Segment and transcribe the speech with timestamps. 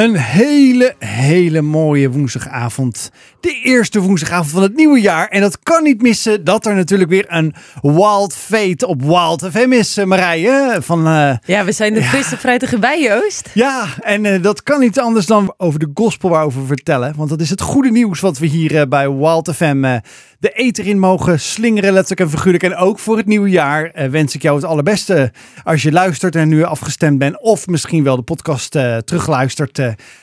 [0.00, 3.10] Een hele, hele mooie woensdagavond.
[3.40, 5.28] De eerste woensdagavond van het nieuwe jaar.
[5.28, 9.72] En dat kan niet missen dat er natuurlijk weer een Wild Fate op Wild FM
[9.72, 10.78] is, eh, Marije.
[10.82, 13.50] Van, uh, ja, we zijn de frisse, fruitige bij, Joost.
[13.54, 17.14] Ja, en uh, dat kan niet anders dan over de gospel waarover vertellen.
[17.16, 19.98] Want dat is het goede nieuws wat we hier bij Wild FM
[20.40, 22.62] de eter in mogen slingeren, letterlijk en figuurlijk.
[22.62, 25.32] En ook voor het nieuwe jaar wens ik jou het allerbeste
[25.64, 27.40] als je luistert en nu afgestemd bent.
[27.40, 28.70] Of misschien wel de podcast
[29.04, 29.80] terugluistert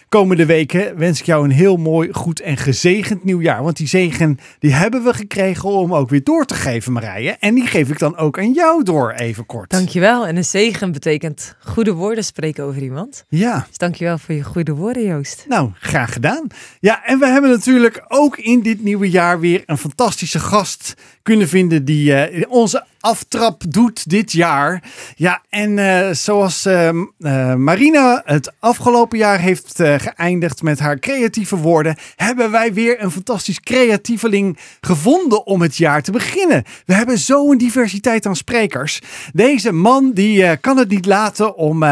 [0.09, 3.63] komende weken wens ik jou een heel mooi, goed en gezegend nieuwjaar.
[3.63, 7.35] Want die zegen die hebben we gekregen om ook weer door te geven, Marije.
[7.39, 9.69] En die geef ik dan ook aan jou door, even kort.
[9.69, 10.27] Dankjewel.
[10.27, 13.25] En een zegen betekent goede woorden spreken over iemand.
[13.29, 13.65] Ja.
[13.67, 15.45] Dus dankjewel voor je goede woorden, Joost.
[15.47, 16.47] Nou, graag gedaan.
[16.79, 20.93] Ja, en we hebben natuurlijk ook in dit nieuwe jaar weer een fantastische gast
[21.27, 24.83] kunnen vinden die uh, onze aftrap doet dit jaar.
[25.15, 26.91] Ja, en uh, zoals uh,
[27.55, 33.59] Marina het afgelopen jaar heeft geëindigd met haar creatieve woorden, hebben wij weer een fantastisch
[33.59, 36.63] creatieveling gevonden om het jaar te beginnen.
[36.85, 39.01] We hebben zo'n diversiteit aan sprekers.
[39.33, 41.83] Deze man die kan het niet laten om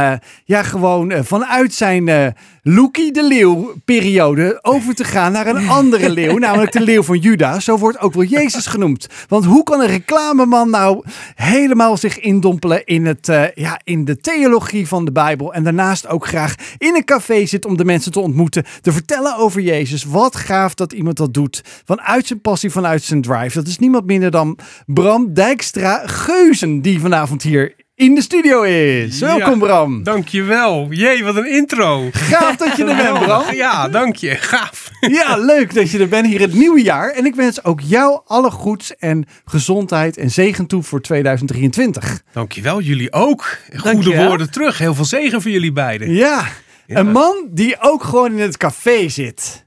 [0.46, 2.34] ja, gewoon vanuit zijn
[2.64, 7.20] Loekie de Leeuw periode over te gaan naar een andere leeuw, namelijk de leeuw van
[7.20, 7.60] Juda.
[7.60, 9.08] Zo wordt ook wel Jezus genoemd.
[9.28, 14.18] Want hoe kan een reclameman nou helemaal zich indompelen in, het, uh, ja, in de
[14.18, 18.12] theologie van de Bijbel en daarnaast ook graag in een café zit om de mensen
[18.12, 20.04] te ontmoeten, te vertellen over Jezus.
[20.04, 23.58] Wat gaaf dat iemand dat doet vanuit zijn passie, vanuit zijn drive.
[23.58, 29.20] Dat is niemand minder dan Bram Dijkstra Geuzen die vanavond hier in de studio is.
[29.20, 30.04] Welkom Bram.
[30.04, 30.88] Dankjewel.
[30.90, 32.10] Jee, wat een intro.
[32.12, 33.44] Gaaf dat je er bent Bram.
[33.64, 34.36] Ja, dank je.
[34.36, 34.90] Gaaf.
[35.00, 37.10] Ja, leuk dat je er bent hier het nieuwe jaar.
[37.10, 42.22] En ik wens ook jou alle goeds en gezondheid en zegen toe voor 2023.
[42.34, 43.58] Dankjewel, jullie ook.
[43.78, 44.78] Goede woorden terug.
[44.78, 46.14] Heel veel zegen voor jullie beiden.
[46.14, 46.46] Ja,
[46.88, 49.66] ja, een man die ook gewoon in het café zit.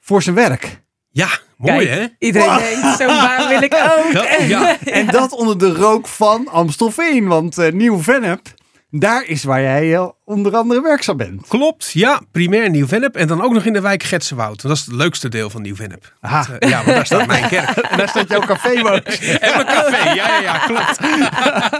[0.00, 0.80] Voor zijn werk.
[1.10, 2.06] Ja, mooi hè?
[2.18, 2.58] Iedereen wow.
[2.58, 4.12] denkt, zo'n baan wil ik ook.
[4.48, 4.76] ja.
[4.84, 7.26] En dat onder de rook van Amstelveen.
[7.26, 8.54] Want uh, Nieuw-Vennep,
[8.90, 11.48] daar is waar jij uh, onder andere werkzaam bent.
[11.48, 12.20] Klopt, ja.
[12.32, 13.16] Primair Nieuw-Vennep.
[13.16, 14.62] En dan ook nog in de wijk Getsenwoud.
[14.62, 16.12] Dat is het leukste deel van Nieuw-Vennep.
[16.22, 17.68] Uh, ja, want daar staat mijn kerk.
[17.68, 21.00] en daar staat jouw café en mijn café, ja, ja, ja, klopt.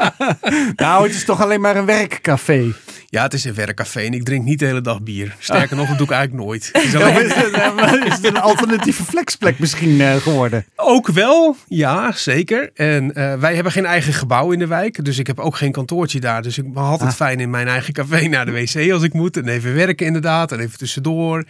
[0.83, 2.73] nou, het is toch alleen maar een werkcafé.
[3.11, 5.37] Ja, het is een werkcafé en ik drink niet de hele dag bier.
[5.39, 6.71] Sterker nog, dat doe ik eigenlijk nooit.
[6.73, 7.25] Is, alleen...
[7.25, 10.67] is, het, is, het, een alternatieve flexplek misschien uh, geworden?
[10.77, 12.71] Ook wel, ja, zeker.
[12.75, 15.05] En uh, wij hebben geen eigen gebouw in de wijk.
[15.05, 16.43] Dus ik heb ook geen kantoortje daar.
[16.43, 17.17] Dus ik ben altijd ah.
[17.17, 19.37] fijn in mijn eigen café naar de wc als ik moet.
[19.37, 20.53] En even werken inderdaad.
[20.53, 21.45] En even tussendoor.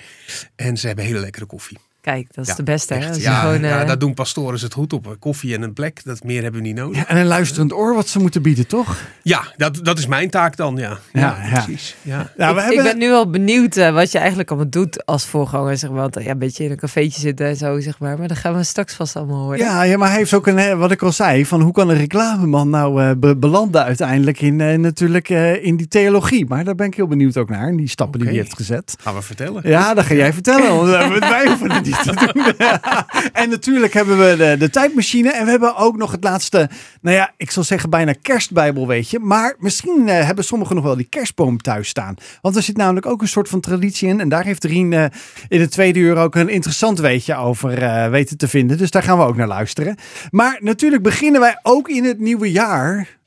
[0.56, 1.78] En ze hebben hele lekkere koffie.
[2.00, 2.94] Kijk, dat is de beste.
[2.94, 3.10] Hè?
[3.14, 3.70] ja, gewoon, uh...
[3.70, 5.16] ja, daar doen pastoren het goed op.
[5.18, 6.96] Koffie en een plek, dat meer hebben we niet nodig.
[6.96, 8.96] Ja, en een luisterend oor wat ze moeten bieden, toch?
[9.22, 10.98] Ja, dat, dat is mijn taak dan, ja.
[11.12, 11.96] Ja, ja precies.
[12.02, 12.32] Ja.
[12.36, 12.84] Nou, we ik, hebben...
[12.84, 15.76] ik ben nu wel benieuwd uh, wat je eigenlijk allemaal doet als voorganger.
[15.76, 16.00] Zeg maar.
[16.00, 18.18] Want ja, een beetje in een cafeetje zitten en zo, zeg maar.
[18.18, 19.58] Maar dan gaan we straks vast allemaal horen.
[19.58, 21.96] Ja, ja maar hij heeft ook een, wat ik al zei, van hoe kan een
[21.96, 25.28] reclameman nou uh, be belanden uiteindelijk in, natuurlijk
[25.62, 26.46] in die theologie.
[26.46, 28.32] Maar daar ben ik heel benieuwd ook naar, die stappen okay.
[28.32, 28.96] die hij heeft gezet.
[29.00, 29.62] Gaan we vertellen?
[29.64, 31.82] Ja, dat ga jij vertellen, want wij hoeven
[33.32, 35.32] en natuurlijk hebben we de, de tijdmachine.
[35.32, 39.10] En we hebben ook nog het laatste, nou ja, ik zal zeggen bijna kerstbijbel, weet
[39.10, 39.18] je.
[39.18, 42.14] Maar misschien uh, hebben sommigen nog wel die kerstboom thuis staan.
[42.40, 44.20] Want er zit namelijk ook een soort van traditie in.
[44.20, 45.04] En daar heeft Rien uh,
[45.48, 48.78] in de tweede uur ook een interessant weetje over uh, weten te vinden.
[48.78, 49.96] Dus daar gaan we ook naar luisteren.
[50.30, 53.18] Maar natuurlijk beginnen wij ook in het nieuwe jaar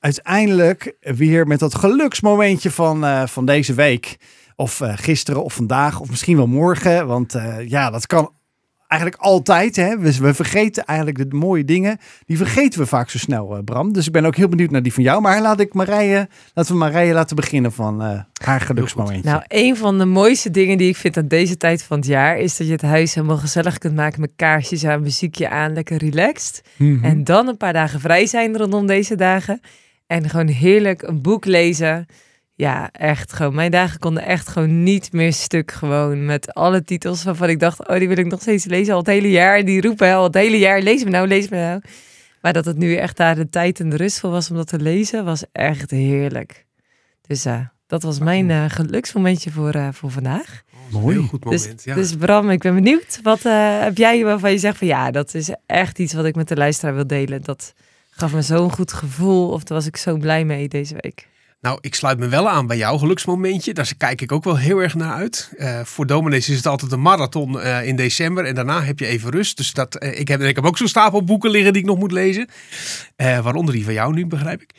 [0.00, 4.16] uiteindelijk weer met dat geluksmomentje van, van deze week.
[4.56, 7.06] Of uh, gisteren of vandaag of misschien wel morgen.
[7.06, 8.30] Want uh, ja, dat kan
[8.88, 9.76] eigenlijk altijd.
[9.76, 9.98] Hè?
[9.98, 11.98] We, we, vergeten eigenlijk de mooie dingen.
[12.26, 13.92] Die vergeten we vaak zo snel, uh, Bram.
[13.92, 15.20] Dus ik ben ook heel benieuwd naar die van jou.
[15.20, 19.30] Maar laat ik Marije, laten we Marije laten beginnen van uh, haar geluksmomentje.
[19.30, 22.38] Nou, een van de mooiste dingen die ik vind aan deze tijd van het jaar...
[22.38, 25.72] is dat je het huis helemaal gezellig kunt maken met kaarsjes aan, muziekje aan.
[25.72, 26.62] Lekker relaxed.
[26.76, 27.04] Mm -hmm.
[27.04, 29.60] En dan een paar dagen vrij zijn rondom deze dagen.
[30.06, 32.06] En gewoon heerlijk een boek lezen...
[32.58, 33.54] Ja, echt gewoon.
[33.54, 35.72] Mijn dagen konden echt gewoon niet meer stuk.
[35.72, 38.98] Gewoon met alle titels waarvan ik dacht, oh, die wil ik nog steeds lezen al
[38.98, 39.64] het hele jaar.
[39.64, 41.80] Die roepen al het hele jaar, lees me nou, lees me nou.
[42.40, 44.66] Maar dat het nu echt daar de tijd en de rust voor was om dat
[44.66, 46.66] te lezen, was echt heerlijk.
[47.26, 50.62] Dus uh, dat was mijn uh, geluksmomentje voor, uh, voor vandaag.
[50.72, 51.16] Oh, Mooi.
[51.16, 51.94] Heel goed moment, dus, ja.
[51.94, 53.20] dus Bram, ik ben benieuwd.
[53.22, 53.42] Wat
[53.80, 56.56] heb jij waarvan je zegt van ja, dat is echt iets wat ik met de
[56.56, 57.42] luisteraar wil delen.
[57.42, 57.74] Dat
[58.10, 61.28] gaf me zo'n goed gevoel of daar was ik zo blij mee deze week.
[61.60, 63.74] Nou, ik sluit me wel aan bij jouw geluksmomentje.
[63.74, 65.52] Daar kijk ik ook wel heel erg naar uit.
[65.56, 68.44] Uh, voor dominees is het altijd een marathon uh, in december.
[68.44, 69.56] En daarna heb je even rust.
[69.56, 71.98] Dus dat, uh, ik, heb, ik heb ook zo'n stapel boeken liggen die ik nog
[71.98, 72.48] moet lezen.
[73.16, 74.70] waaronder die van jou nu, begrijp ik.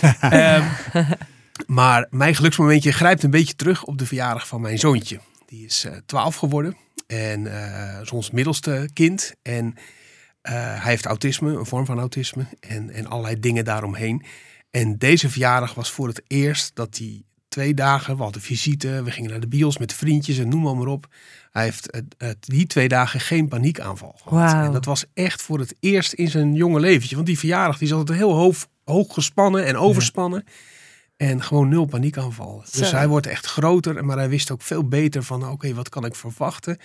[0.20, 0.64] Ehm,
[1.66, 5.20] Maar mijn geluksmomentje grijpt een beetje terug op de verjaardag van mijn zoontje.
[5.46, 7.46] Die is uh, 12 geworden en
[8.02, 9.34] is ons middelste kind.
[9.42, 9.74] En
[10.42, 14.24] hij heeft autisme, een vorm van autisme en, en allerlei dingen daaromheen.
[14.76, 19.10] En deze verjaardag was voor het eerst dat hij twee dagen, we hadden visite, we
[19.10, 21.06] gingen naar de bios met vriendjes en noem maar, maar op.
[21.50, 24.64] Hij heeft het, het, die twee dagen geen paniekaanval gehad.
[24.64, 27.14] En dat was echt voor het eerst in zijn jonge leventje.
[27.14, 30.44] Want die verjaardag die is altijd heel hoog, hoog gespannen en overspannen.
[31.16, 32.62] En gewoon nul paniekaanval.
[32.70, 32.96] Dus Zo.
[32.96, 36.14] hij wordt echt groter, maar hij wist ook veel beter van oké, wat kan ik
[36.14, 36.78] verwachten?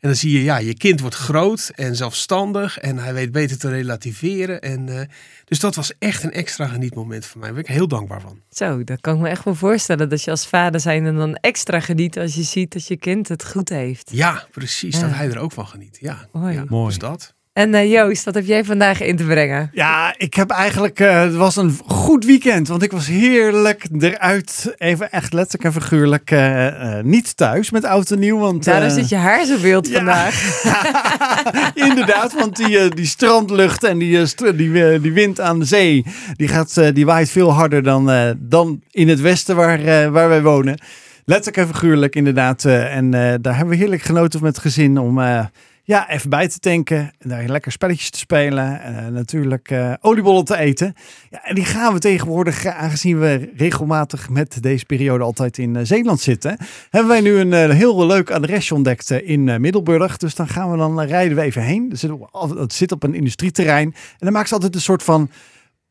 [0.00, 3.58] En dan zie je, ja, je kind wordt groot en zelfstandig en hij weet beter
[3.58, 4.60] te relativeren.
[4.60, 5.06] En, eh,
[5.44, 7.48] dus dat was echt een extra genietmoment voor mij.
[7.48, 8.40] Daar ben ik heel dankbaar van.
[8.50, 10.08] Zo, dat kan ik me echt wel voorstellen.
[10.08, 13.28] Dat je als vader zijn en dan extra geniet als je ziet dat je kind
[13.28, 14.10] het goed heeft.
[14.12, 14.94] Ja, precies.
[14.94, 15.00] Ja.
[15.00, 15.98] Dat hij er ook van geniet.
[16.00, 16.54] Ja, Mooi.
[16.54, 16.86] ja Mooi.
[16.86, 17.36] Dus dat.
[17.58, 19.70] En eh, Joost, wat heb jij vandaag in te brengen?
[19.72, 24.74] Ja, ik heb eigenlijk, eh, het was een goed weekend, want ik was heerlijk eruit,
[24.76, 28.38] even echt letterlijk en figuurlijk, eh, niet thuis met oud en nieuw.
[28.38, 29.94] Want, Daarom zit je haar zo wild ja.
[29.94, 30.62] vandaag.
[31.88, 34.26] Inderdaad, want die, die strandlucht en die,
[34.56, 36.04] die, die wind aan de zee,
[36.36, 40.80] die, gaat, die waait veel harder dan, dan in het westen waar, waar wij wonen.
[41.24, 42.64] Letterlijk en figuurlijk inderdaad.
[42.64, 45.20] en daar hebben we heerlijk genoten met het gezin om
[45.88, 46.98] ja, even bij te tanken.
[47.18, 48.80] En daar lekker spelletjes te spelen.
[48.80, 50.94] En eh, natuurlijk eh, oliebollen te eten.
[51.30, 55.86] Ja, en die gaan we tegenwoordig, eh, aangezien we regelmatig met deze periode altijd in
[55.86, 56.56] Zeeland zitten.
[56.90, 60.16] Hebben wij nu een heel leuk adresje ontdekt in Middelburg.
[60.16, 61.90] Dus dan gaan we dan rijden we even heen.
[61.90, 63.86] Er zit op- Het zit op een industrieterrein.
[63.94, 65.30] En dan maken ze altijd een soort van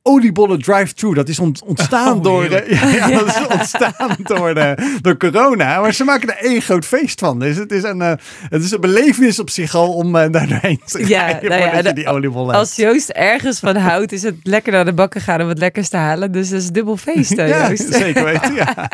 [0.07, 1.13] oliebollen drive-thru.
[1.13, 5.81] Dat is ont- ontstaan Oh, door, eh, ja, dat is ontstaan door, de, door corona.
[5.81, 7.39] Maar ze maken er één groot feest van.
[7.39, 8.11] Dus het is een, eh,
[8.49, 11.61] het is een belevenis op zich al om eh, daar doorheen te Ja, rijden nou
[11.75, 15.21] ja, de- die oliebollen Als Joost ergens van houdt, is het lekker naar de bakken
[15.21, 16.31] gaan om wat lekkers te halen.
[16.31, 17.93] Dus dat is dubbel feest, hè, Ja, Joost.
[18.03, 18.53] zeker weten.
[18.55, 18.75] Ja.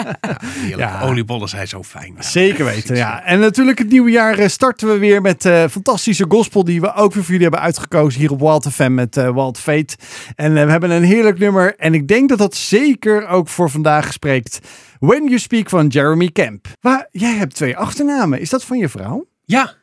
[0.77, 1.01] Ja.
[1.03, 2.13] Oliebollen zijn zo fijn.
[2.15, 2.21] Ja.
[2.21, 3.23] Zeker weten, ja.
[3.23, 6.93] En natuurlijk het nieuwe jaar eh, starten we weer met eh, fantastische gospel die we
[6.93, 9.95] ook weer voor jullie hebben uitgekozen hier op Wild FM met eh Wild Fate.
[10.35, 13.69] En eh, we hebben een heerlijk nummer en ik denk dat dat zeker ook voor
[13.69, 14.59] vandaag spreekt.
[14.99, 16.67] When You Speak van Jeremy Camp.
[16.81, 18.39] Maar jij hebt twee achternamen.
[18.39, 19.25] Is dat van je vrouw?
[19.45, 19.73] Ja.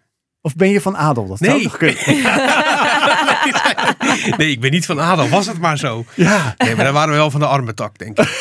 [0.42, 1.26] Of ben je van adel?
[1.28, 1.62] Dat zou Nee.
[1.62, 1.96] toch kunnen.
[4.36, 5.28] Nee, ik ben niet van Adel.
[5.28, 6.04] Was het maar zo.
[6.14, 6.54] Ja.
[6.58, 8.28] Nee, maar dan waren we wel van de arme tak, denk ik.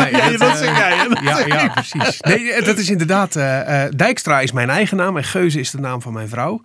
[0.00, 1.08] Nee, Nee, dat eh, zeg jij?
[1.08, 2.20] Dat Ja, precies.
[2.20, 3.36] Nee, dat is inderdaad...
[3.36, 6.60] eh, eh, Dijkstra is mijn eigen naam en Geuze is de naam van mijn vrouw.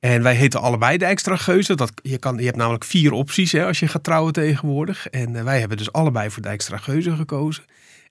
[0.00, 1.74] En wij heten allebei Dijkstra Geuze.
[1.74, 5.08] Dat, je, kan, je hebt namelijk vier opties hè, als je gaat trouwen tegenwoordig.
[5.08, 7.64] En eh, wij hebben dus allebei voor Dijkstra Geuze gekozen.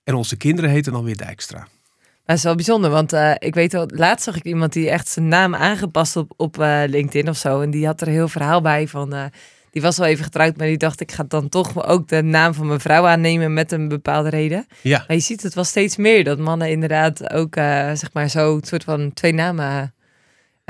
[0.04, 1.58] En onze kinderen heten dan weer Dijkstra.
[1.58, 4.90] Maar het is wel bijzonder, want eh, ik weet wel, laatst zag ik iemand die
[4.90, 7.60] echt zijn naam aangepast op, op eh, LinkedIn of zo.
[7.60, 9.30] En die had er een heel verhaal bij van,
[9.70, 12.54] die was wel even getrouwd, maar die dacht ik ga dan toch ook de naam
[12.54, 14.66] van mijn vrouw aannemen met een bepaalde reden.
[14.80, 17.54] Ja, Maar je ziet het wel steeds meer, dat mannen inderdaad ook
[17.94, 19.92] zeg maar zo een soort van twee namen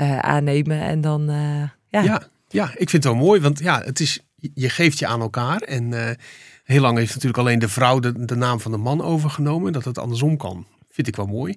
[0.01, 0.81] aannemen.
[0.81, 2.01] En dan, eh, ja.
[2.01, 3.41] ja, ja, ik vind het wel mooi.
[3.41, 5.61] Want ja, het is, je geeft je aan elkaar.
[5.61, 6.15] En eh,
[6.63, 9.73] heel lang heeft natuurlijk alleen de vrouw de, de naam van de man overgenomen.
[9.73, 11.53] Dat het andersom kan, vind ik wel mooi.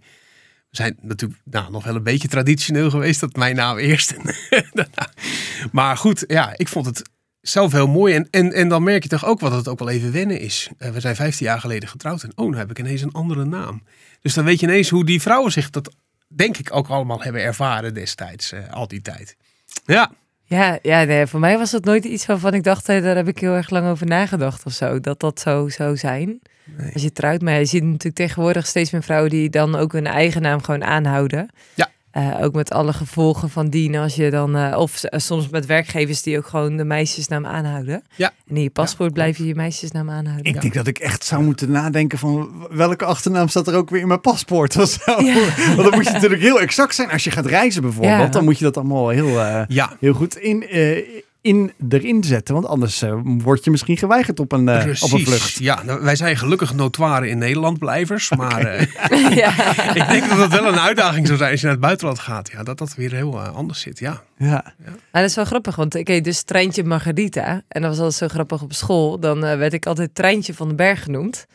[0.71, 3.21] We zijn natuurlijk nou, nog wel een beetje traditioneel geweest.
[3.21, 4.11] Dat mijn naam eerst.
[4.11, 4.35] en
[5.73, 7.03] maar goed, ja, ik vond het
[7.41, 8.15] zelf heel mooi.
[8.15, 10.69] En, en, en dan merk je toch ook wat het ook wel even wennen is.
[10.79, 12.23] Eh, we zijn 15 jaar geleden getrouwd.
[12.23, 13.83] En oh, nu heb ik ineens een andere naam.
[14.21, 15.95] Dus dan weet je ineens hoe die vrouwen zich dat,
[16.37, 18.53] denk ik, ook allemaal hebben ervaren destijds.
[18.53, 19.37] eh, al die tijd.
[19.85, 20.11] Ja.
[20.45, 23.39] Ja, ja nee, voor mij was het nooit iets waarvan ik dacht, daar heb ik
[23.39, 25.01] heel erg lang over nagedacht of zo.
[25.01, 26.41] Dat dat zo zou zijn.
[26.65, 26.93] Nee.
[26.93, 30.07] Als je trouwt, maar je ziet natuurlijk tegenwoordig steeds meer vrouwen die dan ook hun
[30.07, 31.49] eigen naam gewoon aanhouden.
[31.75, 31.91] Ja.
[32.13, 35.67] Eh, ook met alle gevolgen van dien als je dan, eh, of s- soms met
[35.67, 38.03] werkgevers die ook gewoon de meisjesnaam aanhouden.
[38.17, 38.33] Ja.
[38.49, 40.45] En in je paspoort Ja, blijf je je meisjesnaam aanhouden.
[40.55, 44.01] Ik denk dat ik echt zou moeten nadenken van welke achternaam staat er ook weer
[44.01, 45.23] in mijn paspoort of zo.
[45.23, 45.35] Ja.
[45.77, 48.19] Want dan moet je natuurlijk heel exact zijn als je gaat reizen bijvoorbeeld.
[48.21, 48.27] Ja.
[48.29, 50.99] Dan moet je dat allemaal heel, eh, Ja, heel goed in, eh,
[51.43, 52.55] in, erin zetten.
[52.55, 55.59] Want anders eh, word je misschien geweigerd op een, eh, op een vlucht.
[55.59, 58.31] Ja, nou, wij zijn gelukkig notoire in Nederland blijvers.
[58.43, 59.51] Maar eh, ja.
[60.03, 62.51] ik denk dat het wel een uitdaging zou zijn als je naar het buitenland gaat.
[62.51, 63.99] Ja, dat dat weer heel anders zit.
[63.99, 64.23] Ja.
[64.43, 64.75] Ja.
[64.85, 67.63] Maar dat is wel grappig, want ik heet dus Treintje Margarita.
[67.69, 69.21] En dat was altijd zo grappig op school.
[69.21, 71.47] Dan eh, werd ik altijd Treintje van den Berg genoemd.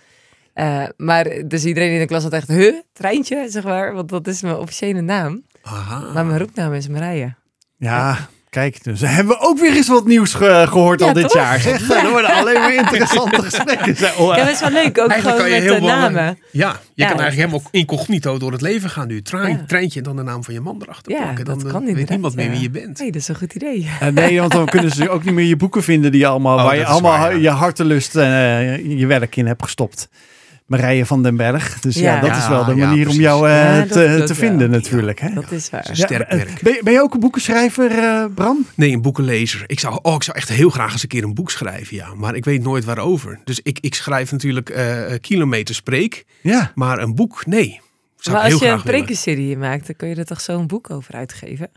[0.53, 3.93] Eh, maar dus iedereen in de klas had echt, huh, Treintje, zeg maar.
[3.93, 5.43] Want dat is mijn officiële naam.
[5.61, 6.13] Aha.
[6.13, 7.35] Maar mijn roepnaam is Marije.
[7.77, 8.83] ja, kijk.
[8.83, 11.33] Dus hebben we ook weer eens wat nieuws ge- gehoord Ja, al dit toch?
[11.33, 11.59] jaar.
[11.59, 11.89] Zeg.
[11.89, 13.95] Er worden alleen maar interessante gesprekken.
[13.99, 14.99] Ja, dat is wel leuk.
[14.99, 16.37] Ook Eigenlijk gewoon kan je met de namen.
[16.51, 17.07] Ja, je Ja.
[17.07, 19.21] kan eigenlijk helemaal incognito door het leven gaan nu.
[19.21, 19.63] Trein, Ja.
[19.67, 21.45] Treintje en dan de naam van je man erachter Ja, plakken.
[21.45, 22.51] dat Dan eh, kan weet niemand meer ja.
[22.51, 22.99] wie je bent.
[22.99, 23.89] Nee, dat is een goed idee.
[23.99, 26.57] Eh, nee, want dan kunnen ze ook niet meer je boeken vinden die je allemaal,
[26.57, 27.41] Oh, waar je dat allemaal waar, ja.
[27.41, 30.09] je hartelust en eh, je werk in hebt gestopt.
[30.67, 31.79] Marije van den Berg.
[31.79, 32.21] Dus ja, Ja.
[32.21, 34.69] dat is wel de ja, manier om jou eh, Ja, dat- te, dat te vinden
[34.69, 35.19] natuurlijk.
[35.19, 35.33] Hè?
[35.33, 35.87] Dat is waar.
[35.91, 36.61] Sterk eh, werk.
[36.61, 38.65] ben, je- ben je ook een boekenschrijver, eh, Bram?
[38.75, 39.63] Nee, een boekenlezer.
[39.67, 42.13] Ik zou, oh, ik zou echt heel graag eens een keer een boek schrijven, ja.
[42.13, 43.39] Maar ik weet nooit waarover.
[43.43, 46.25] Dus ik, ik schrijf natuurlijk eh kilometers preek.
[46.41, 46.71] Ja.
[46.75, 47.79] Maar een boek, nee.
[48.17, 51.13] Zou Maar als je een prekenserie maakt, dan kun je er toch zo'n boek over
[51.13, 51.69] uitgeven?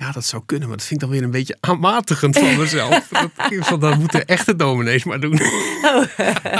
[0.00, 3.08] Ja, dat zou kunnen, maar dat vind ik dan weer een beetje aanmatigend van mezelf.
[3.68, 5.40] dat, dat moeten echte dominees maar doen.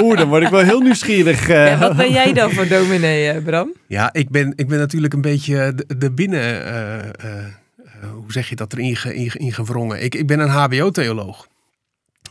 [0.00, 1.48] Oeh, dan word ik wel heel nieuwsgierig.
[1.48, 1.66] eh.
[1.66, 3.72] Ja, wat ben jij dan voor dominee, eh, Bram?
[3.86, 6.40] Ja, ik ben, ik ben natuurlijk een beetje de, de binnen...
[6.40, 7.44] eh, eh,
[7.76, 10.02] eh, hoe zeg je dat erin ge, in, in gewrongen?
[10.02, 11.46] Ik, ik ben een hbo-theoloog.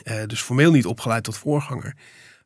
[0.04, 1.94] Eh, dus formeel niet opgeleid tot voorganger.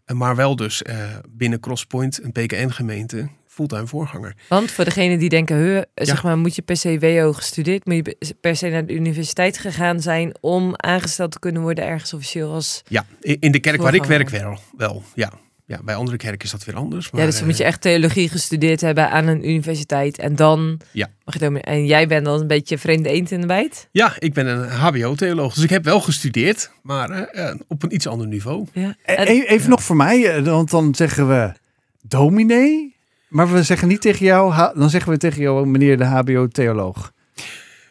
[0.05, 0.96] Eh, maar wel dus eh,
[1.29, 4.36] binnen Crosspoint, een PKN-gemeente, fulltime voorganger.
[4.50, 5.83] Want voor degenen die denken, huh, Ja.
[6.05, 9.57] zeg maar, moet je per se WO gestudeerd, moet je per se naar de universiteit
[9.57, 12.81] gegaan zijn om aangesteld te kunnen worden ergens officieel als...
[12.88, 14.57] Ja, in de kerk waar ik werk wel.
[14.77, 15.31] wel ja.
[15.65, 17.12] ja, bij andere kerken is dat weer anders.
[17.12, 20.36] Maar, ja, dus dan moet je eh, echt theologie gestudeerd hebben aan een universiteit en
[20.36, 21.10] dan Ja.
[21.25, 21.60] mag je.
[21.62, 23.88] En jij bent dan een beetje vreemde eend in de bijt?
[23.91, 25.53] Ja, ik ben een hbo-theoloog.
[25.53, 28.67] Dus ik heb wel gestudeerd, maar eh, eh, op een iets ander niveau.
[28.74, 28.95] Ja.
[29.03, 31.51] Eh, En- e- Even nog voor mij, want dan zeggen we
[32.01, 32.92] dominee.
[33.34, 37.12] Maar we zeggen niet tegen jou, dan zeggen we tegen jou meneer de HBO-theoloog.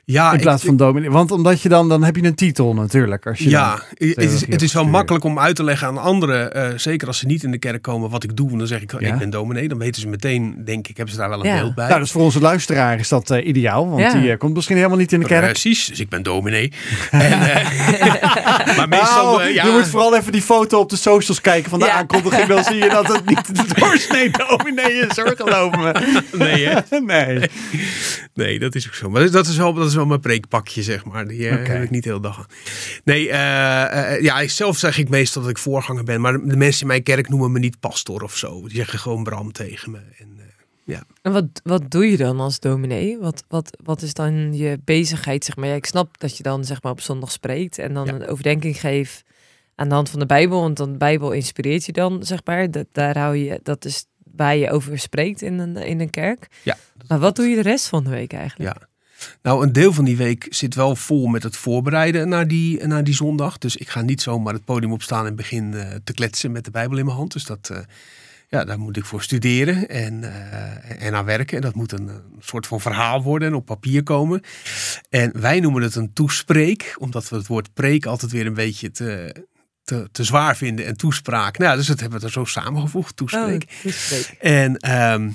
[0.05, 1.11] Ja, In ik- plaats van dominee.
[1.11, 3.27] Want omdat je dan, dan heb je een titel natuurlijk.
[3.27, 6.55] Als je Ja, het is, het is wel makkelijk om uit te leggen aan anderen,
[6.55, 8.51] eh, zeker als ze niet in de kerk komen, wat ik doe.
[8.51, 9.13] En dan zeg ik, Ja.
[9.13, 9.69] ik ben dominee.
[9.69, 11.61] Dan weten ze meteen, denk ik, hebben ze daar wel een Ja.
[11.61, 11.89] beeld bij.
[11.89, 13.89] Nou, dus voor onze luisteraar is dat eh, ideaal.
[13.89, 14.13] Want Ja.
[14.21, 15.45] die eh, komt misschien helemaal niet in de kerk.
[15.51, 16.73] Precies, dus ik ben dominee.
[17.11, 21.41] en, eh, maar meestal, Nou, ja, Je moet vooral even die foto op de socials
[21.41, 21.93] kijken van de Ja.
[21.93, 22.47] aankondiging.
[22.47, 25.93] Dan zie je dat het niet de doorsnee dominee is hoor, geloof me.
[26.33, 26.81] nee, hè?
[27.01, 27.49] Nee.
[28.35, 29.11] nee, dat is ook zo.
[29.11, 31.29] Maar dat is wel, dat is wel mijn preekpakje, zeg maar.
[31.29, 32.47] Die eh, heb ik niet de hele dag aan.
[33.05, 36.21] Nee, eh, ja, zelf zeg ik meestal dat ik voorganger ben.
[36.21, 38.61] Maar de mensen in mijn kerk noemen me niet pastor of zo.
[38.61, 39.99] Die zeggen gewoon Bram tegen me.
[40.19, 40.41] En,
[40.85, 41.03] ja.
[41.23, 43.19] En wat, wat doe je dan als dominee?
[43.19, 45.45] Wat, wat, wat is dan je bezigheid?
[45.45, 45.69] Zeg maar?
[45.69, 48.13] Ja, ik snap dat je dan zeg maar, op zondag spreekt en dan Ja.
[48.13, 49.23] een overdenking geeft
[49.75, 50.61] aan de hand van de Bijbel.
[50.61, 52.71] Want dan de Bijbel inspireert je dan, zeg maar.
[52.71, 56.47] Dat, daar hou je, dat is waar je over spreekt in een, in een kerk.
[56.63, 56.77] Ja.
[57.09, 58.79] Maar wat doe je de rest van de week eigenlijk?
[58.79, 58.87] Ja.
[59.43, 63.05] Nou, een deel van die week zit wel vol met het voorbereiden naar die, naar
[63.05, 63.59] die zondag.
[63.59, 66.71] Dus ik ga niet zomaar het podium opstaan en begin eh, te kletsen met de
[66.71, 67.33] Bijbel in mijn hand.
[67.33, 67.79] Dus dat, eh,
[68.49, 71.57] ja, daar moet ik voor studeren en, eh, en aan werken.
[71.57, 74.43] En dat moet een, een soort van verhaal worden en op papier komen.
[75.11, 78.91] En wij noemen het een toespreek, omdat we het woord preek altijd weer een beetje
[78.91, 79.35] te,
[79.85, 80.87] te, te zwaar vinden.
[80.87, 81.59] En toespraak.
[81.59, 83.63] Nou, dus dat hebben we er zo samengevoegd, toespreek.
[83.63, 84.37] Oh, toespreek.
[84.41, 85.31] En ehm,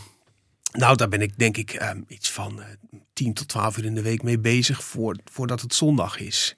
[0.77, 2.65] nou, daar ben ik denk ik ehm, iets van eh
[3.13, 6.55] 10 tot 12 uur in de week mee bezig voor, voordat het zondag is.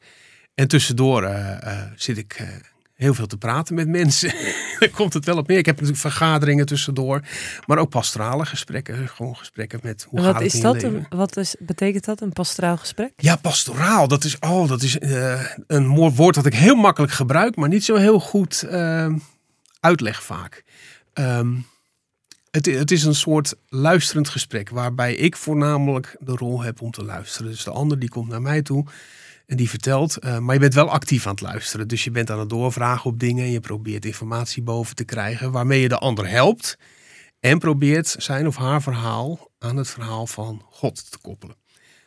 [0.56, 2.48] En tussendoor eh, eh, zit ik
[2.94, 4.34] heel veel te praten met mensen.
[4.80, 5.58] Daar komt het wel op neer.
[5.58, 7.22] Ik heb natuurlijk vergaderingen tussendoor,
[7.66, 9.08] maar ook pastorale gesprekken.
[9.08, 10.84] Gewoon gesprekken met hoe En gaat wat het is dat?
[10.84, 12.22] Een, wat is, betekent dat?
[12.22, 13.12] Een pastoraal gesprek?
[13.16, 14.08] Ja, pastoraal.
[14.08, 14.98] Dat is, oh, dat is
[15.68, 19.14] een mooi woord dat ik heel makkelijk gebruik, maar niet zo heel goed eh,
[19.80, 20.64] uitleg vaak.
[21.14, 21.56] Ehm,
[22.52, 27.04] het, het is een soort luisterend gesprek waarbij ik voornamelijk de rol heb om te
[27.04, 27.52] luisteren.
[27.52, 28.86] Dus de ander die komt naar mij toe
[29.46, 31.88] en die vertelt, eh, maar je bent wel actief aan het luisteren.
[31.88, 35.52] Dus je bent aan het doorvragen op dingen en je probeert informatie boven te krijgen
[35.52, 36.78] waarmee je de ander helpt.
[37.40, 41.56] En probeert zijn of haar verhaal aan het verhaal van God te koppelen.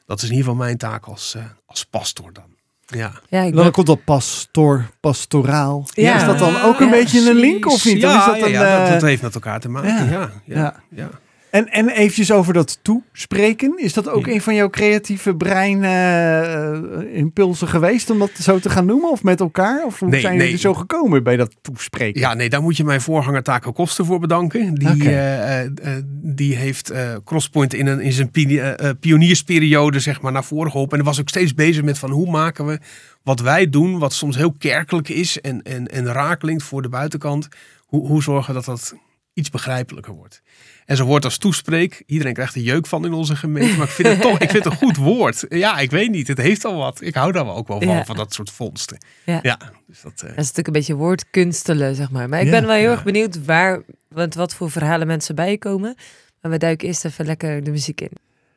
[0.07, 2.51] Dat is in ieder geval mijn taak als, eh, als pastor dan.
[2.95, 3.13] Ja.
[3.29, 5.87] Ja, ik Dan ben- komt dat pastor, pastoraal.
[5.93, 6.17] Ja.
[6.17, 8.01] Is dat dan ook een Ja, beetje een link of niet?
[8.01, 9.95] Ja, of is dat ja, een, ja, dat, eh, dat heeft met elkaar te maken.
[9.95, 10.11] ja.
[10.11, 10.75] Ja, ja, ja.
[10.91, 11.09] Ja.
[11.52, 13.73] En, en eventjes over dat toespreken.
[13.78, 14.32] Is dat ook Ja.
[14.32, 19.11] een van jouw creatieve brein eh, impulsen geweest om dat zo te gaan noemen?
[19.11, 19.85] Of met elkaar?
[19.85, 20.44] Of hoe Nee, zijn nee.
[20.44, 22.21] jullie zo gekomen bij dat toespreken?
[22.21, 24.75] Ja, nee, daar moet je mijn voorganger Taco Koster voor bedanken.
[24.75, 28.97] Die, eh, eh, eh, die heeft eh, Crosspoint in, een, in zijn pi- eh, eh,
[29.00, 30.99] pioniersperiode zeg maar, naar voren geholpen.
[30.99, 32.78] En was ook steeds bezig met van hoe maken we
[33.23, 36.88] wat wij doen, wat soms heel kerkelijk is en, en, en raak klinkt voor de
[36.88, 37.49] buitenkant.
[37.87, 38.94] Hoe, hoe zorgen dat dat
[39.35, 40.43] iets begrijpelijker wordt.
[40.85, 43.77] En zo'n woord als toespreek, iedereen krijgt er jeuk van in onze gemeente.
[43.77, 45.45] Maar ik vind het toch ik vind het een goed woord.
[45.49, 47.01] Ja, ik weet niet, het heeft al wat.
[47.01, 48.05] Ik hou daar wel ook wel van, Ja.
[48.05, 48.99] van dat soort vondsten.
[49.25, 49.39] Ja.
[49.43, 50.12] Ja, dus dat...
[50.12, 52.29] eh, Dat is natuurlijk een beetje woordkunstelen, zeg maar.
[52.29, 55.95] Maar ik Ja, ben wel heel erg benieuwd waar, want wat voor verhalen mensen bijkomen.
[56.41, 58.11] Maar we duiken eerst even lekker de muziek in.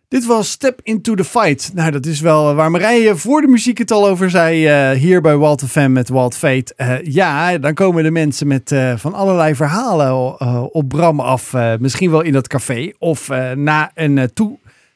[0.07, 1.71] Dit was Step Into the Fight.
[1.74, 4.65] Nou, dat is wel waar Marije voor de muziek het al over zei.
[4.67, 6.74] eh, hier bij Walt FM met Walt Fate.
[6.75, 11.53] Eh, ja, dan komen de mensen met eh, van allerlei verhalen eh, op Bram af.
[11.53, 12.91] Eh, misschien wel in dat café.
[13.00, 14.25] Of eh, na een eh,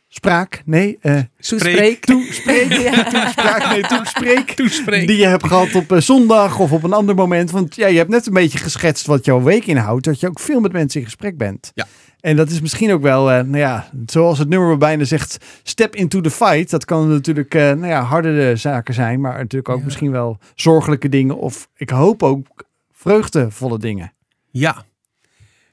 [0.07, 2.05] spraak, nee, eh Toespreek.
[2.05, 3.03] toespreek, Ja.
[3.03, 4.51] toespraak, nee, toespreek.
[4.51, 5.07] Toespreek.
[5.07, 7.51] Die je hebt gehad op eh, zondag of op een ander moment.
[7.51, 10.05] Want ja, je hebt net een beetje geschetst wat jouw week inhoudt.
[10.05, 11.71] Dat je ook veel met mensen in gesprek bent.
[11.73, 11.87] Ja.
[12.19, 15.95] En dat is misschien ook wel, eh, nou ja, zoals het nummer bijna zegt, step
[15.95, 16.69] into the fight.
[16.69, 19.85] Dat kan natuurlijk, eh, nou ja, harde zaken zijn, maar natuurlijk ook Ja.
[19.85, 21.37] misschien wel zorgelijke dingen.
[21.37, 22.47] Of ik hoop ook
[22.91, 24.13] vreugdevolle dingen.
[24.51, 24.85] Ja.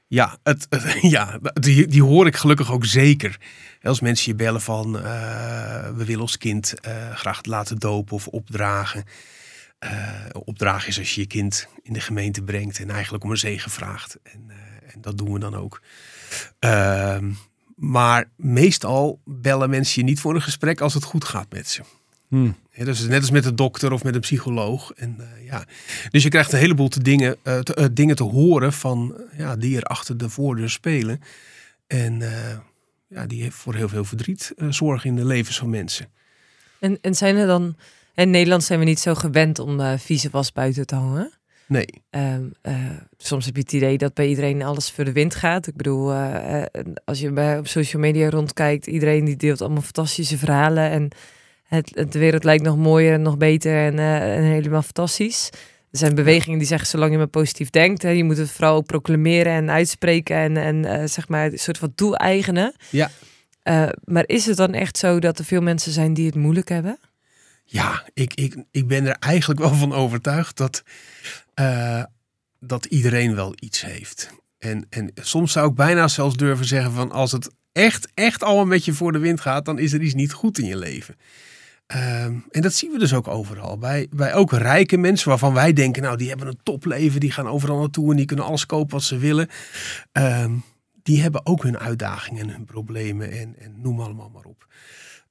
[0.07, 3.37] Ja, het, het- ja die, die hoor ik gelukkig ook zeker.
[3.81, 5.03] Als mensen je bellen van eh,
[5.95, 6.73] we willen ons kind
[7.13, 9.03] graag laten dopen of opdragen.
[9.79, 9.89] Eh,
[10.43, 13.71] opdragen is als je je kind in de gemeente brengt en eigenlijk om een zegen
[13.71, 14.17] vraagt.
[14.23, 14.51] En,
[14.93, 15.81] en dat doen we dan ook.
[16.59, 17.31] Ehm,
[17.75, 21.81] maar meestal bellen mensen je niet voor een gesprek als het goed gaat met ze.
[22.27, 22.51] Hm.
[22.71, 24.91] Ja, dus net als met een dokter of met een psycholoog.
[24.91, 25.65] En, eh, ja.
[26.09, 29.55] Dus je krijgt een heleboel te dingen, eh, te, eh, dingen te horen van, ja,
[29.55, 31.21] die er achter de voordeur spelen.
[31.87, 32.57] En eh,
[33.07, 36.09] ja, die heeft voor heel veel verdriet eh, zorgen in de levens van mensen.
[36.79, 37.75] En, en zijn er dan...
[38.15, 41.31] In Nederland zijn we niet zo gewend om eh vieze was buiten te hangen.
[41.67, 42.75] Nee, Ehm, eh,
[43.17, 45.67] soms heb je het idee dat bij iedereen alles voor de wind gaat.
[45.67, 46.65] Ik bedoel, eh, eh,
[47.05, 50.89] als je bij, op social media rondkijkt, iedereen die deelt allemaal fantastische verhalen.
[50.89, 51.09] En
[51.63, 55.49] het, het- de wereld lijkt nog mooier en nog beter en, en helemaal fantastisch.
[55.91, 58.75] Er zijn bewegingen die zeggen, zolang je maar positief denkt, hè, je moet het vooral
[58.75, 62.73] ook proclameren en uitspreken en, en zeg maar een soort van toe-eigenen.
[62.89, 63.09] Ja.
[64.03, 66.97] Maar is het dan echt zo dat er veel mensen zijn die het moeilijk hebben?
[67.69, 70.83] Ja, ik, ik, ik ben er eigenlijk wel van overtuigd dat,
[71.53, 72.03] eh,
[72.59, 74.29] dat iedereen wel iets heeft.
[74.57, 78.65] En, en soms zou ik bijna zelfs durven zeggen van als het echt, echt allemaal
[78.65, 81.15] met je voor de wind gaat, dan is er iets niet goed in je leven.
[81.87, 83.77] Ehm, en dat zien we dus ook overal.
[83.77, 87.47] Bij, bij ook rijke mensen waarvan wij denken, nou die hebben een topleven, die gaan
[87.47, 89.47] overal naartoe en die kunnen alles kopen wat ze willen.
[90.11, 90.51] Ehm,
[91.03, 94.66] die hebben ook hun uitdagingen en hun problemen en, en noem allemaal maar op.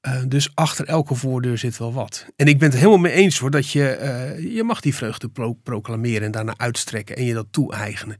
[0.06, 2.26] Eh, dus achter elke voordeur zit wel wat.
[2.36, 5.28] En ik ben het helemaal mee eens hoor, dat je, eh, je mag die vreugde
[5.28, 8.16] pro- proclameren en daarna uitstrekken en je dat toe-eigenen.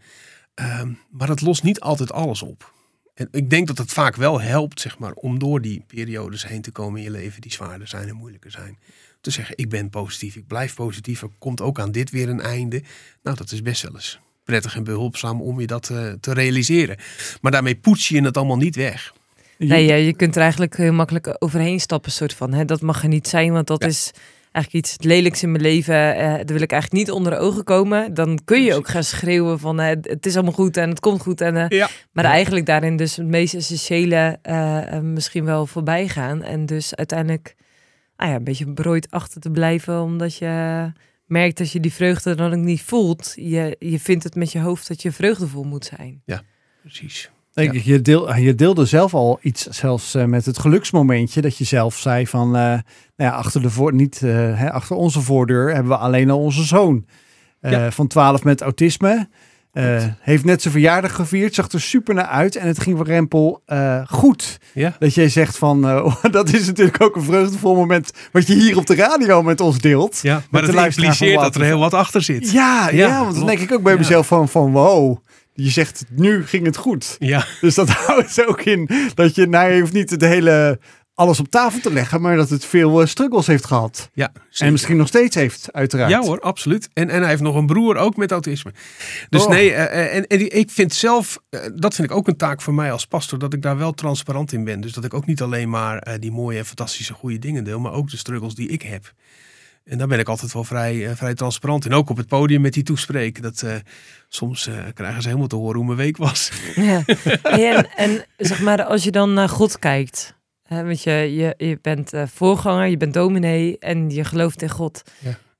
[0.55, 2.73] Ehm, maar dat lost niet altijd alles op.
[3.14, 6.62] En ik denk dat het vaak wel helpt, zeg maar, om door die periodes heen
[6.62, 8.78] te komen in je leven die zwaarder zijn en moeilijker zijn.
[9.21, 12.41] Te zeggen, ik ben positief, ik blijf positief, er komt ook aan dit weer een
[12.41, 12.82] einde.
[13.23, 16.97] Nou, dat is best wel eens prettig en behulpzaam om je dat eh, te realiseren.
[17.41, 19.15] Maar daarmee poets je het allemaal niet weg.
[19.58, 22.52] Nee, ja, je kunt er eigenlijk heel makkelijk overheen stappen, soort van.
[22.52, 22.64] Hè?
[22.64, 23.88] Dat mag er niet zijn, want dat Ja.
[23.88, 24.10] is
[24.52, 25.95] eigenlijk iets lelijks in mijn leven.
[26.16, 28.14] eh daar wil ik eigenlijk niet onder de ogen komen.
[28.14, 31.21] Dan kun je ook gaan schreeuwen van eh, het is allemaal goed en het komt
[31.21, 31.40] goed.
[31.40, 31.88] En, eh, Ja.
[32.12, 32.30] maar Ja.
[32.30, 36.42] eigenlijk daarin dus het meest essentiële eh, eh, misschien wel voorbij gaan.
[36.42, 37.54] En dus uiteindelijk
[38.16, 40.92] ah ja, een beetje berooid achter te blijven, omdat je
[41.26, 43.32] merkt dat je die vreugde dan ook niet voelt.
[43.36, 46.23] Je, je vindt het met je hoofd dat je vreugdevol moet zijn.
[46.82, 47.30] Precies.
[47.56, 47.78] Denk Ja.
[47.78, 51.64] ik, je, deel, je deelde zelf al iets, zelfs eh, met het geluksmomentje, dat je
[51.64, 52.80] zelf zei van, eh, nou
[53.16, 56.64] ja, achter, de voor, niet, eh, hè, achter onze voordeur hebben we alleen al onze
[56.64, 57.04] zoon
[57.60, 57.90] Ja.
[57.90, 59.28] van 12 met autisme.
[60.21, 63.62] Heeft net zijn verjaardag gevierd, zag er super naar uit en het ging voor Rempel
[64.06, 64.58] goed.
[64.75, 64.97] Ja.
[64.99, 65.80] Dat jij zegt van,
[66.30, 69.78] dat is natuurlijk ook een vreugdevol moment wat je hier op de radio met ons
[69.78, 70.19] deelt.
[70.23, 72.50] Ja, maar het impliceert dat er heel wat achter zit.
[72.50, 75.16] Ja, ja, want dan denk ik ook bij mezelf van, van wow,
[75.56, 77.16] je zegt nu ging het goed.
[77.19, 80.78] Ja, Dus dat houdt ook in dat je, nou je hoeft niet het hele
[81.14, 84.10] alles op tafel te leggen, maar dat het veel eh, struggles heeft gehad.
[84.12, 86.10] ja En misschien nog steeds heeft, uiteraard.
[86.10, 86.88] Ja hoor, absoluut.
[86.92, 88.73] En, en hij heeft nog een broer ook met autisme.
[89.28, 89.49] Dus Oh.
[89.50, 91.38] nee, eh, eh, en, en die- ik vind zelf,
[91.75, 94.52] dat vind ik ook een taak voor mij als pastor, dat ik daar wel transparant
[94.52, 94.80] in ben.
[94.80, 98.10] Dus dat ik ook niet alleen maar die mooie, fantastische, goede dingen deel, maar ook
[98.10, 99.12] de struggles die ik heb.
[99.87, 101.93] En daar ben ik altijd wel vrij, eh, vrij transparant in.
[101.95, 103.43] Ook op het podium met die toespreken.
[103.43, 103.75] Dat, eh,
[104.29, 106.51] soms eh, krijgen ze helemaal te horen hoe mijn week was.
[106.75, 107.05] Ja.
[107.43, 110.35] En, en zeg maar, als je dan naar God kijkt.
[110.63, 115.03] Hè, want je, je, je bent voorganger, je bent dominee en je gelooft in God.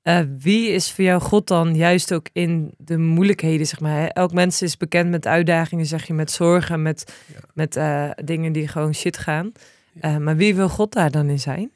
[0.03, 0.27] Ja.
[0.37, 3.99] Wie is voor jou God dan juist ook in de moeilijkheden, zeg maar?
[3.99, 4.05] Hè?
[4.05, 7.39] Elk mens is bekend met uitdagingen, zeg je, met zorgen, met, Ja.
[7.53, 7.79] met
[8.25, 9.51] dingen die gewoon shit gaan.
[10.01, 11.71] Maar wie wil God daar dan in zijn?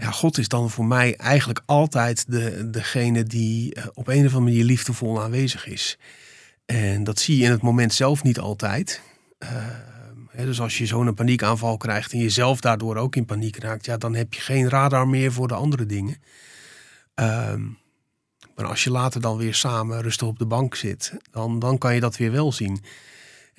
[0.00, 4.34] Ja, God is dan voor mij eigenlijk altijd de, degene die eh, op een of
[4.34, 5.98] andere manier liefdevol aanwezig is.
[6.66, 9.02] En dat zie je in het moment zelf niet altijd.
[10.30, 13.96] Hè, dus als je zo'n paniekaanval krijgt en jezelf daardoor ook in paniek raakt, ja,
[13.96, 16.16] dan heb je geen radar meer voor de andere dingen.
[17.14, 17.62] Ehm,
[18.54, 21.94] maar als je later dan weer samen rustig op de bank zit, dan, dan kan
[21.94, 22.82] je dat weer wel zien.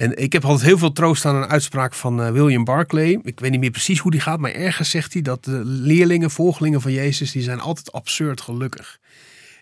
[0.01, 3.19] En ik heb altijd heel veel troost aan een uitspraak van eh, William Barclay.
[3.23, 6.31] Ik weet niet meer precies hoe die gaat, maar ergens zegt hij dat de leerlingen,
[6.31, 8.99] volgelingen van Jezus, die zijn altijd absurd gelukkig.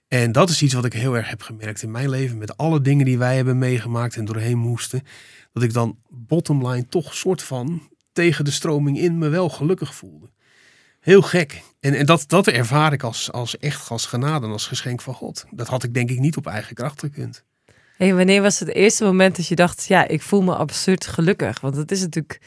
[0.08, 2.82] En dat is iets wat ik heel erg heb gemerkt in mijn leven, met alle
[2.82, 5.02] dingen die wij hebben meegemaakt en doorheen moesten.
[5.54, 9.96] Dat ik dan bottom line toch soort van tegen de stroming in me wel gelukkig
[9.96, 10.30] voelde.
[11.00, 11.62] Heel gek.
[11.80, 15.14] En, en dat, dat ervaar ik als, als echt als genade en als geschenk van
[15.14, 15.46] God.
[15.52, 17.44] Dat had ik denk ik niet op eigen kracht gekund.
[18.00, 21.60] Hey, wanneer was het eerste moment dat je dacht, ja, ik voel me absurd gelukkig?
[21.60, 22.42] Want het is natuurlijk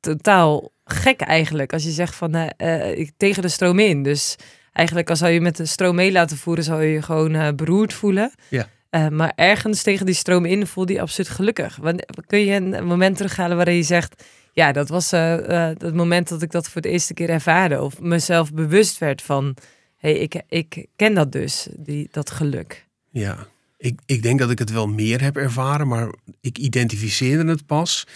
[0.00, 4.02] totaal gek eigenlijk als je zegt van uh, uh, ik tegen de stroom in.
[4.02, 4.36] Dus
[4.72, 7.48] eigenlijk als zou je met de stroom mee laten voeren, zou je je gewoon uh,
[7.56, 8.32] beroerd voelen.
[8.48, 8.68] Ja.
[9.10, 11.76] maar ergens tegen die stroom in voelde je absoluut gelukkig.
[11.76, 16.42] Wanneer, kun je een moment terughalen waarin je zegt, ja, dat was het moment dat
[16.42, 17.82] ik dat voor de eerste keer ervaarde.
[17.82, 19.56] Of mezelf bewust werd van,
[19.96, 22.86] hé, hey, ik, ik ken dat dus, die, dat geluk.
[23.10, 23.46] Ja,
[23.80, 28.06] ik, ik denk dat ik het wel meer heb ervaren, maar ik identificeerde het pas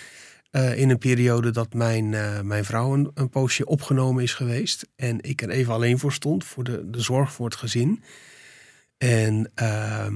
[0.50, 4.88] uh, in een periode dat mijn, uh, mijn vrouw een, een, poosje opgenomen is geweest.
[4.96, 8.02] En ik er even alleen voor stond, voor de, de zorg voor het gezin.
[8.98, 10.06] En uh,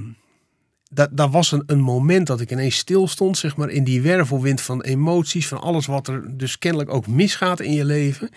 [0.83, 4.01] dat, dat was een, een moment dat ik ineens stil stond, zeg maar, in die
[4.01, 8.29] wervelwind van emoties, van alles wat er dus kennelijk ook misgaat in je leven.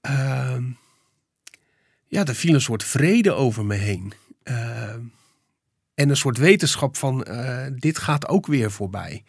[0.00, 0.64] Ehm,
[2.06, 4.12] ja, er viel een soort vrede over me heen.
[6.00, 9.24] En een soort wetenschap van, uh, dit gaat ook weer voorbij.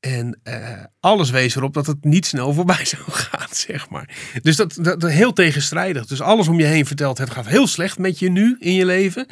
[0.00, 4.08] En uh, alles wees erop dat het niet snel voorbij zou gaan, zeg maar.
[4.42, 6.06] Dus dat, dat, dat, heel tegenstrijdig.
[6.06, 8.84] Dus alles om je heen vertelt, het gaat heel slecht met je nu in je
[8.84, 9.26] leven.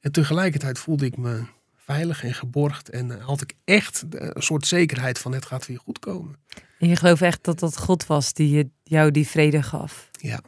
[0.00, 1.42] En tegelijkertijd voelde ik me
[1.76, 2.88] veilig en geborgd.
[2.88, 6.36] En had ik echt een soort zekerheid van het gaat weer goed komen.
[6.78, 10.10] En je gelooft echt dat dat God was die jou die vrede gaf?
[10.20, 10.40] Ja,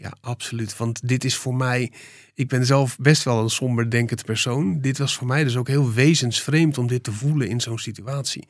[0.00, 0.76] ja, absoluut.
[0.76, 1.92] Want dit is voor mij,
[2.34, 4.80] ik ben zelf best wel een somber denkend persoon.
[4.80, 8.46] Dit was voor mij dus ook heel wezensvreemd om dit te voelen in zo'n situatie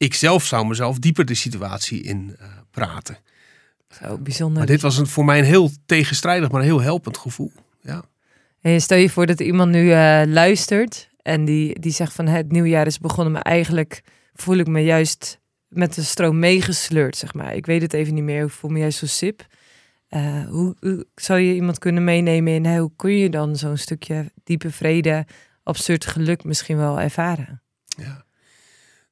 [0.00, 3.18] ik zelf zou mezelf dieper de situatie in uh, praten.
[4.00, 4.58] Zo bijzonder.
[4.58, 7.52] Maar dit was een, voor mij een heel tegenstrijdig, maar een heel helpend gevoel.
[7.82, 8.04] Ja.
[8.60, 12.52] En stel je voor dat iemand nu uh, luistert en die, die zegt van het
[12.52, 14.02] nieuwjaar is begonnen, maar eigenlijk
[14.34, 17.54] voel ik me juist met de stroom meegesleurd, zeg maar.
[17.54, 19.46] Ik weet het even niet meer, ik voel me juist zo sip.
[20.10, 24.70] Uh, hoe, zou je iemand kunnen meenemen in hoe kun je dan zo'n stukje diepe
[24.70, 25.26] vrede,
[25.62, 27.62] absurd geluk misschien wel ervaren?
[27.84, 28.24] Ja.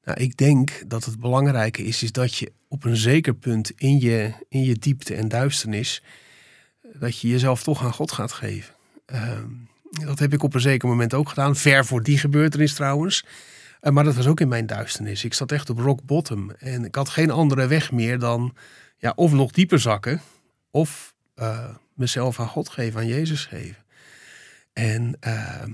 [0.03, 3.99] Nou, ik denk dat het belangrijke is, is dat je op een zeker punt in
[3.99, 6.03] je, in je diepte en duisternis,
[6.93, 8.73] dat je jezelf toch aan God gaat geven.
[9.13, 9.39] Uh,
[10.05, 11.55] dat heb ik op een zeker moment ook gedaan.
[11.55, 13.25] Ver voor die gebeurtenis trouwens.
[13.81, 15.23] Uh, maar dat was ook in mijn duisternis.
[15.23, 16.51] Ik zat echt op rock bottom.
[16.51, 18.55] En ik had geen andere weg meer dan
[18.97, 20.21] ja, of nog dieper zakken.
[20.71, 23.83] Of uh, mezelf aan God geven, aan Jezus geven.
[24.73, 25.71] En ehm,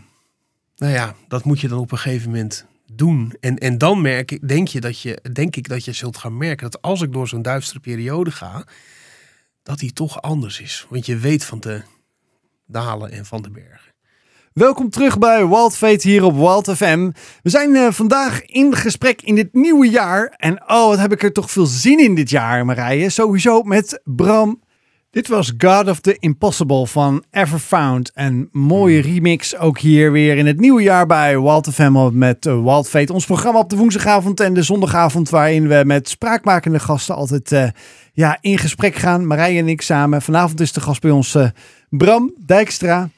[0.76, 3.34] nou ja, dat moet je dan op een gegeven moment doen.
[3.40, 6.38] En, en dan merk ik, denk, je dat je, denk ik dat je zult gaan
[6.38, 8.66] merken dat als ik door zo'n duistere periode ga,
[9.64, 10.86] dat die toch anders is.
[10.90, 11.82] Want je weet van de
[12.66, 13.94] dalen en van de bergen.
[14.54, 17.12] Welkom terug bij Wild Fate hier op Wild FM.
[17.42, 20.34] We zijn uh, vandaag in gesprek in dit nieuwe jaar.
[20.38, 23.10] En oh, wat heb ik er toch veel zin in dit jaar, Marije.
[23.10, 24.64] Sowieso met Bram
[25.16, 28.12] dit was God of the Impossible van Everfound.
[28.14, 32.64] Een mooie remix ook hier weer in het nieuwe jaar bij Walt FM met uh,
[32.64, 33.14] Wild Fate.
[33.14, 37.64] Ons programma op de woensdagavond en de zondagavond waarin we met spraakmakende gasten altijd uh,
[38.14, 39.28] ja, in gesprek gaan.
[39.28, 40.22] Marije en ik samen.
[40.22, 41.48] Vanavond is de gast bij ons uh,
[41.90, 43.10] Bram Dijkstra,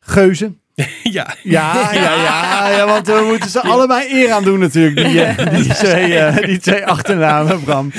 [0.00, 0.52] Geuze.
[1.02, 1.34] Ja.
[1.42, 5.74] Ja, ja, ja, ja, want we moeten ze allebei eer aan doen natuurlijk, die, die,
[5.74, 7.90] twee, die twee achternamen, Bram.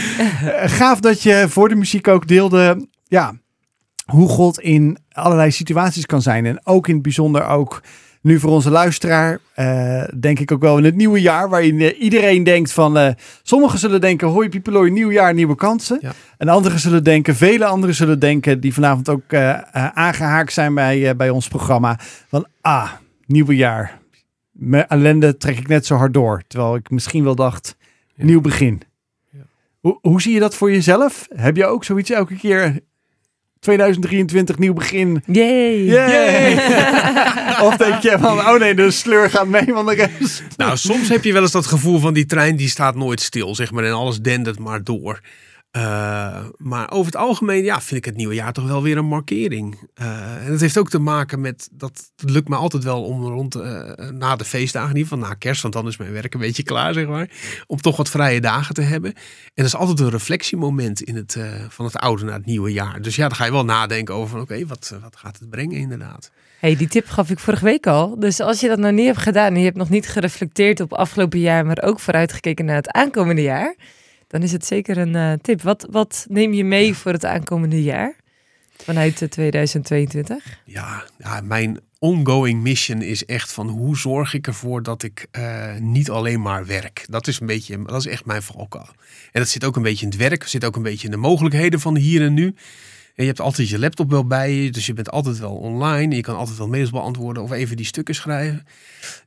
[0.65, 3.33] gaaf dat je voor de muziek ook deelde ja,
[4.13, 6.45] hoe God in allerlei situaties kan zijn.
[6.45, 7.81] En ook in het bijzonder ook
[8.21, 12.01] nu voor onze luisteraar, uh, denk ik ook wel in het nieuwe jaar, waarin uh,
[12.01, 13.07] iedereen denkt van, uh,
[13.43, 15.97] sommigen zullen denken, hoi piepeloi, nieuw jaar, nieuwe kansen.
[16.01, 16.11] Ja.
[16.37, 19.33] En anderen zullen denken, vele anderen zullen denken, die vanavond ook
[19.93, 22.91] aangehaakt zijn bij, bij ons programma, van, ah,
[23.25, 23.99] nieuwe jaar.
[24.51, 26.43] Mijn ellende trek ik net zo hard door.
[26.47, 27.75] Terwijl ik misschien wel dacht,
[28.15, 28.25] ja.
[28.25, 28.81] nieuw begin.
[29.29, 29.39] Ja.
[29.79, 31.27] Hoe, hoe zie je dat voor jezelf?
[31.35, 32.81] Heb je ook zoiets elke keer
[33.63, 35.23] 2023 nieuw begin.
[35.25, 35.83] Yay!
[35.83, 36.53] Yay.
[37.67, 40.43] of denk je van, oh nee, de sleur gaat mee van de rest.
[40.57, 43.55] Nou, soms heb je wel eens dat gevoel van die trein die staat nooit stil,
[43.55, 43.83] zeg maar.
[43.83, 45.19] En alles dendert maar door.
[45.77, 49.05] Uh, maar over het algemeen ja, vind ik het nieuwe jaar toch wel weer een
[49.05, 49.89] markering.
[50.01, 53.25] Uh, en dat heeft ook te maken met dat het lukt me altijd wel om
[53.25, 56.39] rond uh, na de feestdagen, ieder geval na kerst, want dan is mijn werk een
[56.39, 57.29] beetje klaar, zeg maar.
[57.67, 59.13] Om toch wat vrije dagen te hebben.
[59.13, 61.37] En dat is altijd een reflectiemoment in het,
[61.69, 63.01] van het oude naar het nieuwe jaar.
[63.01, 66.31] Dus ja, dan ga je wel nadenken over: oké, wat, wat gaat het brengen, inderdaad.
[66.59, 68.19] Hey, die tip gaf ik vorige week al.
[68.19, 70.93] Dus als je dat nog niet hebt gedaan en je hebt nog niet gereflecteerd op
[70.93, 73.75] afgelopen jaar, maar ook vooruitgekeken naar het aankomende jaar
[74.33, 75.61] dan is het zeker een uh, tip.
[75.61, 78.15] Wat, wat neem je mee voor het aankomende jaar
[78.77, 80.59] vanuit 2022?
[80.65, 85.75] Ja, ja, mijn ongoing mission is echt van hoe zorg ik ervoor dat ik eh,
[85.79, 87.05] niet alleen maar werk.
[87.09, 88.89] Dat is een beetje, dat is echt mijn valkuil.
[89.31, 91.17] En dat zit ook een beetje in het werk, zit ook een beetje in de
[91.17, 92.55] mogelijkheden van hier en nu.
[93.15, 96.15] En je hebt altijd je laptop wel bij je, dus je bent altijd wel online.
[96.15, 98.65] Je kan altijd wel mails beantwoorden of even die stukken schrijven.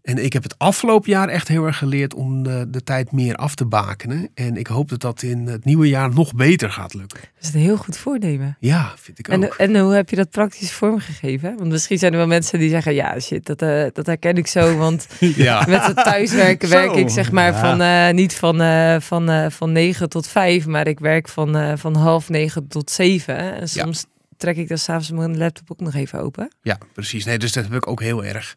[0.06, 3.36] En ik heb het afgelopen jaar echt heel erg geleerd om de, de tijd meer
[3.36, 4.28] af te bakenen.
[4.34, 7.20] En ik hoop dat dat in het nieuwe jaar nog beter gaat lukken.
[7.20, 8.56] Dat is een heel goed voornemen.
[8.60, 9.42] Ja, vind ik ook.
[9.42, 11.56] En, en hoe heb je dat praktisch vormgegeven?
[11.58, 14.46] Want misschien zijn er wel mensen die zeggen, ja shit, dat, eh, dat herken ik
[14.46, 14.76] zo.
[14.76, 15.64] Want ja.
[15.68, 17.60] met het thuiswerken werk ik zeg maar ja.
[17.60, 21.96] van, eh, niet van, eh, van, van 9 tot 5, maar ik werk van, van
[21.96, 23.36] half 9 tot 7.
[23.60, 24.06] En soms
[24.37, 26.49] trek ik dan s'avonds mijn laptop ook nog even open.
[26.62, 27.25] Ja, precies.
[27.25, 28.57] Nee, dus dat heb ik ook heel erg.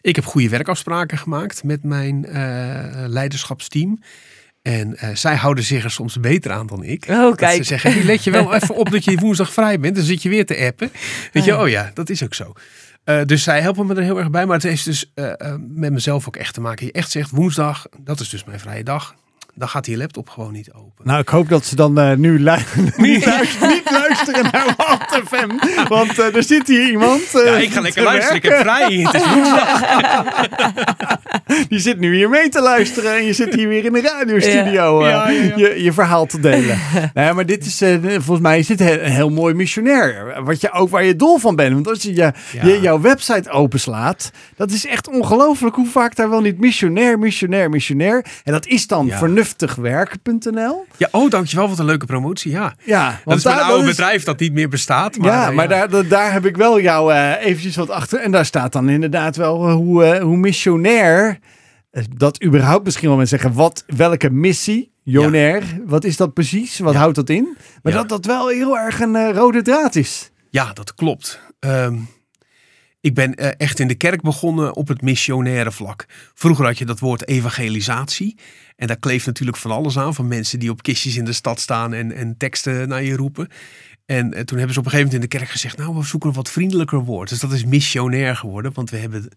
[0.00, 3.98] Ik heb goede werkafspraken gemaakt met mijn eh, leiderschapsteam.
[4.62, 7.04] En eh, zij houden zich er soms beter aan dan ik.
[7.08, 7.64] Oh, Dat Ze kijk.
[7.64, 9.94] zeggen, hey, let je wel even op dat je woensdag vrij bent.
[9.96, 10.90] Dan zit je weer te appen.
[11.32, 12.52] Weet je, oh ja, dat is ook zo.
[13.04, 14.46] Eh, dus zij helpen me er heel erg bij.
[14.46, 15.12] Maar het heeft dus
[15.58, 16.86] met mezelf ook echt te maken.
[16.86, 19.14] Je echt zegt, woensdag, dat is dus mijn vrije dag.
[19.56, 21.04] Dan gaat die laptop gewoon niet open.
[21.06, 22.50] Nou, ik hoop dat ze dan eh, nu lu-
[22.96, 24.74] niet, luisteren, niet luisteren naar
[25.26, 25.48] FM.
[25.88, 27.20] Want eh, er zit hier iemand.
[27.34, 28.36] eh, Ja, ik ga lekker te luisteren.
[28.36, 28.92] Ik heb vrij.
[28.92, 29.82] Het is woensdag.
[31.68, 35.06] Die zit nu hier mee te luisteren en je zit hier weer in de radiostudio
[35.08, 35.28] Ja.
[35.30, 36.78] Je, je verhaal te delen.
[37.14, 40.42] nee, maar dit is, volgens mij is dit een heel mooi missionair.
[40.44, 41.72] Wat je, ook waar je dol van bent.
[41.74, 46.30] Want als je, je, je jouw website openslaat, dat is echt ongelooflijk hoe vaak daar
[46.30, 48.24] wel niet missionair, missionair, missionair.
[48.44, 49.18] En dat is dan Ja.
[49.44, 50.84] vernuftigwerken.nl.
[50.96, 51.68] Ja, oh, dankjewel.
[51.68, 52.50] Wat een leuke promotie.
[52.52, 52.74] Ja.
[52.84, 55.16] Ja, Dat is mijn oude is- bedrijf dat niet meer bestaat.
[55.16, 58.20] Maar, ja, eh, maar Daar, daar, daar heb ik wel jou eh, eventjes wat achter.
[58.20, 61.38] En daar staat dan inderdaad wel eh, hoe, hoe missionair.
[62.16, 63.56] Dat überhaupt misschien wel mensen zeggen.
[63.58, 64.92] Wat, welke missie?
[65.02, 65.62] Jonair.
[65.86, 66.78] Wat is dat precies?
[66.78, 66.98] Wat Ja.
[66.98, 67.56] houdt dat in?
[67.82, 67.98] Maar Ja.
[67.98, 70.30] dat dat wel heel erg een rode draad is.
[70.50, 71.40] Ja, dat klopt.
[71.60, 71.94] Ehm,
[73.04, 76.06] ik ben eh, echt in de kerk begonnen op het missionaire vlak.
[76.34, 78.38] Vroeger had je dat woord evangelisatie.
[78.76, 80.14] En daar kleeft natuurlijk van alles aan.
[80.14, 83.48] Van mensen die op kistjes in de stad staan en, en teksten naar je roepen.
[84.06, 85.76] En eh, toen hebben ze op een gegeven moment in de kerk gezegd...
[85.76, 87.28] nou, we zoeken een wat vriendelijker woord.
[87.28, 88.72] Dus dat is missionair geworden.
[88.72, 89.28] Want we hebben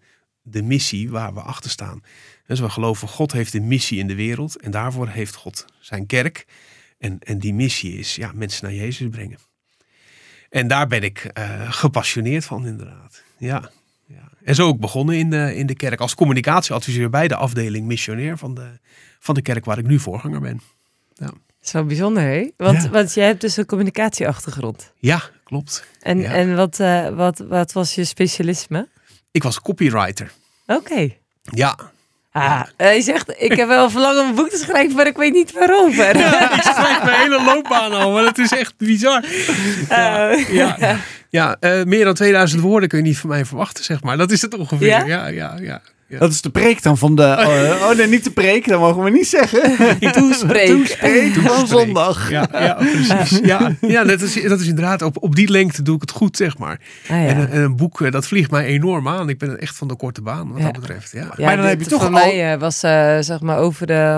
[0.41, 2.01] de missie waar we achter staan.
[2.45, 4.62] Dus we geloven, God heeft een missie in de wereld.
[4.62, 6.45] En daarvoor heeft God zijn kerk.
[6.97, 9.38] En, en die missie is ja, mensen naar Jezus brengen.
[10.49, 13.25] En daar ben ik eh, gepassioneerd van, inderdaad.
[13.38, 13.69] Ja,
[14.08, 14.30] ja.
[14.43, 18.38] En zo ook begonnen in de, in de kerk als communicatieadviseur bij de afdeling missionair
[18.38, 18.67] van de,
[19.19, 20.62] van de kerk waar ik nu voorganger ben.
[21.62, 22.50] Zo bijzonder, hè?
[22.58, 22.89] Want, Ja.
[22.89, 24.91] want jij hebt dus een communicatieachtergrond.
[24.97, 25.88] Ja, klopt.
[26.02, 26.32] En, Ja.
[26.32, 28.88] en wat, eh, wat, wat was je specialisme?
[29.32, 30.32] Ik was copywriter.
[30.65, 31.10] Oké.
[31.41, 31.78] Ja.
[32.32, 35.34] Ah, hij zegt, ik heb wel verlangen om een boek te schrijven, maar ik weet
[35.34, 36.10] niet waarover.
[36.56, 39.23] ik schrijf mijn hele loopbaan al, maar het is echt bizar.
[39.89, 40.78] Eh, Ja,
[41.29, 44.17] ja eh, meer dan 2000 woorden kun je niet van mij verwachten, zeg maar.
[44.17, 44.87] Dat is het ongeveer.
[44.87, 45.05] Ja?
[45.05, 45.81] Ja, ja, ja.
[46.07, 46.19] Ja.
[46.19, 47.23] Dat is de preek dan van de...
[47.81, 48.67] oh, oh nee, niet de preek.
[48.67, 49.61] Dat mogen we niet zeggen.
[50.11, 50.67] Toespreek.
[50.67, 52.29] Toespreek van zondag.
[52.29, 53.39] Ja, ja, precies.
[53.47, 56.37] Ja, ja dat, is, dat is inderdaad, op, op die lengte doe ik het goed,
[56.37, 56.79] zeg maar.
[57.09, 57.15] Ah, ja.
[57.27, 59.29] En, een- en een boek, eh, dat vliegt mij enorm aan.
[59.29, 60.63] Ik ben echt van de korte baan, wat Ja.
[60.71, 61.11] dat betreft.
[61.11, 61.27] Ja.
[61.37, 63.87] Ja, Maar dan heb je toch Voor al- mij eh, was eh, zeg maar over
[63.87, 64.15] de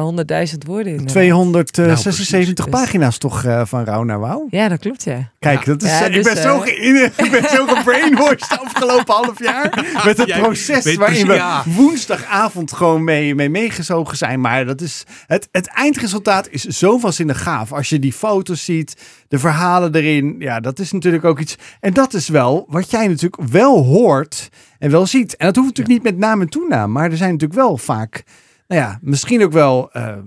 [0.51, 0.91] 100.000 woorden.
[0.95, 1.73] inderdaad.
[1.73, 4.47] 276 Nou, pagina's toch eh, van Rauw naar Wauw?
[4.49, 5.31] Ja, dat klopt, ja.
[5.39, 8.59] Kijk, dat is, Ja, eh, dus, ik, ben zo ge- ik ben zo gebrainwashed de
[8.59, 9.85] afgelopen half jaar.
[10.05, 11.33] Met het Jij proces waarin we.
[11.79, 14.41] Woensdagavond gewoon mee, mee meegezogen zijn.
[14.41, 17.73] Maar dat is, het, het eindresultaat is zo waanzinnig gaaf.
[17.73, 18.95] Als je die foto's ziet,
[19.27, 20.35] de verhalen erin.
[20.39, 21.55] Ja, dat is natuurlijk ook iets.
[21.79, 25.35] En dat is wel wat jij natuurlijk wel hoort en wel ziet.
[25.35, 26.91] En dat hoeft natuurlijk niet met naam en toenaam.
[26.91, 28.23] Maar er zijn natuurlijk wel vaak,
[28.67, 30.17] nou ja, misschien ook wel eh,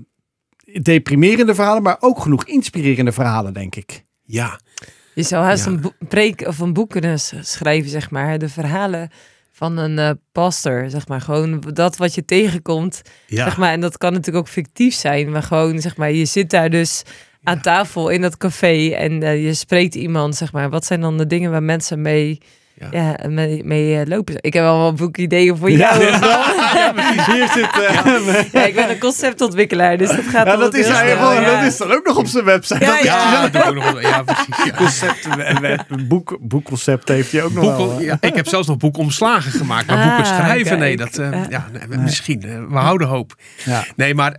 [0.83, 1.83] deprimerende verhalen.
[1.83, 4.05] Maar ook genoeg inspirerende verhalen, denk ik.
[4.25, 4.61] Ja,
[5.15, 5.71] Je zou haast Ja.
[5.71, 8.39] een boek- preek of een boek kunnen schrijven, zeg maar.
[8.39, 9.11] De verhalen
[9.53, 11.21] van een eh pastor, zeg maar.
[11.21, 13.45] Gewoon dat wat je tegenkomt, ja.
[13.45, 13.73] zeg maar.
[13.73, 15.31] En dat kan natuurlijk ook fictief zijn.
[15.31, 17.03] Maar gewoon, zeg maar, je zit daar dus
[17.43, 20.71] aan tafel in dat café en eh, je spreekt iemand, zeg maar.
[20.71, 22.41] Wat zijn dan de dingen waar mensen mee,
[22.91, 23.17] Ja.
[23.23, 23.29] ja.
[23.29, 24.35] mee, mee eh, lopen?
[24.41, 25.99] Ik heb wel wat boekideeën voor Ja.
[25.99, 26.05] jou.
[27.37, 27.71] Hier zit.
[27.83, 31.41] eh, Ja, ik ben een conceptontwikkelaar, dus dat gaat Ja, dat is, ja.
[31.57, 32.85] dat is dan ook nog op zijn website.
[32.85, 33.33] Ja, Dat is ja.
[33.53, 34.65] Ja, ik nog wel- ja, precies.
[34.65, 34.71] Ja.
[34.77, 38.01] Concept, boek, boekconcept heeft hij ook nog wel.
[38.01, 39.87] ja, ik heb zelfs nog boekomslagen gemaakt.
[39.87, 41.47] Maar Ah, boeken schrijven, nee, dat, eh, Ja.
[41.49, 42.41] ja, nee, misschien.
[42.69, 43.35] we houden hoop.
[43.65, 43.85] Ja.
[43.97, 44.33] Nee, maar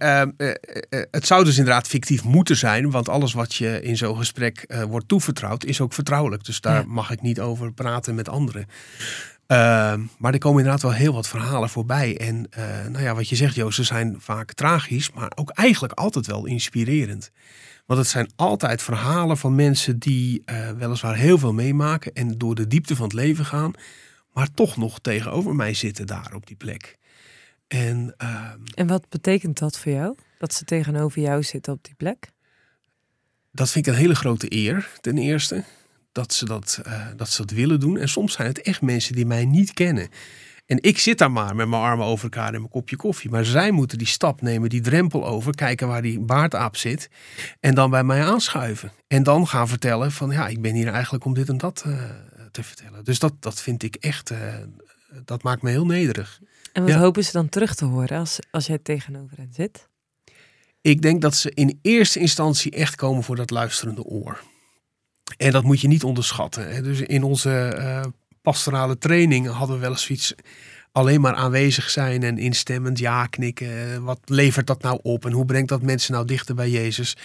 [1.12, 2.92] het zou dus inderdaad fictief moeten zijn.
[2.92, 6.46] Want alles wat je in zo'n gesprek eh, wordt toevertrouwd, is ook vertrouwelijk.
[6.46, 6.84] Dus daar Ja.
[6.88, 8.66] mag ik niet over praten met anderen.
[9.48, 12.18] Eh, maar er komen inderdaad wel heel wat verhalen voorbij.
[12.18, 15.94] En eh, nou ja, wat je zegt, Joost, ze zijn vaak tragisch, maar ook eigenlijk
[15.94, 17.32] altijd wel inspirerend.
[17.86, 22.56] Want het zijn altijd verhalen van mensen die eh, weliswaar heel veel meemaken en door
[22.56, 23.74] de diepte van het leven gaan,
[24.34, 26.98] maar toch nog tegenover mij zitten daar op die plek.
[27.68, 30.16] En, ehm, En wat betekent dat voor jou?
[30.38, 32.32] Dat ze tegenover jou zitten op die plek?
[33.54, 35.64] dat vind ik een hele grote eer, ten eerste.
[36.14, 37.98] Dat ze dat, eh, dat ze dat willen doen.
[37.98, 40.10] En soms zijn het echt mensen die mij niet kennen.
[40.66, 43.30] En ik zit daar maar met mijn armen over elkaar en mijn kopje koffie.
[43.30, 47.10] Maar zij moeten die stap nemen, die drempel over, kijken waar die baardaap zit.
[47.60, 48.92] En dan bij mij aanschuiven.
[49.08, 51.94] En dan gaan vertellen van ja, ik ben hier eigenlijk om dit en dat eh,
[52.52, 53.04] te vertellen.
[53.04, 54.40] Dus dat, dat vind ik echt, eh,
[55.26, 56.40] dat maakt me heel nederig.
[56.74, 57.00] En wat Ja.
[57.00, 59.88] hopen ze dan terug te horen als, als jij tegenover hen zit?
[60.82, 64.42] Ik denk dat ze in eerste instantie echt komen voor dat luisterende oor.
[65.38, 66.74] En dat moet je niet onderschatten.
[66.74, 66.82] Hè.
[66.82, 68.04] Dus in onze eh,
[68.42, 70.34] pastorale training hadden we wel eens zoiets.
[70.92, 74.04] Alleen maar aanwezig zijn en instemmend ja knikken.
[74.04, 77.18] Wat levert dat nou op en hoe brengt dat mensen nou dichter bij Jezus?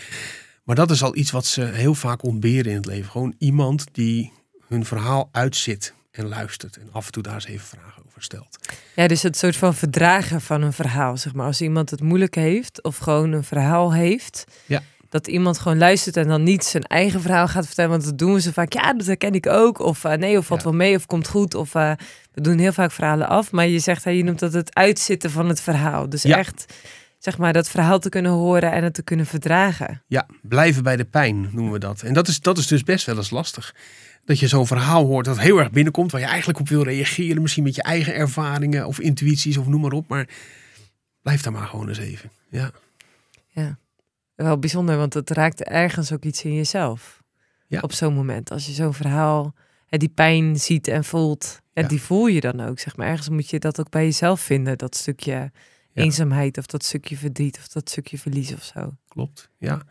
[0.64, 3.10] Maar dat is al iets wat ze heel vaak ontberen in het leven.
[3.10, 4.32] Gewoon iemand die
[4.66, 6.76] hun verhaal uitzit en luistert.
[6.76, 8.58] En af en toe daar eens even vragen over stelt.
[8.94, 11.46] Ja, dus het soort van verdragen van een verhaal, zeg maar.
[11.46, 14.44] Als iemand het moeilijk heeft of gewoon een verhaal heeft.
[14.66, 14.82] Ja.
[15.08, 17.90] Dat iemand gewoon luistert en dan niet zijn eigen verhaal gaat vertellen.
[17.90, 18.72] Want dat doen we zo vaak.
[18.72, 19.78] Ja, dat herken ik ook.
[19.78, 20.66] Of eh, nee, of valt Ja.
[20.68, 21.54] wel mee of komt goed.
[21.54, 21.92] Of eh,
[22.32, 23.50] we doen heel vaak verhalen af.
[23.52, 26.08] Maar je zegt, hè, je noemt dat het uitzitten van het verhaal.
[26.08, 26.36] Dus Ja.
[26.38, 26.74] echt,
[27.18, 30.02] zeg maar, dat verhaal te kunnen horen en het te kunnen verdragen.
[30.06, 32.02] Ja, blijven bij de pijn noemen we dat.
[32.02, 33.74] En dat is, dat is dus best wel eens lastig.
[34.24, 37.42] Dat je zo'n verhaal hoort dat heel erg binnenkomt, waar je eigenlijk op wil reageren.
[37.42, 40.08] Misschien met je eigen ervaringen of intuïties of noem maar op.
[40.08, 40.28] Maar
[41.22, 42.30] blijf daar maar gewoon eens even.
[42.50, 42.70] Ja,
[44.44, 47.22] Wel bijzonder, want het raakt ergens ook iets in jezelf.
[47.66, 47.80] Ja.
[47.80, 48.50] Op zo'n moment.
[48.50, 49.54] Als je zo'n verhaal,
[49.86, 51.60] hè, die pijn ziet en voelt.
[51.72, 51.88] En Ja.
[51.88, 53.06] die voel je dan ook, zeg maar.
[53.06, 54.78] Ergens moet je dat ook bij jezelf vinden.
[54.78, 55.50] Dat stukje Ja.
[55.92, 58.96] eenzaamheid of dat stukje verdriet of dat stukje verlies of zo.
[59.08, 59.50] klopt.
[59.58, 59.82] Ja.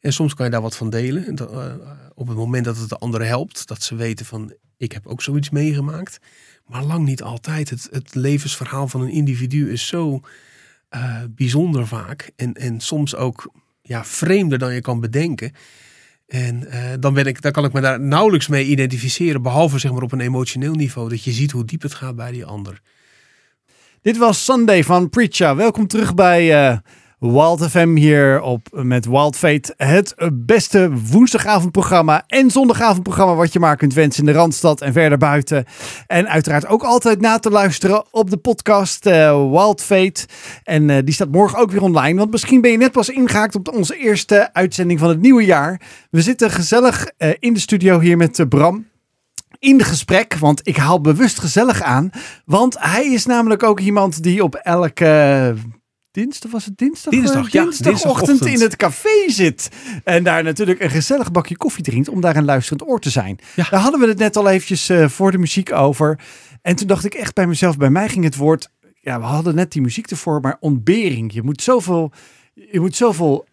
[0.00, 1.34] En soms kan je daar wat van delen.
[1.34, 1.74] Dat, eh,
[2.14, 5.22] op het moment dat het de anderen helpt, dat ze weten van ik heb ook
[5.22, 6.18] zoiets meegemaakt.
[6.66, 7.70] Maar lang niet altijd.
[7.70, 10.20] Het, het levensverhaal van een individu is zo
[10.88, 12.30] eh, bijzonder vaak.
[12.36, 13.52] En, en soms ook
[13.90, 15.52] ja, vreemder dan je kan bedenken.
[16.26, 19.42] En eh, dan, ben ik, dan kan ik me daar nauwelijks mee identificeren.
[19.42, 21.08] Behalve zeg maar op een emotioneel niveau.
[21.08, 22.80] Dat je ziet hoe diep het gaat bij die ander.
[24.02, 25.56] Dit was Sunday van Preacher.
[25.56, 26.78] Welkom terug bij eh
[27.20, 29.74] Wild FM hier op met Wild Fate.
[29.76, 35.18] Het beste woensdagavondprogramma en zondagavondprogramma wat je maar kunt wensen in de Randstad en verder
[35.18, 35.64] buiten.
[36.06, 40.26] En uiteraard ook altijd na te luisteren op de podcast eh, Wild Fate.
[40.64, 42.18] En eh, die staat morgen ook weer online.
[42.18, 45.80] Want misschien ben je net pas ingehaakt op onze eerste uitzending van het nieuwe jaar.
[46.10, 48.86] We zitten gezellig eh, in de studio hier met Bram
[49.58, 52.10] in de gesprek, want ik haal bewust gezellig aan.
[52.44, 55.54] Want hij is namelijk ook iemand die op elke
[56.10, 57.12] dinsdag, was het dinsdag?
[57.12, 59.68] Dinsdag, Eh, ja, Dinsdagochtend in het café zit.
[60.04, 63.38] En daar natuurlijk een gezellig bakje koffie drinkt om daar een luisterend oor te zijn.
[63.56, 63.66] Ja.
[63.70, 66.18] Daar hadden we het net al eventjes eh, voor de muziek over.
[66.62, 68.70] En toen dacht ik echt bij mezelf, bij mij ging het woord...
[69.02, 71.32] Ja, we hadden net die muziek ervoor, maar ontbering.
[71.32, 72.12] Je moet zoveel...
[72.54, 73.48] Je moet zoveel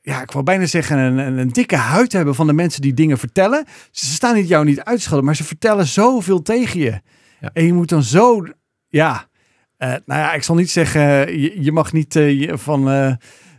[0.00, 2.94] ja, ik wou bijna zeggen, een, een, een dikke huid hebben van de mensen die
[2.94, 3.64] dingen vertellen.
[3.90, 7.00] Ze staan niet jou niet uitschelden, maar ze vertellen zoveel tegen je.
[7.40, 7.50] Ja.
[7.52, 8.44] En je moet dan zo,
[8.88, 9.28] ja,
[9.76, 11.00] eh, nou ja, ik zal niet zeggen,
[11.40, 13.08] je, je mag niet eh, van, eh,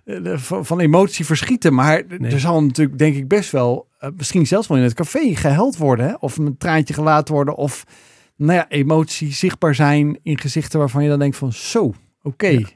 [0.06, 2.32] eh, van, van emotie verschieten, maar Nee.
[2.32, 5.78] er zal natuurlijk, denk ik, best wel, eh, misschien zelfs wel in het café gehuild
[5.78, 6.14] worden, hè?
[6.20, 7.84] of een traantje gelaten worden, of,
[8.36, 12.68] nou ja, emotie zichtbaar zijn in gezichten waarvan je dan denkt van, zo, oké, Ja.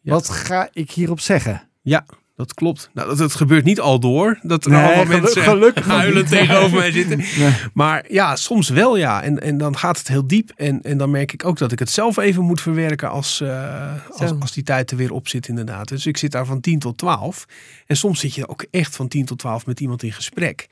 [0.00, 0.12] Ja.
[0.12, 1.68] wat ga ik hierop zeggen?
[1.82, 2.04] Ja,
[2.36, 2.90] dat klopt.
[2.92, 4.38] Nou, dat, dat gebeurt niet al door.
[4.42, 6.28] Dat er Nee, allemaal mensen gelukkig niet.
[6.28, 7.18] tegenover mij zitten.
[7.38, 7.52] Nee.
[7.72, 9.22] Maar ja, soms wel ja.
[9.22, 10.52] En, en dan gaat het heel diep.
[10.56, 13.92] En, en dan merk ik ook dat ik het zelf even moet verwerken als, eh,
[14.10, 15.88] als, als die tijd er weer op zit inderdaad.
[15.88, 17.44] Dus ik zit daar van 10 tot 12.
[17.86, 20.68] En soms zit je ook echt van 10 tot 12 met iemand in gesprek.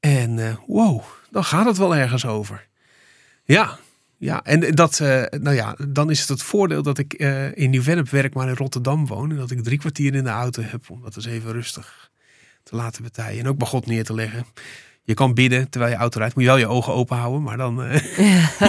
[0.00, 2.66] En eh, wow, dan gaat het wel ergens over.
[3.44, 3.78] Ja,
[4.22, 7.70] ja, en dat, eh, nou ja, dan is het het voordeel dat ik eh, in
[7.70, 9.30] Nieuw-Vennep werk, maar in Rotterdam woon.
[9.30, 12.10] En dat ik drie kwartier in de auto heb om dat eens even rustig
[12.62, 13.40] te laten betijen.
[13.40, 14.46] En ook bij God neer te leggen.
[15.04, 16.34] Je kan bidden terwijl je auto rijdt.
[16.34, 17.82] Moet je wel je ogen open houden, maar dan...
[17.82, 18.02] eh,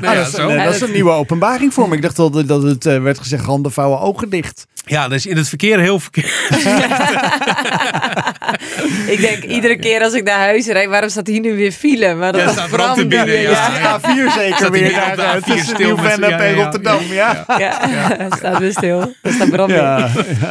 [0.00, 0.56] ja, dat, is, zo.
[0.56, 1.96] dat is een nieuwe openbaring voor me.
[1.96, 4.66] Ik dacht dat, dat het eh, werd gezegd handen vouwen, ogen dicht.
[4.88, 6.32] Ja, dat is in het verkeer heel verkeerd.
[9.14, 12.14] ik denk iedere keer als ik naar huis rijd, waarom staat hier nu weer file?
[12.14, 13.50] Maar dat Ja, is staat brand er binnen, ja.
[13.50, 16.56] Ja, A4 zeker Staat weer daar, de A4 tussen stil met z'n- Nieuw-Vennep ja, en
[16.56, 17.00] ja, Rotterdam.
[17.10, 17.78] Ja, Ja,
[18.36, 19.14] staat weer stil.
[19.22, 19.84] Er staat brand in.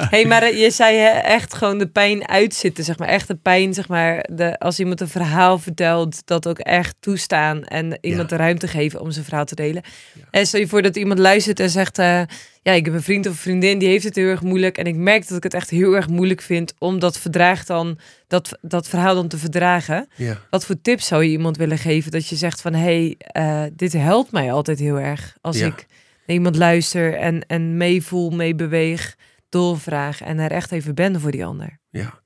[0.10, 3.08] hey, maar eh, je zei hè, echt gewoon de pijn uitzitten, zeg maar.
[3.08, 4.26] Echt de pijn, zeg maar.
[4.32, 7.64] De, als iemand een verhaal vertelt, dat ook echt toestaan.
[7.64, 9.84] En iemand de ruimte geven om zijn verhaal te delen.
[10.32, 11.98] En stel je voor dat iemand luistert en zegt...
[12.00, 12.22] eh,
[12.68, 14.78] ja, ik heb een vriend of een vriendin die heeft het heel erg moeilijk.
[14.78, 18.00] En ik merk dat ik het echt heel erg moeilijk vind om dat verdrag dan,
[18.28, 20.08] dat, dat verhaal dan te verdragen.
[20.16, 20.42] Ja.
[20.50, 23.72] Wat voor tips zou je iemand willen geven dat je zegt van hé, hey, eh,
[23.74, 25.38] dit helpt mij altijd heel erg.
[25.42, 25.66] Als Ja.
[25.66, 25.86] ik
[26.26, 29.16] naar iemand luister en, en meevoel, meebeweeg,
[29.50, 31.80] doorvraag en er echt even ben voor die ander.
[31.90, 32.20] Ja.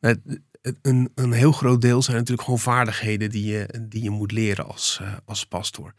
[0.00, 0.16] Nou,
[0.82, 4.66] Een, een heel groot deel zijn natuurlijk gewoon vaardigheden die je, die je moet leren
[4.68, 5.94] als, eh, als pastor.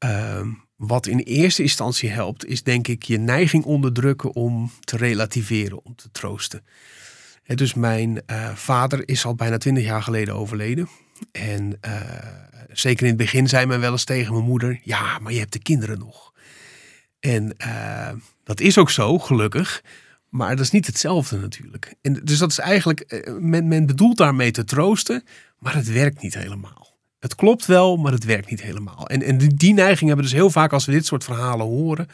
[0.00, 5.84] Ehm, wat in eerste instantie helpt, is denk ik je neiging onderdrukken om te relativeren,
[5.84, 6.64] om te troosten.
[7.44, 10.88] Dus mijn eh, vader is al bijna twintig jaar geleden overleden.
[11.32, 12.00] En eh,
[12.68, 15.52] zeker in het begin zei men wel eens tegen mijn moeder: Ja, maar je hebt
[15.52, 16.32] de kinderen nog.
[17.18, 18.12] En eh,
[18.44, 19.82] dat is ook zo, gelukkig.
[20.28, 21.94] Maar dat is niet hetzelfde natuurlijk.
[22.02, 25.24] En dus dat is eigenlijk, men, men bedoelt daarmee te troosten,
[25.58, 26.89] maar het werkt niet helemaal.
[27.20, 29.08] Het klopt wel, maar het werkt niet helemaal.
[29.08, 32.06] En, en die, neiging hebben we dus heel vaak als we dit soort verhalen horen,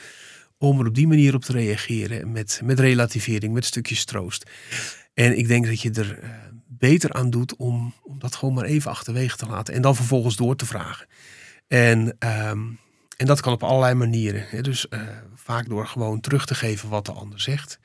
[0.58, 2.32] om er op die manier op te reageren.
[2.32, 4.50] Met, met relativering, met stukjes troost.
[5.14, 6.30] En ik denk dat je er eh,
[6.66, 9.74] beter aan doet om, om dat gewoon maar even achterwege te laten.
[9.74, 11.06] En dan vervolgens door te vragen.
[11.68, 12.60] En, ehm,
[13.16, 14.62] en dat kan op allerlei manieren.
[14.62, 15.00] Dus eh,
[15.34, 17.78] vaak door gewoon terug te geven wat de ander zegt.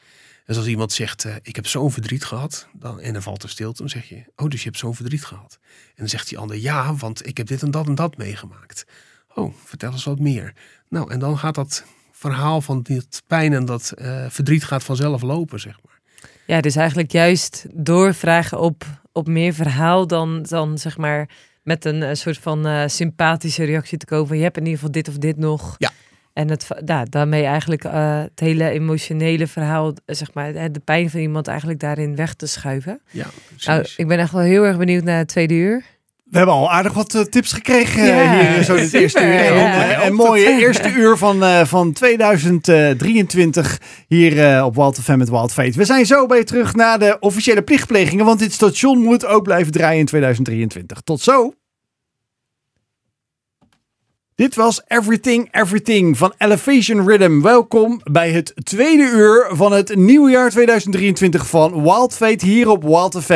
[0.51, 3.49] Dus als iemand zegt, eh, ik heb zo'n verdriet gehad, dan, en dan valt er
[3.49, 5.59] stilte, dan zeg je, oh, dus je hebt zo'n verdriet gehad.
[5.61, 8.85] En dan zegt die ander, ja, want ik heb dit en dat en dat meegemaakt.
[9.33, 10.53] Oh, vertel eens wat meer.
[10.89, 15.21] Nou, en dan gaat dat verhaal van dit pijn en dat eh, verdriet gaat vanzelf
[15.21, 15.99] lopen, zeg maar.
[16.45, 21.29] Ja, dus eigenlijk juist doorvragen op, op meer verhaal dan, dan zeg maar
[21.63, 24.27] met een soort van eh, sympathische reactie te komen.
[24.27, 25.75] van, Je hebt in ieder geval dit of dit nog.
[25.77, 25.91] Ja.
[26.33, 31.19] En het, ja, daarmee eigenlijk eh, het hele emotionele verhaal, zeg maar, de pijn van
[31.19, 33.01] iemand eigenlijk daarin weg te schuiven.
[33.09, 33.65] Ja, precies.
[33.65, 35.83] Nou, ik ben echt wel heel erg benieuwd naar het tweede uur.
[36.23, 39.23] We hebben al aardig wat eh, tips gekregen Ja, eh, hier zo dit super, eerste
[39.25, 39.33] uur.
[39.33, 39.91] ja.
[40.01, 45.29] En, Een mooie eerste uur van, eh, van 2023 hier eh, op Wild FM met
[45.29, 45.77] Wild Fate.
[45.77, 49.43] We zijn zo bij je terug naar de officiële plichtplegingen, want dit station moet ook
[49.43, 51.01] blijven draaien in 2023.
[51.01, 51.53] Tot zo!
[54.41, 57.41] Dit was Everything Everything van Elevation Rhythm.
[57.41, 62.83] Welkom bij het tweede uur van het nieuwe jaar 2023 van Wild Fate hier op
[62.83, 63.27] Wild.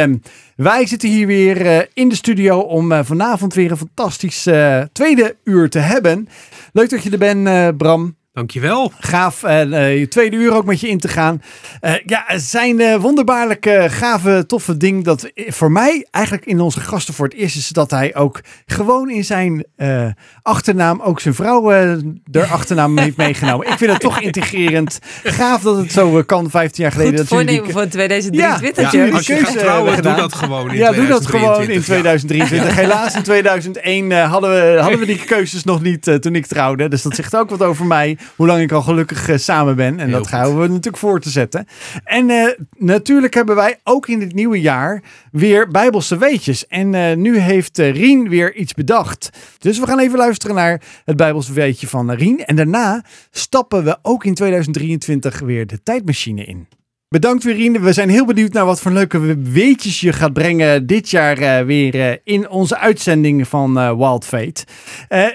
[0.55, 4.81] Wij zitten hier weer eh, in de studio om eh, vanavond weer een fantastisch eh,
[4.91, 6.27] tweede uur te hebben.
[6.73, 8.15] Leuk dat je er bent, Bram.
[8.35, 8.91] Dankjewel.
[8.99, 11.41] Gaaf eh, eh, je tweede uur ook met je in te gaan.
[11.79, 16.79] Eh, ja, het zijn eh, wonderbaarlijk gave, toffe ding dat voor mij eigenlijk in onze
[16.79, 20.07] gasten voor het eerst is dat hij ook gewoon in zijn eh,
[20.41, 21.93] achternaam ook zijn vrouw eh
[22.25, 23.67] de achternaam heeft meegenomen.
[23.67, 24.99] Ik vind het toch integrerend.
[25.23, 27.19] Gaaf dat het zo kan 15 jaar geleden.
[27.19, 28.75] Goed dat jullie die- voornemen voor 2023.
[28.75, 31.25] Ja, Ja, jullie als je keuze gaat trouwen, doe dat gewoon in ja, doe dat
[31.25, 31.85] gewoon in 2023.
[31.85, 32.75] 2023.
[32.85, 36.45] Helaas in 2001 eh, hadden, we, hadden we die keuzes nog niet eh, toen ik
[36.45, 36.87] trouwde.
[36.87, 38.17] Dus dat zegt ook wat over mij.
[38.35, 39.99] Hoe lang ik al gelukkig eh, samen ben.
[39.99, 40.27] En Heel dat goed.
[40.27, 41.67] gaan we natuurlijk voor te zetten.
[42.03, 46.67] En eh, natuurlijk hebben wij ook in dit nieuwe jaar weer Bijbelse weetjes.
[46.67, 49.29] En eh, nu heeft Rien weer iets bedacht.
[49.57, 52.45] Dus we gaan even luisteren naar het Bijbelse weetje van Rien.
[52.45, 56.67] En daarna stappen we ook in 2023 weer de tijdmachine in.
[57.15, 57.81] Bedankt Rien.
[57.81, 61.65] We zijn heel benieuwd naar wat voor leuke weetjes je gaat brengen dit jaar eh,
[61.65, 64.63] weer eh, in onze uitzending van eh, Wild Fate.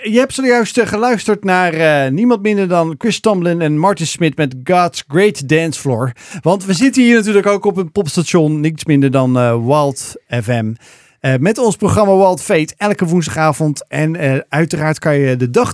[0.03, 5.05] Je hebt zojuist geluisterd naar niemand minder dan Chris Tomlin en Martin Smith met God's
[5.09, 6.13] Great Dance Floor.
[6.41, 9.33] Want we zitten hier natuurlijk ook op een popstation, niets minder dan
[9.67, 10.73] Wild FM.
[11.21, 13.85] Met ons programma Wild Fate elke woensdagavond.
[13.89, 15.73] En uiteraard kan je de dag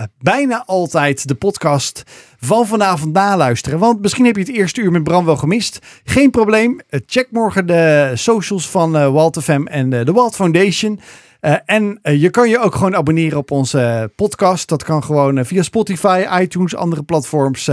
[0.00, 2.02] eh, bijna altijd de podcast
[2.40, 3.78] van vanavond naluisteren.
[3.78, 5.78] Want misschien heb je het eerste uur met Bram wel gemist.
[6.04, 6.80] Geen probleem.
[6.88, 11.00] Eh, check morgen de socials van eh Walt FM en de Walt Foundation.
[11.40, 14.68] Eh, en je kan je ook gewoon abonneren op onze podcast.
[14.68, 17.70] Dat kan gewoon via Spotify, iTunes, andere platforms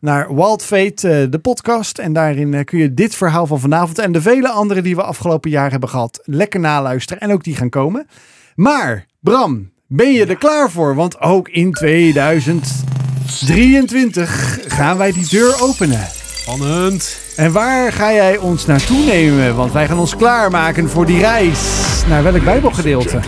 [0.00, 1.98] naar Wild Fate, de podcast.
[1.98, 5.50] En daarin kun je dit verhaal van vanavond en de vele andere die we afgelopen
[5.50, 7.22] jaar hebben gehad lekker naluisteren.
[7.22, 8.06] En ook die gaan komen.
[8.54, 10.94] Maar Bram, ben je er klaar voor?
[10.94, 11.72] Want ook in
[13.38, 16.08] 2023 gaan wij die deur openen.
[16.32, 17.16] Spannend.
[17.36, 19.56] En waar ga jij ons naartoe nemen?
[19.56, 21.58] Want wij gaan ons klaarmaken voor die reis.
[22.08, 23.20] Naar welk Bijbelgedeelte?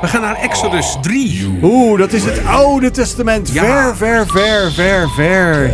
[0.00, 1.58] We gaan naar Exodus 3.
[1.62, 3.50] Oeh, dat is het Oude Testament.
[3.52, 3.94] Ja.
[3.94, 5.72] Ver, ver, ver, ver, ver.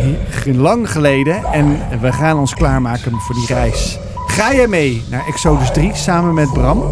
[0.55, 1.43] Lang geleden.
[1.51, 3.99] En we gaan ons klaarmaken voor die reis.
[4.27, 6.83] Ga jij mee naar Exodus 3 samen met Bram?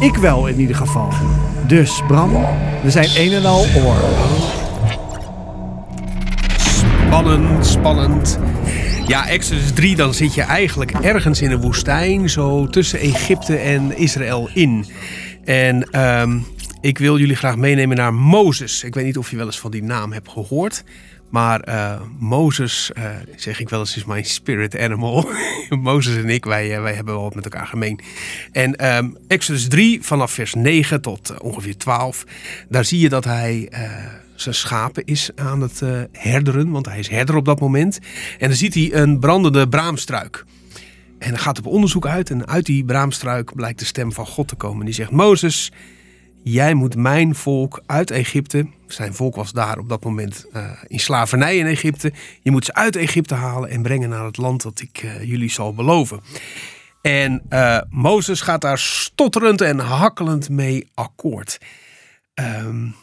[0.00, 1.08] Ik wel in ieder geval.
[1.66, 2.30] Dus Bram,
[2.82, 3.96] we zijn een en al oor.
[7.10, 8.38] Spannend, spannend.
[9.06, 13.96] Ja, Exodus 3, dan zit je eigenlijk ergens in een woestijn, zo tussen Egypte en
[13.96, 14.86] Israël in.
[15.44, 16.38] En ehm,
[16.80, 18.84] ik wil jullie graag meenemen naar Mozes.
[18.84, 20.84] Ik weet niet of je wel eens van die naam hebt gehoord.
[21.30, 23.04] Maar uh, Mozes, uh,
[23.36, 25.28] zeg ik wel eens, is mijn spirit animal.
[25.68, 28.00] Mozes en ik, wij, uh, wij hebben wel wat met elkaar gemeen.
[28.52, 32.24] En um, Exodus 3, vanaf vers 9 tot ongeveer 12,
[32.68, 33.68] daar zie je dat hij
[34.40, 35.82] zijn schapen is aan het
[36.12, 37.98] herderen, want hij is herder op dat moment.
[38.38, 40.44] En dan ziet hij een brandende braamstruik.
[41.18, 44.48] En dan gaat op onderzoek uit en uit die braamstruik blijkt de stem van God
[44.48, 44.84] te komen.
[44.84, 45.72] Die zegt, Mozes,
[46.42, 51.00] jij moet mijn volk uit Egypte, zijn volk was daar op dat moment uh, in
[51.00, 52.12] slavernij in Egypte,
[52.42, 55.50] je moet ze uit Egypte halen en brengen naar het land dat ik uh, jullie
[55.50, 56.20] zal beloven.
[57.02, 57.42] En
[57.90, 61.58] Mozes gaat daar stotterend en hakkelend mee akkoord.
[62.34, 62.94] Um,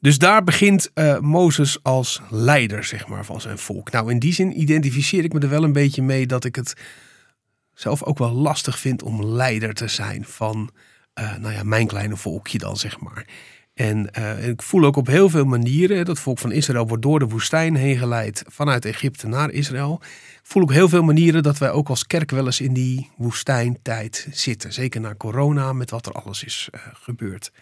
[0.00, 0.90] dus daar begint
[1.20, 3.90] Mozes als leider zeg maar, van zijn volk.
[3.90, 6.74] Nou, in die zin identificeer ik me er wel een beetje mee dat ik het
[7.74, 10.70] zelf ook wel lastig vind om leider te zijn van
[11.20, 13.26] uh, nou ja, mijn kleine volkje dan, zeg maar.
[13.74, 17.18] En uh, ik voel ook op heel veel manieren, dat volk van Israël wordt door
[17.18, 19.98] de woestijn heen geleid vanuit Egypte naar Israël.
[20.02, 23.10] Ik voel ook heel veel manieren dat wij ook als kerk wel eens in die
[23.16, 24.72] woestijntijd zitten.
[24.72, 27.52] Zeker na corona, met wat er alles is gebeurd.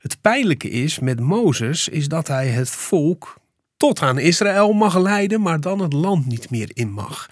[0.00, 3.40] Het pijnlijke is met Mozes, is dat hij het volk
[3.76, 7.28] tot aan Israël mag leiden, maar dan het land niet meer in mag.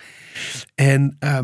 [0.74, 1.38] En uh,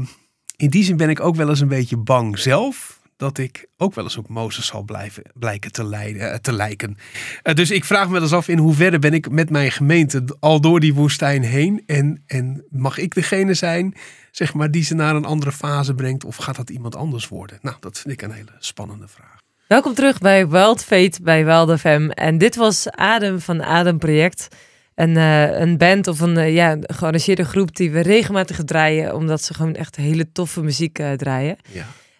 [0.57, 3.95] in die zin ben ik ook wel eens een beetje bang zelf dat ik ook
[3.95, 6.97] wel eens op Mozes zal blijven, blijken te, leiden, eh, te lijken.
[7.43, 10.61] Uh, dus ik vraag me eens af in hoeverre ben ik met mijn gemeente al
[10.61, 11.83] door die woestijn heen.
[11.87, 13.95] En, en mag ik degene zijn
[14.31, 17.59] zeg maar, die ze naar een andere fase brengt of gaat dat iemand anders worden?
[17.62, 19.43] Nou, dat vind ik een hele spannende vraag.
[19.68, 22.08] Welkom terug bij Wild Fate bij Wild FM.
[22.08, 24.48] En dit was Adem van Adem Project.
[24.94, 29.42] Een, uh, een band of een uh, ja, gearrangeerde groep die we regelmatig draaien, omdat
[29.42, 31.56] ze gewoon echt hele toffe muziek draaien.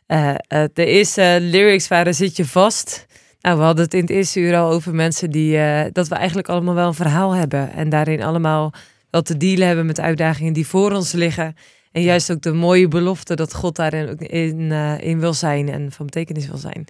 [0.07, 0.40] Ja.
[0.72, 3.07] De eerste lyrics waren Zit je vast?
[3.40, 5.59] Nou, we hadden het in het eerste uur al over mensen die...
[5.92, 7.72] Dat we eigenlijk allemaal wel een verhaal hebben.
[7.72, 8.72] En daarin allemaal
[9.11, 11.57] wel te dealen hebben met uitdagingen die voor ons liggen.
[11.92, 15.92] En juist ook de mooie belofte dat God daarin ook in, in wil zijn en
[15.92, 16.86] van betekenis wil zijn.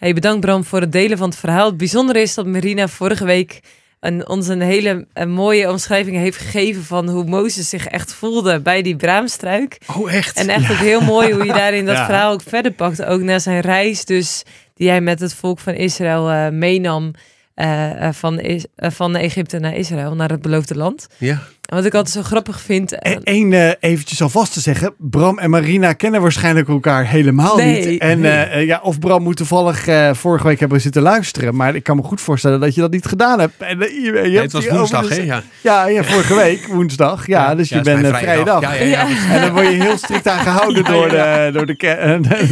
[0.00, 1.66] Hey, bedankt Bram voor het delen van het verhaal.
[1.66, 3.60] Het bijzondere is dat Marina vorige week
[4.00, 8.60] een, ons een hele een mooie omschrijving heeft gegeven van hoe Mozes zich echt voelde
[8.60, 9.78] bij die braamstruik.
[9.96, 10.36] Oh, echt?
[10.36, 13.04] En echt ook heel mooi hoe je daarin dat verhaal ook verder pakt.
[13.04, 14.42] Ook naar zijn reis dus,
[14.74, 17.10] die hij met het volk van Israël uh, meenam.
[17.56, 21.06] Uh, van, is, uh, van Egypte naar Israël, naar het beloofde land.
[21.18, 21.42] Ja.
[21.70, 22.96] Wat ik altijd zo grappig vind.
[23.22, 24.94] Eén uh, eventjes alvast te zeggen.
[24.98, 28.00] Bram en Marina kennen waarschijnlijk elkaar helemaal nee, niet.
[28.00, 28.48] En nee.
[28.48, 31.56] uh, ja, of Bram moet toevallig uh, vorige week hebben zitten luisteren.
[31.56, 33.54] Maar ik kan me goed voorstellen dat je dat niet gedaan hebt.
[33.58, 35.22] En, je, je nee, het was woensdag, hè?
[35.22, 35.42] Ja.
[35.60, 35.86] ja.
[35.86, 37.26] Ja, vorige week woensdag.
[37.26, 38.60] Ja, ja dus je bent een vrije dag.
[38.60, 41.76] Ja, ja, En dan word je heel strikt aan gehouden door, de, door, de,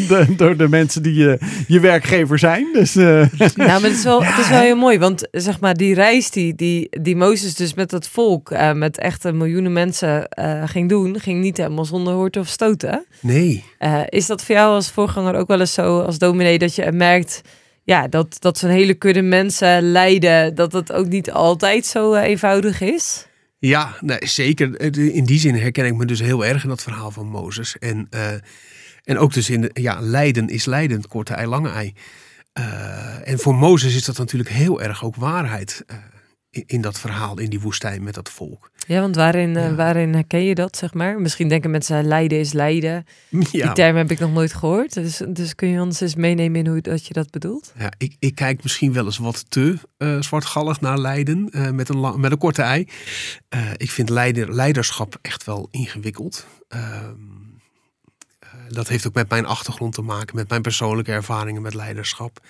[0.09, 2.67] de, door de mensen die je, je werkgever zijn.
[2.73, 4.99] Dus, nou, maar het is, wel, het is wel heel mooi.
[4.99, 9.33] Want zeg maar, die reis die, die, die Mozes dus met dat volk, met echt
[9.33, 13.07] miljoenen mensen uh, ging doen, ging niet helemaal zonder hoort of stoten.
[13.21, 13.65] Nee.
[13.81, 16.93] Uh, is dat voor jou als voorganger ook wel eens zo als dominee dat je
[16.93, 17.41] merkt
[17.85, 22.23] ja, dat, dat zo'n hele kudde mensen lijden, dat dat ook niet altijd zo uh,
[22.23, 23.27] eenvoudig is?
[23.59, 24.81] Ja, nee, zeker.
[25.15, 27.79] In die zin herken ik me dus heel erg in dat verhaal van Mozes.
[27.79, 28.09] En,
[29.05, 31.95] en ook dus in de, ja, lijden is lijden, korte ei, lange ei.
[33.25, 35.85] en voor Mozes is dat natuurlijk heel erg ook waarheid
[36.51, 38.71] in dat verhaal in die woestijn met dat volk.
[38.87, 39.69] Ja, want waarin, ja.
[39.69, 41.21] Uh, waarin herken je dat, zeg maar?
[41.21, 43.07] Misschien denken mensen, lijden is lijden.
[43.29, 43.47] Ja.
[43.51, 44.95] Die term heb ik nog nooit gehoord.
[44.95, 47.73] Dus, dus kun je ons eens meenemen in hoe dat je dat bedoelt?
[47.79, 51.89] Ja, ik, ik kijk misschien wel eens wat te uh, zwartgallig naar lijden uh, met,
[51.89, 52.89] een met een korte ei.
[53.77, 56.47] ik vind leider, leiderschap echt wel ingewikkeld.
[56.69, 57.15] Ehm,
[58.69, 62.41] dat heeft ook met mijn achtergrond te maken, met mijn persoonlijke ervaringen met leiderschap.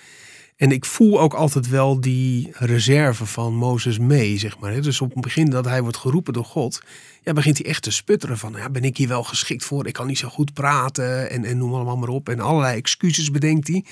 [0.59, 4.81] En ik voel ook altijd wel die reserve van Mozes mee, zeg maar.
[4.81, 6.81] Dus op het begin dat hij wordt geroepen door God,
[7.23, 9.87] ja, begint hij echt te sputteren van, ja, ben ik hier wel geschikt voor?
[9.87, 12.29] Ik kan niet zo goed praten en, en noem allemaal maar op.
[12.29, 13.85] En allerlei excuses bedenkt hij.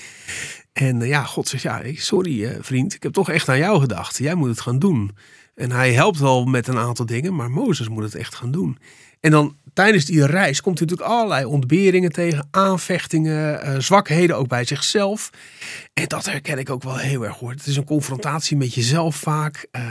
[0.72, 4.18] En ja, God zegt, ja, sorry vriend, ik heb toch echt aan jou gedacht.
[4.18, 5.10] Jij moet het gaan doen.
[5.54, 8.78] En hij helpt wel met een aantal dingen, maar Mozes moet het echt gaan doen.
[9.20, 14.48] En dan tijdens die reis komt hij natuurlijk allerlei ontberingen tegen, aanvechtingen, uh, zwakheden ook
[14.48, 15.30] bij zichzelf.
[15.94, 17.50] En dat herken ik ook wel heel erg hoor.
[17.50, 19.66] Het is een confrontatie met jezelf vaak.
[19.72, 19.82] Uh,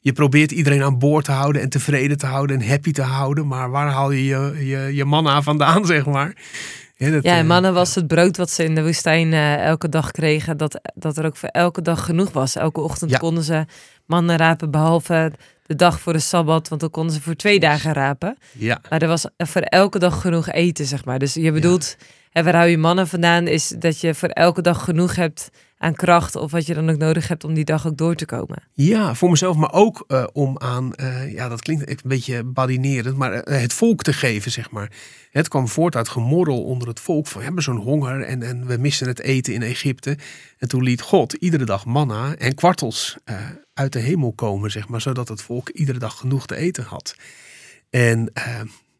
[0.00, 3.46] je probeert iedereen aan boord te houden en tevreden te houden en happy te houden.
[3.46, 6.36] Maar waar haal je je, je, je manna vandaan, zeg maar?
[6.96, 9.88] Ja, dat, ja, en mannen was het brood wat ze in de woestijn uh, elke
[9.88, 12.56] dag kregen, dat, dat er ook voor elke dag genoeg was.
[12.56, 13.18] Elke ochtend ja.
[13.18, 13.64] konden ze
[14.06, 15.32] mannen rapen, behalve
[15.72, 18.36] de dag voor de Sabbat, want dan konden ze voor twee dagen rapen.
[18.52, 18.80] Ja.
[18.90, 21.18] Maar er was voor elke dag genoeg eten, zeg maar.
[21.18, 21.96] Dus je bedoelt,
[22.32, 25.50] En waar hou je mannen vandaan is dat je voor elke dag genoeg hebt
[25.82, 28.26] aan kracht of wat je dan ook nodig hebt om die dag ook door te
[28.26, 28.62] komen.
[28.72, 33.16] Ja, voor mezelf, maar ook uh, om aan, uh, ja, dat klinkt een beetje badinerend,
[33.16, 34.90] maar uh, het volk te geven, zeg maar.
[35.30, 38.66] Het kwam voort uit gemorrel onder het volk van we hebben zo'n honger en, en
[38.66, 40.18] we missen het eten in Egypte.
[40.58, 43.16] En toen liet God iedere dag manna en kwartels
[43.74, 47.16] uit de hemel komen, zeg maar, zodat het volk iedere dag genoeg te eten had.
[47.90, 48.32] En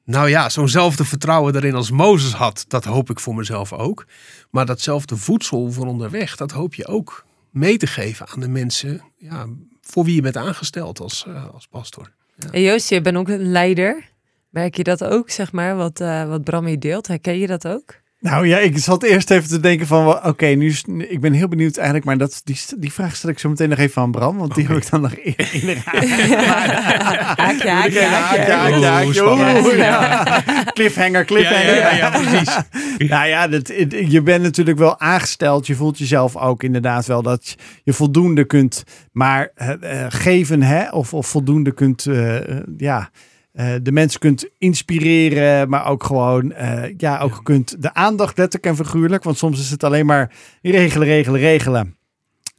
[0.05, 4.07] nou ja, zo'nzelfde vertrouwen daarin als Mozes had, dat hoop ik voor mezelf ook.
[4.51, 9.03] Maar datzelfde voedsel voor onderweg, dat hoop je ook mee te geven aan de mensen
[9.17, 9.47] ja,
[9.81, 12.13] voor wie je bent aangesteld als, uh, als pastor.
[12.35, 12.51] Ja.
[12.51, 14.11] En Joost, je bent ook een leider.
[14.49, 17.07] Merk je dat ook, zeg maar, wat, uh, wat deelt?
[17.07, 18.02] Herken je dat ook?
[18.23, 21.49] Nou ja, ik zat eerst even te denken van, oké, nu is, ik ben heel
[21.49, 24.39] benieuwd eigenlijk, maar dat, die, die vraag stel ik zo meteen nog even aan Bram,
[24.39, 25.77] want die heb ik dan nog in de
[27.43, 28.45] Haakje, haakje, haakje.
[30.73, 31.77] Cliffhanger, cliffhanger.
[31.77, 32.57] Ja, ja, precies.
[33.11, 33.73] nou ja, dat,
[34.09, 37.55] je bent natuurlijk wel aangesteld, je voelt jezelf ook inderdaad wel dat
[37.85, 39.73] je voldoende kunt, maar uh,
[40.09, 42.37] geven, hè, of, of voldoende kunt, uh,
[42.77, 43.11] ja...
[43.55, 48.79] Uh, de mensen kunt inspireren, maar ook gewoon, uh, ja, ook kunt de aandacht letterlijk
[48.79, 50.33] en figuurlijk, want soms is het alleen maar
[50.63, 51.97] regelen, regelen, regelen.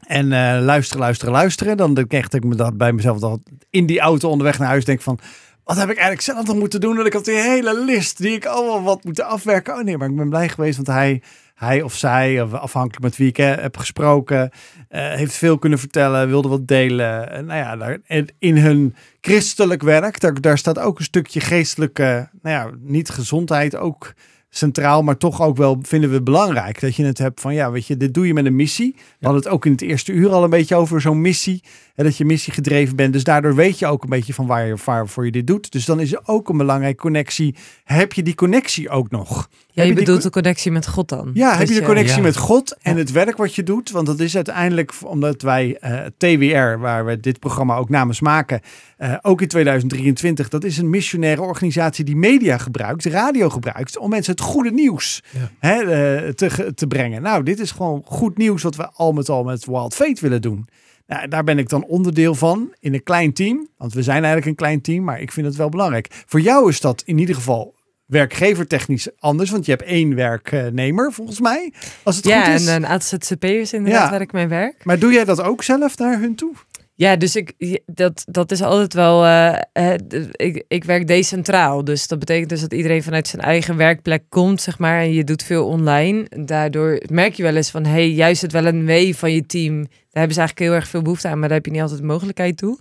[0.07, 1.77] En uh, luisteren, luisteren, luisteren.
[1.77, 3.39] Dan krijg ik me dat bij mezelf dat
[3.69, 5.19] in die auto onderweg naar huis denk van,
[5.63, 6.95] wat heb ik eigenlijk zelf nog moeten doen?
[6.95, 9.75] Dat ik had die hele list die ik allemaal wat moeten afwerken.
[9.75, 11.21] Oh nee, maar ik ben blij geweest, want hij
[11.63, 14.49] hij of zij, afhankelijk met wie ik heb gesproken,
[14.89, 17.31] uh, heeft veel kunnen vertellen, wilde wat delen.
[17.31, 17.97] Uh, nou ja, daar,
[18.39, 23.75] in hun christelijk werk, daar, daar staat ook een stukje geestelijke, nou ja, niet gezondheid,
[23.75, 24.13] ook
[24.55, 27.87] centraal, maar toch ook wel vinden we belangrijk dat je het hebt van ja, weet
[27.87, 28.93] je, dit doe je met een missie.
[28.95, 31.63] We hadden het ook in het eerste uur al een beetje over zo'n missie.
[31.95, 33.13] En dat je missie gedreven bent.
[33.13, 35.71] Dus daardoor weet je ook een beetje van waar je, waarvoor je dit doet.
[35.71, 37.55] Dus dan is er ook een belangrijke connectie.
[37.83, 39.49] Heb je die connectie ook nog?
[39.75, 41.31] Ja, je bedoelt de connectie met God dan?
[41.33, 43.91] Ja, heb je de connectie met God en het werk wat je doet?
[43.91, 48.61] Want dat is uiteindelijk, omdat wij uh, TWR, waar we dit programma ook namens maken,
[48.99, 54.09] uh, ook in 2023, dat is een missionaire organisatie die media gebruikt, radio gebruikt, om
[54.09, 55.51] mensen het goede nieuws ja.
[55.59, 57.21] hè, uh, te, te brengen.
[57.21, 60.41] Nou, dit is gewoon goed nieuws wat we al met al met Wild Fate willen
[60.41, 60.67] doen.
[61.07, 63.67] Nou, daar ben ik dan onderdeel van in een klein team.
[63.77, 66.23] Want we zijn eigenlijk een klein team, maar ik vind het wel belangrijk.
[66.25, 67.73] Voor jou is dat in ieder geval
[68.05, 71.73] werkgevertechnisch anders, want je hebt één werknemer volgens mij.
[72.03, 72.67] Als het ja, goed is.
[72.67, 74.09] en een aantal ZZP'ers inderdaad ja.
[74.09, 74.85] waar ik mijn werk.
[74.85, 76.53] Maar doe jij dat ook zelf naar hun toe?
[76.95, 79.25] Ja, dus ik, dat, dat is altijd wel.
[79.25, 79.93] Uh,
[80.31, 81.83] ik, ik werk decentraal.
[81.83, 84.99] Dus dat betekent dus dat iedereen vanuit zijn eigen werkplek komt, zeg maar.
[84.99, 86.25] En je doet veel online.
[86.45, 89.81] Daardoor merk je wel eens van: hey, juist het wel een wee van je team.
[89.81, 91.99] Daar hebben ze eigenlijk heel erg veel behoefte aan, maar daar heb je niet altijd
[91.99, 92.79] de mogelijkheid toe.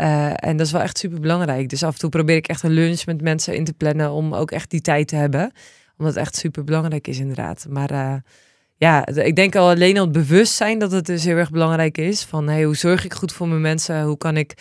[0.00, 1.68] Uh, en dat is wel echt super belangrijk.
[1.68, 4.34] Dus af en toe probeer ik echt een lunch met mensen in te plannen om
[4.34, 5.52] ook echt die tijd te hebben.
[5.96, 7.66] Omdat het echt super belangrijk is, inderdaad.
[7.68, 8.22] Maar
[8.76, 12.22] ja, ik denk al alleen al het bewustzijn dat het dus heel erg belangrijk is.
[12.22, 14.02] Van hey, hoe zorg ik goed voor mijn mensen?
[14.02, 14.54] Hoe kan ik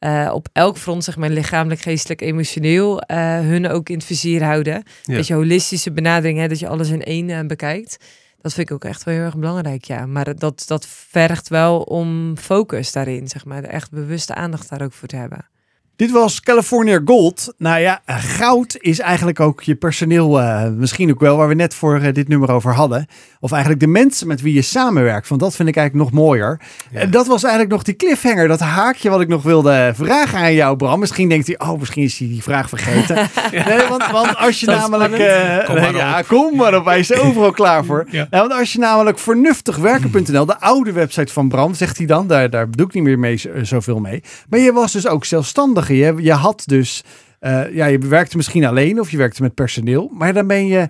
[0.00, 3.02] uh, op elk front, zeg maar, lichamelijk, geestelijk, emotioneel,
[3.42, 4.82] hun ook in het vizier houden.
[5.02, 5.16] Ja.
[5.16, 7.96] Dat je holistische benadering, hè, dat je alles in één bekijkt.
[8.40, 10.06] Dat vind ik ook echt wel heel erg belangrijk, ja.
[10.06, 13.62] Maar dat, dat vergt wel om focus daarin, zeg maar.
[13.62, 15.46] Echt bewuste aandacht daar ook voor te hebben.
[15.96, 17.54] Dit was California Gold.
[17.58, 21.74] Nou ja, goud is eigenlijk ook je personeel, uh, misschien ook wel, waar we net
[21.74, 23.06] voor uh, dit nummer over hadden.
[23.40, 25.28] Of eigenlijk de mensen met wie je samenwerkt.
[25.28, 26.60] Want dat vind ik eigenlijk nog mooier.
[26.90, 27.00] Ja.
[27.00, 30.54] En dat was eigenlijk nog die cliffhanger, dat haakje wat ik nog wilde vragen aan
[30.54, 31.00] jou, Bram.
[31.00, 33.16] Misschien denkt hij, oh, misschien is hij die vraag vergeten.
[33.66, 35.18] nee, want, want, als je namelijk...
[35.18, 38.06] Uh, kom maar ja, kom maar op, hij is overal klaar voor.
[38.10, 38.26] ja.
[38.30, 42.50] nou, want als je namelijk vernuftigwerken.nl, de oude website van Bram, zegt hij dan, daar,
[42.50, 44.22] daar doe ik niet meer mee, zoveel mee.
[44.48, 47.04] Maar je was dus ook zelfstandig je, je had dus,
[47.40, 50.88] uh, ja, je werkte misschien alleen of je werkte met personeel, maar dan ben je,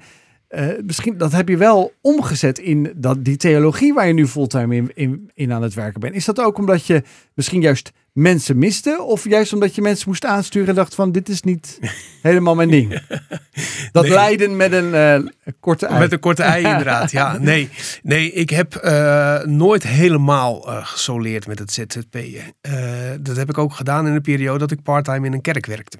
[0.50, 4.76] uh, misschien, dat heb je wel omgezet in dat, die theologie waar je nu fulltime
[4.76, 6.14] in, in, in aan het werken bent.
[6.14, 7.02] Is dat ook omdat je
[7.34, 9.02] misschien juist mensen miste?
[9.02, 11.78] Of juist omdat je mensen moest aansturen en dacht van dit is niet
[12.22, 13.00] helemaal mijn ding?
[13.96, 14.14] Dat nee.
[14.14, 15.98] lijden met een uh, korte ei.
[15.98, 17.38] Met een korte ei inderdaad, ja.
[17.38, 17.68] Nee,
[18.02, 22.54] nee ik heb uh, nooit helemaal uh, gesoleerd met het ZZP'en.
[23.20, 25.98] dat heb ik ook gedaan in een periode dat ik parttime in een kerk werkte.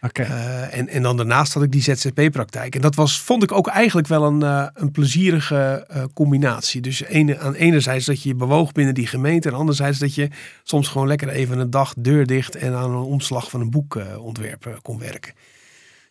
[0.00, 0.26] Okay.
[0.26, 2.74] Uh, en, en dan daarnaast had ik die ZZP-praktijk.
[2.74, 6.80] En dat was, vond ik ook eigenlijk wel een, uh, een plezierige uh, combinatie.
[6.80, 9.48] Dus ene, aan enerzijds dat je je bewoog binnen die gemeente.
[9.48, 10.28] En anderzijds dat je
[10.62, 13.98] soms gewoon lekker even een dag deur dicht en aan een omslag van een boek
[14.18, 15.32] ontwerpen kon werken.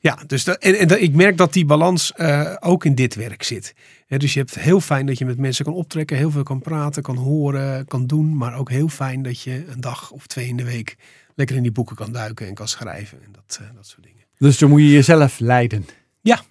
[0.08, 2.18] Ja, dus dat, en, en ik merk dat die balans
[2.60, 3.74] ook in dit werk zit.
[4.08, 6.60] He, dus je hebt heel fijn dat je met mensen kan optrekken, heel veel kan
[6.60, 8.38] praten, kan horen, kan doen.
[8.38, 10.98] Maar ook heel fijn dat je een dag of twee in de week
[11.36, 14.24] lekker in die boeken kan duiken en kan schrijven en dat, uh, dat soort dingen.
[14.38, 15.86] Dus dan moet je jezelf leiden.
[16.22, 16.42] Ja,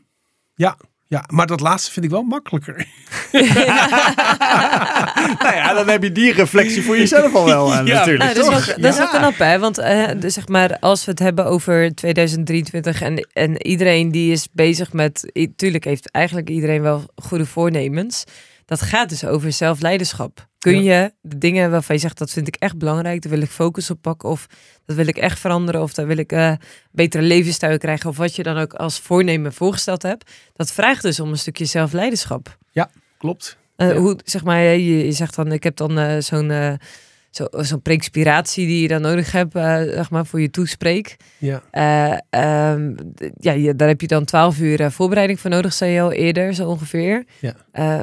[0.55, 0.77] ja.
[1.09, 2.87] Ja, maar dat laatste vind ik wel makkelijker.
[5.43, 7.83] nou ja, dan heb je die reflectie voor jezelf al wel uh, Ja.
[7.83, 8.19] natuurlijk.
[8.23, 9.11] Nou, dat is, wel, dat is Ja.
[9.11, 9.59] wel knap, hè?
[9.59, 14.33] Want eh, dus zeg maar, als we het hebben over 2023 en, en iedereen die
[14.33, 15.33] is bezig met...
[15.57, 18.25] Tuurlijk heeft eigenlijk iedereen wel goede voornemens.
[18.67, 20.47] Dat gaat dus over zelfleiderschap.
[20.59, 23.51] Kun je de dingen waarvan je zegt, dat vind ik echt belangrijk, daar wil ik
[23.51, 24.47] focus op pakken of
[24.85, 26.53] dat wil ik echt veranderen of daar wil ik eh
[26.91, 30.31] betere levensstijl krijgen of wat je dan ook als voornemen voorgesteld hebt.
[30.53, 32.57] Dat vraagt dus om een stukje zelfleiderschap.
[33.19, 33.57] Klopt.
[33.77, 33.97] Eh, Ja.
[33.97, 36.79] Hoe, zeg maar, je, je zegt dan, ik heb dan eh, zo'n
[37.41, 41.17] eh, zo, zo'n pre-inspiratie die je dan nodig hebt, eh, zeg maar, voor je toespreek.
[41.39, 41.63] Ja.
[41.71, 42.95] Eh, ehm,
[43.39, 46.13] ja, je, daar heb je dan twaalf uur eh, voorbereiding voor nodig, zei je al
[46.13, 47.25] eerder, zo ongeveer.
[47.41, 47.55] Ja.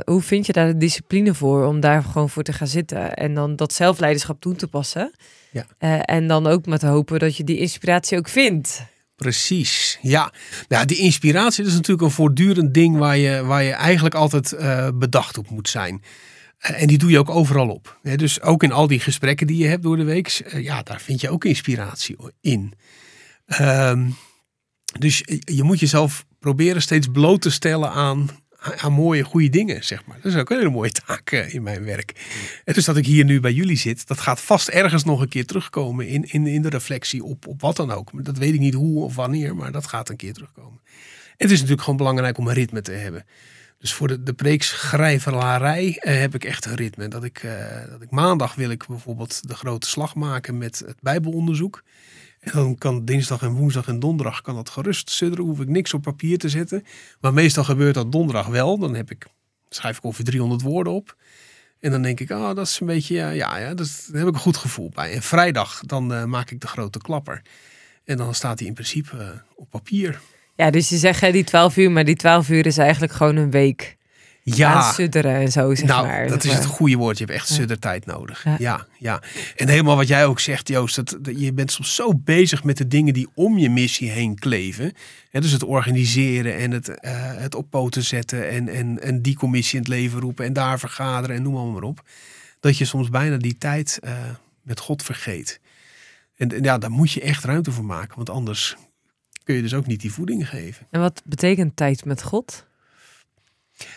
[0.06, 3.34] Hoe vind je daar de discipline voor om daar gewoon voor te gaan zitten en
[3.34, 5.12] dan dat zelfleiderschap toe te passen?
[5.52, 5.66] Ja.
[6.06, 8.84] En dan ook met hopen dat je die inspiratie ook vindt.
[9.16, 10.34] Precies, ja.
[10.68, 14.56] Nou, die inspiratie is natuurlijk een voortdurend ding waar je, waar je eigenlijk altijd
[14.94, 16.02] bedacht op moet zijn.
[16.64, 18.00] Eh, en die doe je ook overal op.
[18.16, 21.02] Dus ook in al die gesprekken die je hebt door de week, eh, ja, daar
[21.02, 22.74] vind je ook inspiratie in.
[23.46, 24.10] Ehm,
[25.00, 28.30] dus je- je moet jezelf proberen steeds bloot te stellen aan,
[28.78, 30.18] aan mooie, goede dingen, zeg maar.
[30.22, 32.12] Dat is ook een hele mooie taak eh, in mijn werk.
[32.66, 35.28] En dus dat ik hier nu bij jullie zit, dat gaat vast ergens nog een
[35.30, 38.10] keer terugkomen in, in, in de reflectie op, op wat dan ook.
[38.26, 40.82] Dat weet ik niet hoe of wanneer, maar dat gaat een keer terugkomen.
[40.84, 43.26] En het is natuurlijk gewoon belangrijk om een ritme te hebben.
[43.84, 44.34] Dus voor de, de
[46.00, 47.08] eh, heb ik echt een ritme.
[47.08, 50.96] Dat ik, eh, dat ik maandag wil ik bijvoorbeeld de grote slag maken met het
[51.02, 51.84] bijbelonderzoek.
[52.40, 55.46] En dan kan dinsdag en woensdag en donderdag kan dat gerust sudderen.
[55.46, 56.84] Hoef ik niks op papier te zetten.
[57.22, 58.78] Maar meestal gebeurt dat donderdag wel.
[58.78, 59.26] Dan heb ik,
[59.70, 61.16] schrijf ik ongeveer 300 woorden op.
[61.80, 64.34] En dan denk ik, ah, dat is een beetje, ja, ja, dat, daar heb ik
[64.34, 65.14] een goed gevoel bij.
[65.14, 67.42] En vrijdag, dan eh, maak ik de grote klapper.
[68.04, 70.20] En dan staat hij in principe op papier.
[70.56, 73.36] Ja, dus je zegt hè, die twaalf uur, maar die twaalf uur is eigenlijk gewoon
[73.36, 73.98] een week
[74.44, 76.28] Ja, aan sudderen en zo, zeg nou, maar.
[76.28, 77.18] dat is het goede woord.
[77.18, 78.44] Je hebt echt suddertijd nodig.
[78.44, 78.56] Ja.
[78.60, 78.88] Ja.
[79.00, 79.22] ja,
[79.56, 80.96] En helemaal wat jij ook zegt, Joost.
[80.96, 84.40] Dat, dat- je bent soms zo bezig met de dingen die om je missie heen
[84.40, 84.94] kleven.
[85.32, 88.50] Dus het organiseren en het, eh, het op poten zetten.
[88.50, 90.46] En, en, en die commissie in het leven roepen.
[90.46, 92.02] En daar vergaderen en noem maar, maar op.
[92.60, 94.12] Dat je soms bijna die tijd eh,
[94.62, 95.60] met God vergeet.
[96.38, 98.16] En, en ja, daar moet je echt ruimte voor maken.
[98.16, 98.76] Want anders
[99.44, 100.88] kun je dus ook niet die voeding geven.
[100.90, 102.66] En wat betekent tijd met God?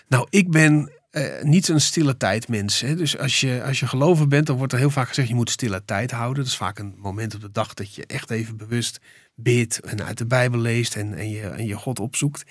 [0.09, 2.81] Nou, ik ben eh, niet zo'n stille tijd mens.
[2.81, 2.95] Hè.
[2.95, 5.29] Dus als je, als je gelover bent, dan wordt er heel vaak gezegd...
[5.29, 6.43] je moet stille tijd houden.
[6.43, 9.01] Dat is vaak een moment op de dag dat je echt even bewust
[9.35, 9.81] bidt...
[9.81, 12.45] en uit de Bijbel leest en, en, je, en je God opzoekt.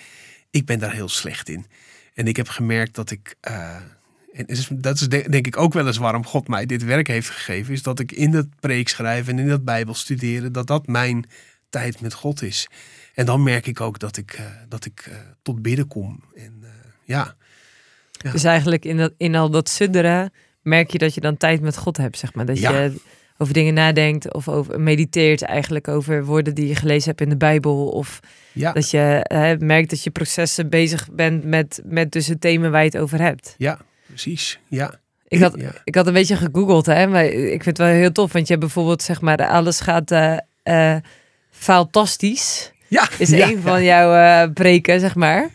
[0.49, 1.65] Ik ben daar heel slecht in.
[2.13, 3.35] En ik heb gemerkt dat ik...
[3.41, 3.75] eh,
[4.33, 7.29] en dat is de- denk ik ook wel eens waarom God mij dit werk heeft
[7.29, 7.73] gegeven...
[7.73, 10.51] is dat ik in dat preek schrijven en in dat Bijbel studeren...
[10.51, 11.25] dat dat mijn
[11.79, 12.67] tijd met God is.
[13.13, 16.23] En dan merk ik ook dat ik, eh, dat ik eh, tot bidden kom.
[16.35, 16.69] En eh,
[17.03, 17.35] ja...
[18.11, 18.31] Ja.
[18.31, 21.77] Dus eigenlijk in, dat, in al dat sudderen merk je dat je dan tijd met
[21.77, 22.45] God hebt, zeg maar.
[22.45, 22.71] Dat Ja.
[22.81, 22.95] je
[23.37, 27.37] over dingen nadenkt of over mediteert eigenlijk over woorden die je gelezen hebt in de
[27.37, 27.87] Bijbel.
[27.89, 28.19] Of
[28.51, 32.69] Ja, dat je hè, merkt dat je processen bezig bent met, met dus het thema
[32.69, 33.55] waar je het over hebt.
[33.57, 34.59] ja, precies.
[34.67, 35.71] Ja, Ik had, Ja.
[35.83, 38.31] ik had een beetje gegoogeld, hè, maar ik vind het wel heel tof.
[38.33, 40.11] Want je hebt bijvoorbeeld, zeg maar, alles gaat
[41.65, 42.71] fantastisch.
[42.87, 43.07] ja.
[43.17, 45.49] Is ja, een van jouw eh preken, zeg maar.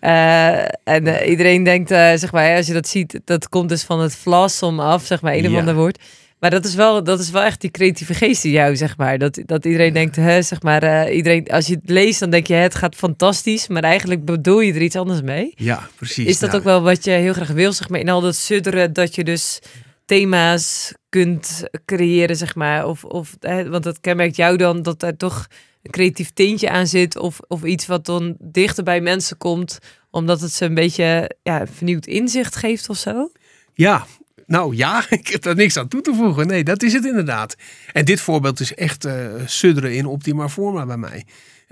[0.00, 4.00] Eh, en eh, iedereen denkt, zeg maar, als je dat ziet, dat komt dus van
[4.00, 5.98] het vlassom af, zeg maar, een of ander woord.
[6.40, 9.18] Maar dat is, wel, dat is wel echt die creatieve geest in jou, zeg maar.
[9.18, 12.54] Dat, dat iedereen denkt, hè, zeg maar, iedereen, als je het leest, dan denk je,
[12.54, 13.68] het gaat fantastisch.
[13.68, 15.52] Maar eigenlijk bedoel je er iets anders mee.
[15.56, 16.26] Ja, precies.
[16.26, 18.36] Is dat Nou, ook wel wat je heel graag wil, zeg maar, in al dat
[18.36, 19.60] sudderen, dat je dus
[20.04, 22.86] thema's kunt creëren, zeg maar?
[22.86, 25.46] Of, of, hè, want dat kenmerkt jou dan dat er toch
[25.82, 29.78] een creatief tintje aan zit, of, of iets wat dan dichter bij mensen komt,
[30.10, 33.30] omdat het ze een beetje ja, vernieuwd inzicht geeft of zo?
[33.72, 34.06] Ja,
[34.46, 36.46] nou ja, ik heb daar niks aan toe te voegen.
[36.46, 37.56] Nee, dat is het inderdaad.
[37.92, 41.24] En dit voorbeeld is echt eh sudderen in optima forma bij mij.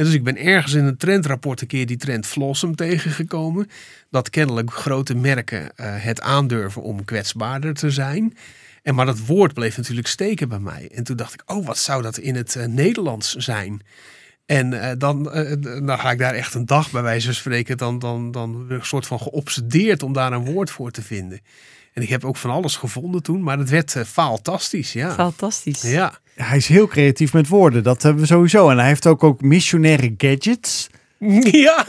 [0.04, 3.70] Dus ik ben ergens in een trendrapport een keer die trend Flossom tegengekomen.
[4.10, 8.36] Dat kennelijk grote merken eh, het aandurven om kwetsbaarder te zijn.
[8.82, 10.90] En maar dat woord bleef natuurlijk steken bij mij.
[10.94, 13.82] En toen dacht ik, oh, wat zou dat in het eh, Nederlands zijn?
[14.46, 17.98] En dan, eh, dan ga ik daar echt een dag bij wijze van spreken, dan,
[17.98, 21.40] dan, dan een soort van geobsedeerd om daar een woord voor te vinden.
[21.92, 25.12] En ik heb ook van alles gevonden toen, maar het werd eh, fantastisch, ja.
[25.12, 25.82] Fantastisch.
[25.82, 28.68] Ja, Hij is heel creatief met woorden, dat hebben we sowieso.
[28.70, 30.88] En hij heeft ook, ook missionaire gadgets.
[31.66, 31.86] Ja.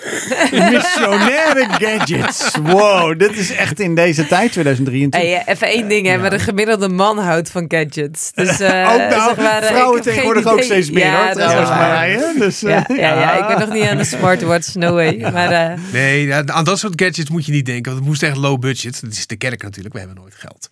[0.51, 2.57] Missionaire gadgets.
[2.63, 5.21] Wow, dit is echt in deze tijd, 2023.
[5.21, 8.31] Hey, eh, even één ding, hè, maar de gemiddelde man houdt van gadgets.
[8.33, 12.39] Dus, eh, ook nou, zeg maar, eh, vrouwen tegenwoordig ook steeds meer Ja, hoor, trouwens.
[12.39, 15.17] Dus, Ja, eh, ja, ja, ik ben nog niet aan de smartwatch, no way.
[15.31, 17.83] Maar eh, Nee, ja, aan dat soort gadgets moet je niet denken.
[17.91, 19.01] Want het moest echt low budget.
[19.01, 19.93] Dat is de kerk natuurlijk.
[19.93, 20.69] We hebben nooit geld.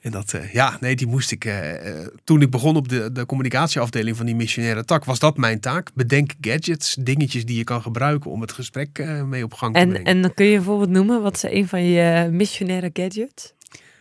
[0.00, 1.44] En dat, eh, ja, nee, die moest ik.
[1.44, 5.36] eh, eh, toen ik begon op de, de communicatieafdeling van die missionaire tak, was dat
[5.36, 5.90] mijn taak.
[5.94, 9.88] Bedenk gadgets, dingetjes die je kan gebruiken om het gesprek mee op gang te en,
[9.88, 10.06] brengen.
[10.06, 13.52] en dan kun je bijvoorbeeld noemen, wat is een van je missionaire gadgets?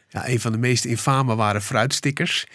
[0.10, 2.46] Ja, een van de meest infame waren fruitstickers.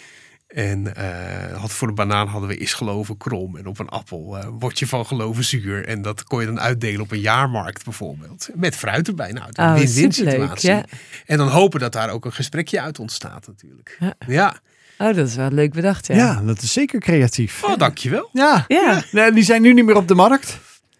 [0.55, 3.57] En eh, had, voor de banaan hadden we is geloven krom.
[3.57, 5.85] En op een appel eh word je van geloven zuur.
[5.87, 8.49] En dat kon je dan uitdelen op een jaarmarkt bijvoorbeeld.
[8.53, 9.31] Met fruit erbij.
[9.31, 10.69] Nou, een Oh, win-win situatie.
[10.69, 10.85] ja.
[11.25, 13.97] En dan hopen dat daar ook een gesprekje uit ontstaat natuurlijk.
[13.99, 14.13] Ja.
[14.27, 14.59] Ja.
[14.97, 16.15] Oh, dat is wel leuk bedacht, ja.
[16.15, 17.63] ja, dat is zeker creatief.
[17.63, 18.29] Oh, dankjewel.
[18.33, 18.65] Ja.
[18.67, 19.03] Ja.
[19.11, 20.59] Nee, die zijn nu niet meer op de markt.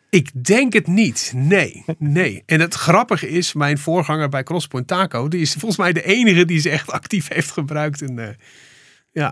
[0.09, 1.31] Ik denk het niet.
[1.35, 2.43] Nee, nee.
[2.45, 6.45] En het grappige is, mijn voorganger bij Crosspoint Taco, die is volgens mij de enige
[6.45, 8.01] die ze echt actief heeft gebruikt.
[8.01, 8.27] En, eh,
[9.21, 9.29] ja.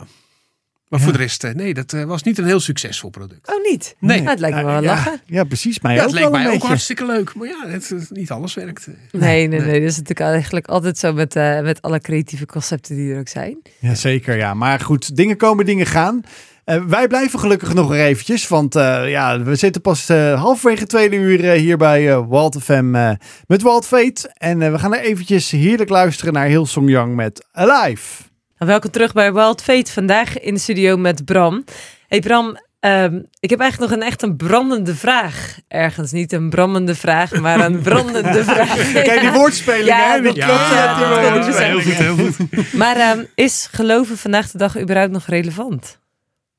[0.90, 1.08] Maar Ja.
[1.08, 3.48] voor de rest, eh, nee, dat eh, was niet een heel succesvol product.
[3.56, 3.96] Oh, niet?
[4.00, 4.18] Nee.
[4.18, 5.22] Nou, het lijkt me wel ja, lachen.
[5.26, 5.80] Ja, precies.
[5.80, 6.68] Mij Ja, ook het leek wel een mij ook beetje.
[6.68, 7.36] hartstikke leuk.
[7.36, 8.88] Maar ja, het, het- niet alles werkt.
[8.88, 9.60] Nee, nee, nee.
[9.60, 9.80] nee.
[9.80, 13.28] Dat is natuurlijk eigenlijk altijd zo met, eh, met alle creatieve concepten die er ook
[13.28, 13.58] zijn.
[13.80, 14.38] Ja, zeker.
[14.38, 14.54] Ja.
[14.54, 16.22] Maar goed, dingen komen, dingen gaan.
[16.64, 18.48] Eh, wij blijven gelukkig nog weer eventjes.
[18.48, 22.64] Want eh, ja, we zitten pas eh, halverwege tweede uur eh, hier bij eh, Walt
[22.64, 23.12] FM eh,
[23.48, 24.32] met Walt Fate.
[24.38, 28.24] En we gaan er eventjes heerlijk luisteren naar Hillsong Young met Alive.
[28.66, 29.92] Welkom terug bij Wild Fate.
[29.92, 31.64] Vandaag in de studio met Bram.
[32.08, 35.58] Hey Bram, ehm, ik heb eigenlijk nog een echt een brandende vraag.
[35.68, 38.92] Ergens niet een brandende vraag, maar een brandende vraag.
[38.92, 40.22] Kijk, die woordspeling, Ja, hè?
[40.22, 40.94] dat klopt, ja,
[41.32, 41.58] klopt.
[41.58, 42.74] heel goed, heel goed.
[42.74, 46.00] Maar ehm, is geloven vandaag de dag überhaupt nog relevant?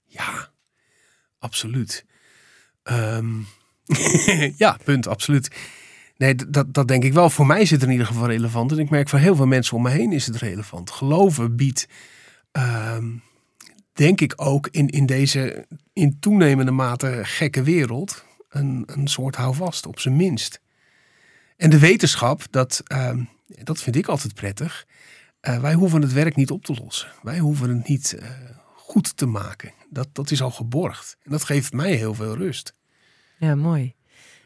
[0.07, 0.49] Ja,
[1.39, 2.05] absoluut.
[2.83, 3.27] Ehm,
[4.65, 5.51] ja, punt, absoluut.
[6.17, 7.31] Nee, dat, dat denk ik wel.
[7.31, 8.73] Voor mij is het in ieder geval relevant.
[8.73, 10.91] En ik merk voor heel veel mensen om me heen is het relevant.
[10.91, 11.89] Geloven biedt,
[12.53, 13.07] ehm,
[13.93, 19.87] denk ik ook in, in deze in toenemende mate gekke wereld, een, een soort houvast,
[19.87, 20.61] op zijn minst.
[21.57, 24.87] En de wetenschap, dat, ehm, dat vind ik altijd prettig.
[25.41, 27.09] eh, wij hoeven het werk niet op te lossen.
[27.23, 28.29] Wij hoeven het niet eh,
[28.77, 29.73] goed te maken.
[29.91, 31.17] Dat, dat is al geborgd.
[31.23, 32.75] En dat geeft mij heel veel rust.
[33.39, 33.95] Ja, mooi.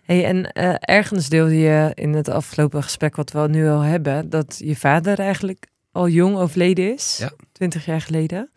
[0.08, 4.30] Hey, en eh, ergens deelde je in het afgelopen gesprek wat we nu al hebben,
[4.30, 7.30] dat je vader eigenlijk al jong overleden is, Ja.
[7.52, 8.50] 20 jaar geleden.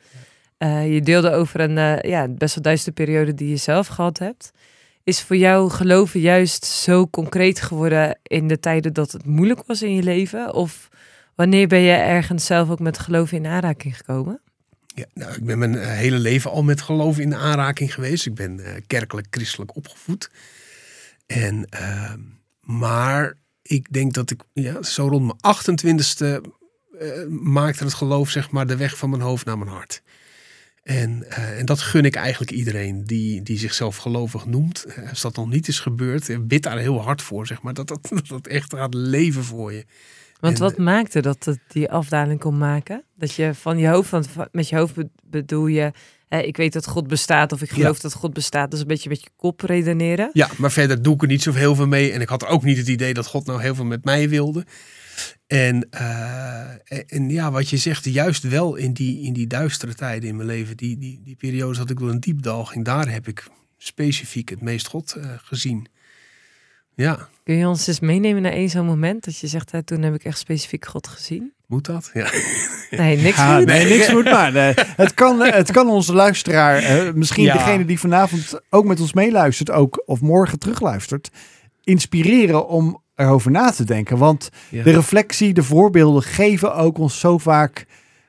[0.57, 4.19] Eh, je deelde over een eh, ja, best wel duistere periode die je zelf gehad
[4.19, 4.51] hebt.
[5.03, 9.81] Is voor jou geloven juist zo concreet geworden in de tijden dat het moeilijk was
[9.81, 10.53] in je leven?
[10.53, 10.89] Of
[11.35, 14.41] wanneer ben je ergens zelf ook met geloven in aanraking gekomen?
[14.95, 18.25] Ja, nou, ik ben mijn hele leven al met geloof in aanraking geweest.
[18.25, 20.29] Ik ben kerkelijk christelijk opgevoed.
[21.33, 22.19] En, ehm,
[22.61, 26.41] maar ik denk dat ik ja, zo rond mijn 28ste
[26.99, 30.01] eh, maakte het geloof zeg maar de weg van mijn hoofd naar mijn hart.
[30.83, 34.83] En, eh, en dat gun ik eigenlijk iedereen die, die zichzelf gelovig noemt.
[34.85, 37.73] Eh, Als dat nog niet is gebeurd, bid daar heel hard voor, zeg maar.
[37.73, 39.85] Dat dat, dat, dat echt gaat leven voor je.
[40.39, 43.03] Want En, wat maakte dat het die afdaling kon maken?
[43.15, 45.91] Dat je van je hoofd, want met je hoofd be- bedoel je,
[46.39, 48.71] ik weet dat God bestaat of ik geloof dat God bestaat.
[48.71, 50.29] Dus een beetje met je kop redeneren.
[50.33, 52.11] Ja, maar verder doe ik er niet zo heel veel mee.
[52.11, 54.65] En ik had ook niet het idee dat God nou heel veel met mij wilde.
[55.47, 56.69] En, eh,
[57.07, 60.47] en, ja, wat je zegt, juist wel in die, in die duistere tijden in mijn
[60.47, 63.47] leven, die, die, die periodes dat ik door een diep dal ging, daar heb ik
[63.77, 65.87] specifiek het meest God eh, gezien.
[67.01, 70.01] Ja, Kun je ons eens meenemen naar één zo'n moment dat je zegt, hè, toen
[70.01, 71.53] heb ik echt specifiek God gezien?
[71.67, 72.09] moet dat?
[72.13, 72.29] Ja.
[72.91, 73.65] Nee, niks Ja, moet.
[73.65, 74.51] nee, niks moet maar.
[74.51, 74.73] Nee,
[75.03, 77.53] het, kan, eh, het kan onze luisteraar, eh, misschien Ja.
[77.53, 81.29] degene die vanavond ook met ons meeluistert, ook, of morgen terugluistert,
[81.83, 84.17] inspireren om erover na te denken.
[84.17, 84.83] Want Ja.
[84.83, 87.85] de reflectie, de voorbeelden geven ook ons zo vaak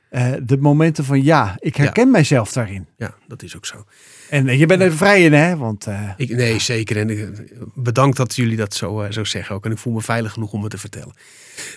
[0.09, 2.87] eh, de momenten van ja, ik herken mijzelf daarin.
[2.97, 3.85] ja, dat is ook zo.
[4.33, 5.57] En eh, je bent er vrij in, hè?
[5.57, 6.97] Want eh, Ik, nee, zeker.
[6.97, 7.29] En ik,
[7.73, 9.65] bedankt dat jullie dat zo, eh, zo zeggen ook.
[9.65, 11.13] En ik voel me veilig genoeg om het te vertellen.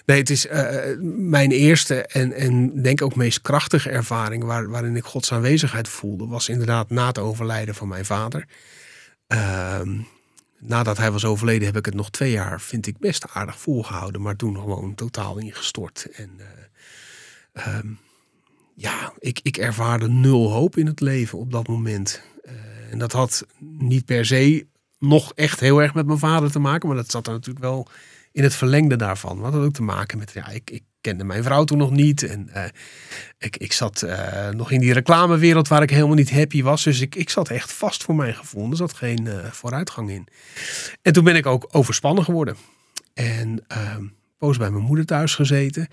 [0.07, 4.97] Nee, het is eh, mijn eerste en, en denk ook meest krachtige ervaring waar, waarin
[4.97, 8.45] ik Gods aanwezigheid voelde, was inderdaad na het overlijden van mijn vader.
[9.27, 9.99] Ehm,
[10.59, 14.21] nadat hij was overleden heb ik het nog twee jaar, vind ik, best aardig volgehouden.
[14.21, 16.09] Maar toen gewoon totaal ingestort.
[16.13, 17.89] En eh, ehm,
[18.75, 22.23] ja, ik, ik ervaarde nul hoop in het leven op dat moment.
[22.87, 24.67] Eh, en dat had niet per se
[24.99, 26.89] nog echt heel erg met mijn vader te maken.
[26.89, 27.89] Maar dat zat er natuurlijk wel
[28.33, 29.39] in het verlengde daarvan.
[29.39, 32.23] Wat had ook te maken met, ja, ik, ik kende mijn vrouw toen nog niet.
[32.23, 32.65] En eh,
[33.39, 36.85] ik, ik zat eh, nog in die reclamewereld waar ik helemaal niet happy was.
[36.85, 38.71] Dus ik, ik zat echt vast voor mijn gevoel.
[38.71, 40.27] Er zat geen vooruitgang in.
[41.03, 42.57] En toen ben ik ook overspannen geworden.
[43.15, 43.67] En
[44.39, 45.89] poos bij mijn moeder thuis gezeten.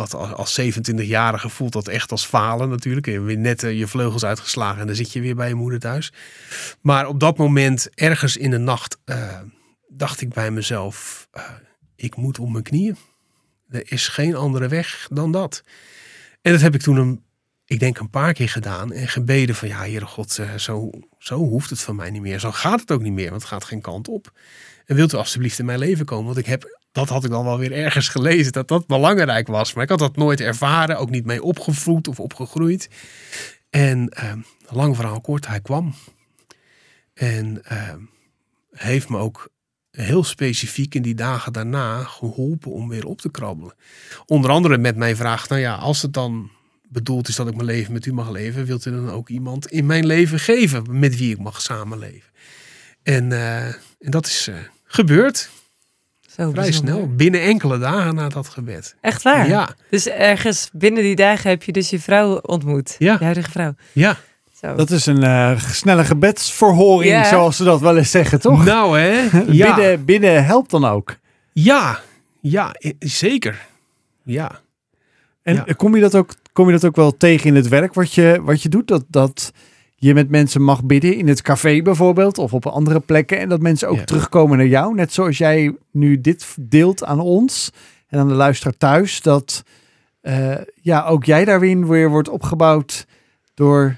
[0.00, 3.06] Wat als, als 27-jarige voelt dat echt als falen natuurlijk.
[3.06, 5.80] Je hebt weer net je vleugels uitgeslagen en dan zit je weer bij je moeder
[5.80, 6.12] thuis.
[6.80, 8.98] Maar op dat moment, ergens in de nacht,
[9.88, 11.28] dacht ik bij mezelf
[12.00, 12.96] ik moet op mijn knieën.
[13.68, 15.62] Er is geen andere weg dan dat.
[16.42, 17.22] En dat heb ik toen een,
[17.64, 21.36] ik denk een paar keer gedaan en gebeden van ja, Heere God, eh, zo, zo
[21.36, 22.38] hoeft het van mij niet meer.
[22.38, 24.32] Zo gaat het ook niet meer, want het gaat geen kant op.
[24.84, 26.26] En wilt u alstublieft in mijn leven komen?
[26.26, 29.74] Want ik heb, dat had ik dan wel weer ergens gelezen, dat dat belangrijk was.
[29.74, 32.88] Maar ik had dat nooit ervaren, ook niet mee opgevoed of opgegroeid.
[33.70, 34.32] En uh,
[34.68, 35.94] lang verhaal kort, hij kwam.
[37.14, 37.94] En uh,
[38.70, 39.50] heeft me ook
[39.90, 43.74] heel specifiek in die dagen daarna geholpen om weer op te krabbelen.
[44.26, 46.50] Onder andere met mijn vraag, nou ja, als het dan
[46.88, 49.66] bedoeld is dat ik mijn leven met u mag leven, wilt u dan ook iemand
[49.66, 52.30] in mijn leven geven met wie ik mag samenleven?
[53.02, 55.50] En, uh, en dat is uh, gebeurd.
[56.40, 58.94] Zo Vrij snel, binnen enkele dagen na dat gebed.
[59.00, 59.48] Echt waar?
[59.48, 59.68] Ja.
[59.90, 62.96] Dus ergens binnen die dagen heb je dus je vrouw ontmoet.
[62.98, 63.16] Ja.
[63.18, 63.74] Je huidige vrouw.
[63.92, 64.16] Ja.
[64.60, 68.64] Dat is een uh, snelle gebedsverhoring, zoals ze dat wel eens zeggen, toch?
[68.64, 69.74] Nou hè, ja.
[69.74, 71.16] bidden, bidden helpt dan ook.
[71.52, 72.00] Ja,
[72.40, 73.66] ja, zeker.
[74.22, 74.60] Ja.
[75.42, 78.14] En Kom, je dat ook, kom je dat ook wel tegen in het werk wat
[78.14, 78.88] je, wat je doet?
[78.88, 79.52] Dat, dat
[80.02, 83.38] je met mensen mag bidden in het café bijvoorbeeld of op andere plekken.
[83.38, 84.94] En dat mensen ook terugkomen naar jou.
[84.94, 87.70] Net zoals jij nu dit deelt aan ons
[88.08, 89.22] en aan de luisteraar thuis.
[89.22, 89.62] Dat
[90.22, 93.06] uh, ja, ook jij daarin weer wordt opgebouwd
[93.54, 93.96] door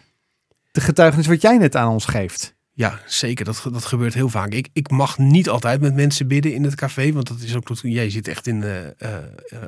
[0.73, 2.55] de getuigenis wat jij net aan ons geeft.
[2.73, 3.45] Ja, zeker.
[3.45, 4.53] Dat, dat gebeurt heel vaak.
[4.53, 7.69] Ik, ik mag niet altijd met mensen bidden in het café, want dat is ook
[7.83, 9.17] jij zit echt in uh, uh,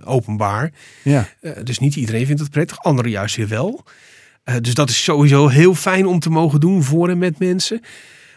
[0.04, 0.72] openbaar.
[1.02, 1.28] Ja.
[1.62, 3.84] dus niet iedereen vindt het prettig, anderen juist weer wel.
[4.60, 7.80] Dus dat is sowieso heel fijn om te mogen doen voor en met mensen.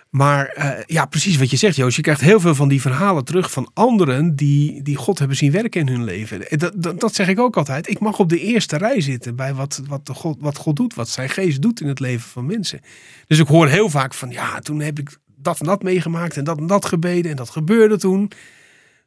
[0.10, 1.95] Maar uh, ja, precies wat je zegt, Joost.
[1.95, 5.51] Je krijgt heel veel van die verhalen terug van anderen die, die God hebben zien
[5.51, 6.41] werken in hun leven.
[6.49, 7.89] Dat, dat, dat, zeg ik ook altijd.
[7.89, 10.93] Ik mag op de eerste rij zitten bij wat, wat, de God, wat God doet,
[10.93, 12.82] wat zijn geest doet in het leven van mensen.
[13.28, 16.43] Dus ik hoor heel vaak van, ja, toen heb ik dat en dat meegemaakt en
[16.43, 18.32] dat en dat gebeden en dat gebeurde toen.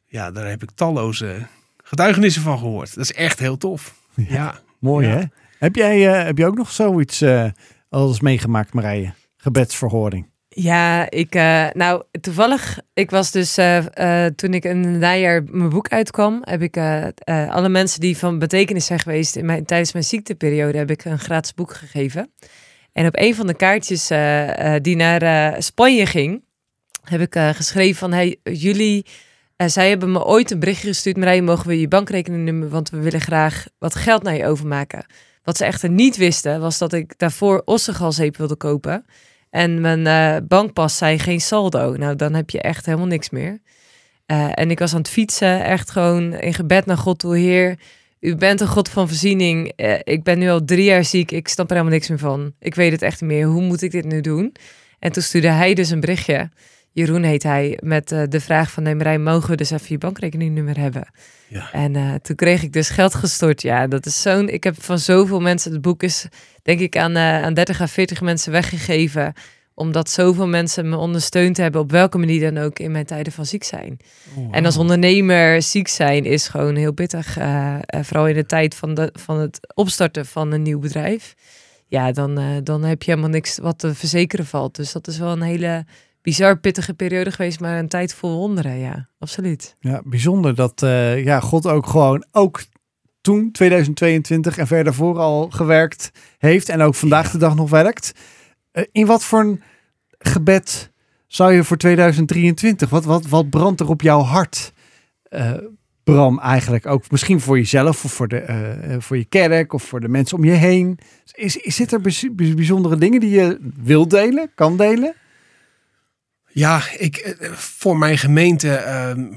[0.05, 1.47] Ja, daar heb ik talloze
[1.83, 2.95] getuigenissen van gehoord.
[2.95, 3.95] Dat is echt heel tof.
[4.15, 5.21] Ja, mooi hè?
[5.61, 7.45] Heb jij, uh, heb jij ook nog zoiets uh,
[7.89, 9.13] als meegemaakt, Marije?
[9.37, 10.29] Gebedsverhoring?
[10.47, 13.53] Ja, ik, uh, nou toevallig, ik was dus
[14.35, 16.77] toen ik een najaar mijn boek uitkwam, heb ik
[17.49, 21.19] alle mensen die van betekenis zijn geweest in mijn, tijdens mijn ziekteperiode, heb ik een
[21.19, 22.31] gratis boek gegeven.
[22.91, 24.07] En op een van de kaartjes
[24.81, 26.43] die naar Spanje ging,
[27.03, 29.05] heb ik geschreven van, hey, jullie,
[29.57, 33.21] zij hebben me ooit een berichtje gestuurd, Marije, mogen we je bankrekeningnummer, want we willen
[33.21, 35.05] graag wat geld naar je overmaken.
[35.43, 39.05] Wat ze echter niet wisten, was dat ik daarvoor ossegalzeep wilde kopen.
[39.49, 41.95] En mijn uh, bankpas zei geen saldo.
[41.95, 43.61] Nou, dan heb je echt helemaal niks meer.
[44.27, 47.37] Uh, en ik was aan het fietsen, echt gewoon in gebed naar God toe.
[47.37, 47.79] Heer,
[48.19, 49.73] u bent een God van voorziening.
[49.75, 51.31] Uh, ik ben nu al drie jaar ziek.
[51.31, 52.53] Ik snap er helemaal niks meer van.
[52.59, 53.45] Ik weet het echt niet meer.
[53.45, 54.55] Hoe moet ik dit nu doen?
[54.99, 56.49] En toen stuurde hij dus een berichtje.
[56.93, 61.07] Jeroen heet hij, met de vraag van Nemerij, mogen we dus even je bankrekeningnummer hebben?
[61.47, 61.71] Ja.
[61.71, 63.61] En toen kreeg ik dus geld gestort.
[63.61, 64.49] Ja, dat is zo'n.
[64.49, 65.71] Ik heb van zoveel mensen.
[65.71, 66.27] Het boek is
[66.63, 69.33] denk ik aan, uh, aan 30 à 40 mensen weggegeven.
[69.73, 73.45] Omdat zoveel mensen me ondersteund hebben, op welke manier dan ook, in mijn tijden van
[73.45, 73.97] ziek zijn.
[74.35, 77.37] Oh, en als ondernemer ziek zijn is gewoon heel pittig.
[78.01, 81.35] Vooral in de tijd van, de, van het opstarten van een nieuw bedrijf.
[81.87, 84.75] Ja, dan, dan heb je helemaal niks wat te verzekeren valt.
[84.75, 85.85] Dus dat is wel een hele
[86.21, 88.77] bizar pittige periode geweest, maar een tijd vol wonderen.
[88.77, 89.75] Ja, absoluut.
[89.79, 92.61] Ja, bijzonder dat uh, ja, God ook gewoon ook
[93.21, 98.11] toen, 2022 en verder voor al gewerkt heeft en ook vandaag de dag nog werkt.
[98.73, 99.61] Uh, in wat voor een
[100.17, 100.91] gebed
[101.27, 104.73] zou je voor 2023, wat, wat, wat brandt er op jouw hart,
[105.29, 105.51] uh,
[106.03, 108.45] Bram, eigenlijk ook misschien voor jezelf of voor, de,
[108.87, 110.97] uh, voor je kerk of voor de mensen om je heen?
[111.33, 112.01] Is, is, zit er
[112.35, 115.15] bijzondere dingen die je wil delen, kan delen?
[116.53, 119.33] Ja, ik, voor mijn gemeente ehm,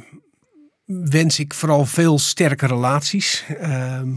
[0.85, 3.45] wens ik vooral veel sterke relaties.
[3.59, 4.13] Ehm,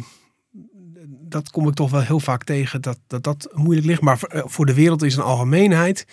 [1.08, 4.02] dat kom ik toch wel heel vaak tegen, dat dat, dat moeilijk ligt.
[4.02, 6.06] Maar eh, voor de wereld is een algemeenheid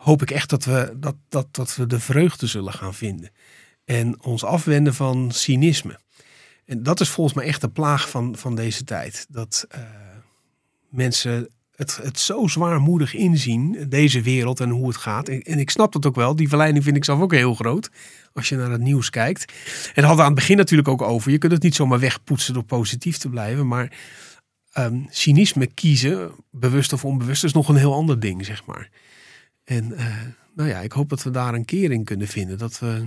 [0.00, 3.30] hoop ik echt dat we, dat, dat, dat we de vreugde zullen gaan vinden.
[3.84, 5.98] En ons afwenden van cynisme.
[6.64, 9.26] En dat is volgens mij echt de plaag van, van deze tijd.
[9.28, 9.80] Dat uh,
[10.88, 11.48] mensen
[11.80, 15.28] het, het zo zwaarmoedig inzien, deze wereld en hoe het gaat.
[15.28, 16.36] En, ik snap dat ook wel.
[16.36, 17.90] Die verleiding vind ik zelf ook heel groot.
[18.32, 19.52] Als je naar het nieuws kijkt.
[19.94, 21.30] En hadden we aan het begin natuurlijk ook over.
[21.30, 23.66] Je kunt het niet zomaar wegpoetsen door positief te blijven.
[23.66, 23.92] Maar
[24.72, 28.90] ehm, cynisme kiezen, bewust of onbewust, is nog een heel ander ding, zeg maar.
[29.64, 30.04] En uh,
[30.54, 32.58] nou ja, ik hoop dat we daar een keer in kunnen vinden.
[32.58, 33.04] Dat we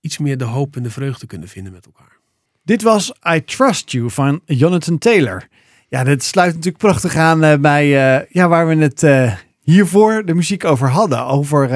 [0.00, 2.18] iets meer de hoop en de vreugde kunnen vinden met elkaar.
[2.62, 5.48] Dit was I Trust You van Jonathan Taylor.
[5.94, 9.32] Ja, dit sluit natuurlijk prachtig aan uh, bij uh, ja, waar we het uh,
[9.62, 11.26] hiervoor de muziek over hadden.
[11.26, 11.68] Over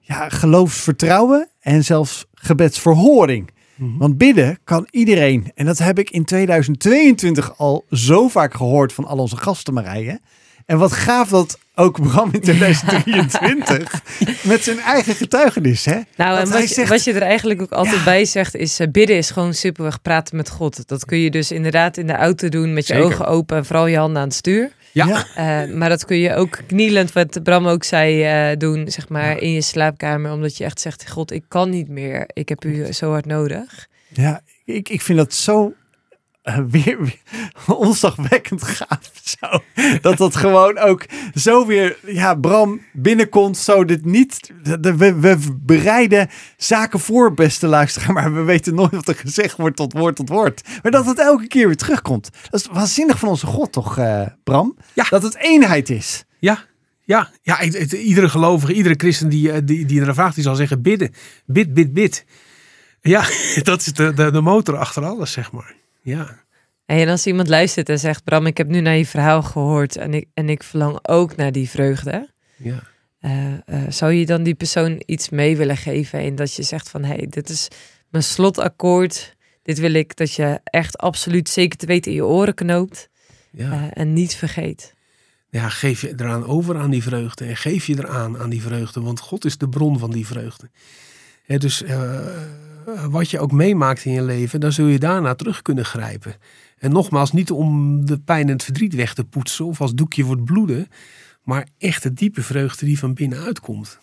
[0.00, 3.50] ja, geloofsvertrouwen en zelfs gebedsverhoring.
[3.74, 3.98] Mm -hmm.
[3.98, 5.52] Want bidden kan iedereen.
[5.54, 10.20] En dat heb ik in 2022 al zo vaak gehoord van al onze gasten, Marije.
[10.70, 14.02] En wat gaaf dat ook Bram in 2023
[14.42, 15.84] met zijn eigen getuigenis.
[15.84, 16.00] Hè?
[16.16, 18.04] Nou, en wat, zegt, wat, je er eigenlijk ook altijd ja.
[18.04, 20.88] bij zegt is: uh, bidden is gewoon superweg praten met God.
[20.88, 23.08] Dat kun je dus inderdaad in de auto doen met je Zeker.
[23.08, 24.70] ogen open en vooral je handen aan het stuur.
[24.92, 25.06] Ja.
[25.06, 29.38] Uh, maar dat kun je ook knielend, wat Bram ook zei, uh, doen, zeg maar,
[29.38, 30.32] in je slaapkamer.
[30.32, 32.30] Omdat je echt zegt: God, ik kan niet meer.
[32.32, 33.88] Ik heb u zo hard nodig.
[34.08, 35.72] Ja, ik, ik vind dat zo
[36.44, 37.20] uh, weer, weer
[37.86, 39.10] onzagwekkend gaaf.
[39.22, 39.62] Zo.
[40.00, 43.56] Dat dat gewoon ook zo weer, ja, Bram binnenkomt.
[43.56, 44.50] Zo dit niet.
[44.80, 48.12] We, we bereiden zaken voor, beste luisteraar.
[48.12, 50.68] Maar we weten nooit wat er gezegd wordt tot woord tot woord.
[50.82, 52.30] Maar dat het elke keer weer terugkomt.
[52.50, 54.76] Dat is waanzinnig van onze God, toch, uh, Bram?
[54.92, 55.06] Ja.
[55.10, 56.24] Dat het eenheid is.
[56.38, 56.64] Ja,
[57.04, 61.14] ja, ja, iedere gelovige, iedere christen die, die, die er vraagt, die zal zeggen bidden.
[61.46, 62.24] Bid, bid, bid.
[63.00, 63.24] Ja,
[63.62, 65.74] dat is de, de, de motor achter alles, zeg maar.
[66.02, 66.44] Ja.
[66.86, 70.14] En als iemand luistert en zegt: Bram, ik heb nu naar je verhaal gehoord en
[70.14, 72.30] ik, en ik verlang ook naar die vreugde.
[72.56, 72.82] Ja.
[73.20, 76.88] Uh, uh, zou je dan die persoon iets mee willen geven in dat je zegt
[76.88, 77.68] van hé, hey, dit is
[78.08, 79.36] mijn slotakkoord.
[79.62, 83.08] Dit wil ik dat je echt absoluut zeker te weten in je oren knoopt.
[83.50, 83.72] Ja.
[83.72, 84.94] Uh, en niet vergeet.
[85.50, 87.44] Ja, geef je eraan over aan die vreugde.
[87.44, 89.00] En geef je eraan aan die vreugde.
[89.00, 90.70] Want God is de bron van die vreugde.
[91.42, 91.82] He, dus
[93.10, 96.34] wat je ook meemaakt in je leven, dan zul je daarna terug kunnen grijpen.
[96.78, 100.24] En nogmaals, niet om de pijn en het verdriet weg te poetsen of als doekje
[100.24, 100.88] wordt bloeden,
[101.42, 103.98] maar echt de diepe vreugde die van binnenuit komt.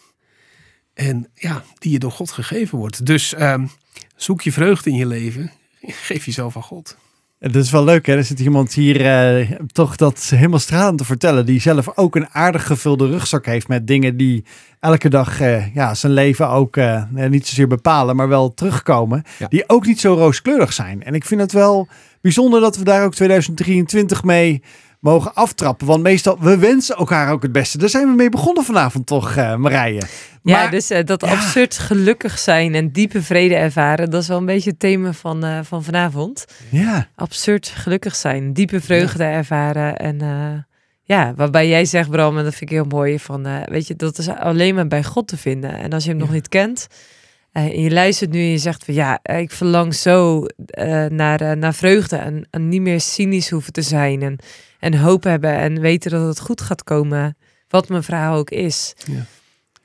[0.94, 3.06] En ja, die je door God gegeven wordt.
[3.06, 3.64] Dus uh,
[4.16, 5.52] zoek je vreugde in je leven,
[6.08, 6.98] geef jezelf aan God.
[7.40, 8.16] Dat is wel leuk, hè?
[8.16, 9.02] Er zit iemand hier
[9.42, 11.46] uh, toch dat helemaal stralend te vertellen.
[11.46, 14.46] Die zelf ook een aardig gevulde rugzak heeft met dingen die
[14.80, 19.24] elke dag uh, ja, zijn leven ook uh, niet zozeer bepalen, maar wel terugkomen.
[19.40, 19.48] Ja.
[19.48, 21.04] Die ook niet zo rooskleurig zijn.
[21.04, 21.88] En ik vind het wel
[22.22, 24.64] bijzonder dat we daar ook 2023 mee
[25.08, 25.88] mogen aftrappen.
[25.88, 27.78] Want meestal, we wensen elkaar ook het beste.
[27.78, 30.02] Daar zijn we mee begonnen vanavond toch, uh, Marije?
[30.42, 31.28] Maar, ja, dus uh, dat ja.
[31.28, 35.46] absurd gelukkig zijn en diepe vrede ervaren, dat is wel een beetje het thema van,
[35.46, 36.46] uh, van vanavond.
[36.70, 37.08] Ja.
[37.16, 39.30] Absurd gelukkig zijn, diepe vreugde ja.
[39.30, 40.18] ervaren en
[41.04, 44.18] ja, waarbij jij zegt, Bram, en dat vind ik heel mooi, van weet je, dat
[44.18, 45.78] is alleen maar bij God te vinden.
[45.78, 46.88] En als je hem nog niet kent,
[47.52, 50.46] en je luistert nu en je zegt van ja, ik verlang zo
[50.80, 54.38] uh, naar, uh, naar vreugde en, en, niet meer cynisch hoeven te zijn en,
[54.80, 57.38] en hoop hebben en weten dat het goed gaat komen,
[57.68, 58.94] wat mijn verhaal ook is.
[59.06, 59.26] Ja.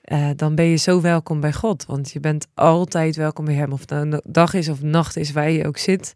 [0.05, 3.73] Uh, dan ben je zo welkom bij God, want je bent altijd welkom bij Hem.
[3.73, 6.15] Of het nou dag is of nacht is, waar je ook zit.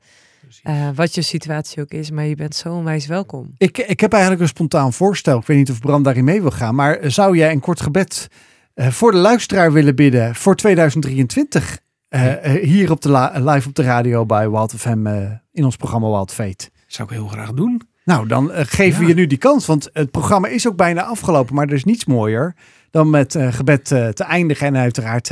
[0.94, 3.54] wat je situatie ook is, maar je bent zo onwijs welkom.
[3.58, 5.38] Ik, ik heb eigenlijk een spontaan voorstel.
[5.38, 8.28] Ik weet niet of Bram daarin mee wil gaan, maar zou jij een kort gebed
[8.76, 11.78] uh, voor de luisteraar willen bidden voor 2023.
[12.10, 15.06] Uh, uh, hier op de live op de radio bij Wild FM
[15.52, 16.70] in ons programma Wild Fate.
[16.86, 17.82] Zou ik heel graag doen.
[18.04, 19.08] Nou, dan geven we ja.
[19.08, 19.66] je nu die kans.
[19.66, 21.54] Want het programma is ook bijna afgelopen.
[21.54, 22.54] Maar er is niets mooier
[22.90, 24.66] dan met gebed te eindigen.
[24.66, 25.30] En uiteraard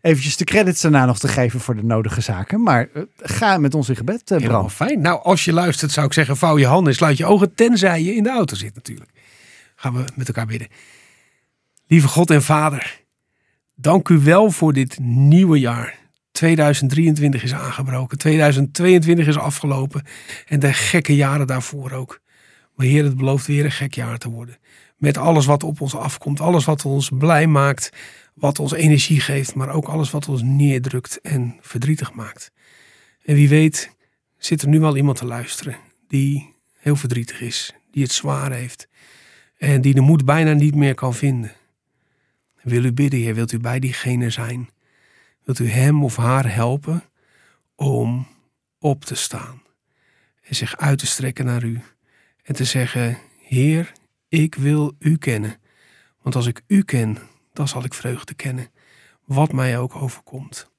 [0.00, 2.62] eventjes de credits daarna nog te geven voor de nodige zaken.
[2.62, 4.40] Maar ga met ons in gebed, Bram.
[4.40, 5.00] Helemaal fijn.
[5.00, 7.54] Nou, als je luistert zou ik zeggen, vouw je handen en sluit je ogen.
[7.54, 9.10] Tenzij je in de auto zit natuurlijk.
[9.76, 10.68] Gaan we met elkaar bidden.
[11.90, 13.04] Lieve God en Vader,
[13.74, 15.98] dank u wel voor dit nieuwe jaar.
[16.32, 20.02] 2023 is aangebroken, 2022 is afgelopen
[20.46, 22.20] en de gekke jaren daarvoor ook.
[22.74, 24.58] Maar Heer, het belooft weer een gek jaar te worden.
[24.96, 27.90] Met alles wat op ons afkomt, alles wat ons blij maakt,
[28.34, 32.50] wat ons energie geeft, maar ook alles wat ons neerdrukt en verdrietig maakt.
[33.24, 33.96] En wie weet
[34.38, 35.76] zit er nu wel iemand te luisteren
[36.08, 38.88] die heel verdrietig is, die het zwaar heeft
[39.56, 41.52] en die de moed bijna niet meer kan vinden.
[42.68, 44.68] Wil u bidden, Heer, wilt u bij diegene zijn?
[45.44, 47.02] Wilt u hem of haar helpen
[47.74, 48.26] om
[48.78, 49.62] op te staan
[50.42, 51.80] en zich uit te strekken naar u
[52.42, 53.92] en te zeggen, Heer,
[54.28, 55.56] ik wil u kennen.
[56.22, 57.18] Want als ik u ken,
[57.52, 58.70] dan zal ik vreugde kennen,
[59.24, 60.70] wat mij ook overkomt.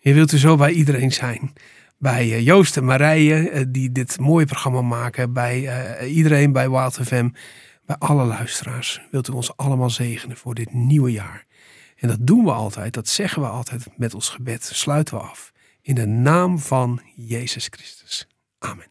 [0.00, 1.52] Heer, wilt u zo bij iedereen zijn?
[1.98, 5.60] Bij Joost en Marije, die dit mooie programma maken, bij
[6.02, 6.98] uh, iedereen bij Wild
[7.86, 9.00] bij alle luisteraars.
[9.10, 11.44] Wilt u ons allemaal zegenen voor dit nieuwe jaar.
[11.96, 14.64] En dat doen we altijd, dat zeggen we altijd met ons gebed.
[14.64, 15.52] Sluiten we af.
[15.82, 18.26] In de naam van Jezus Christus.
[18.58, 18.86] Amen.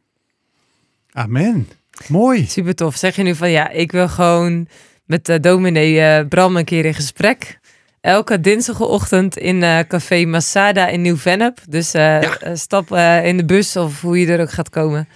[1.11, 1.69] Amen.
[2.07, 2.45] Mooi.
[2.45, 2.95] Super tof.
[2.95, 4.67] Zeg je nu van ja, ik wil gewoon
[5.05, 7.59] met uh, dominee uh, Bram een keer in gesprek.
[8.01, 11.59] Elke dinsdagochtend in uh, Café Masada in Nieuw-Vennep.
[11.69, 12.55] Dus ja.
[12.55, 12.91] stap
[13.23, 15.07] in de bus of hoe je er ook gaat komen.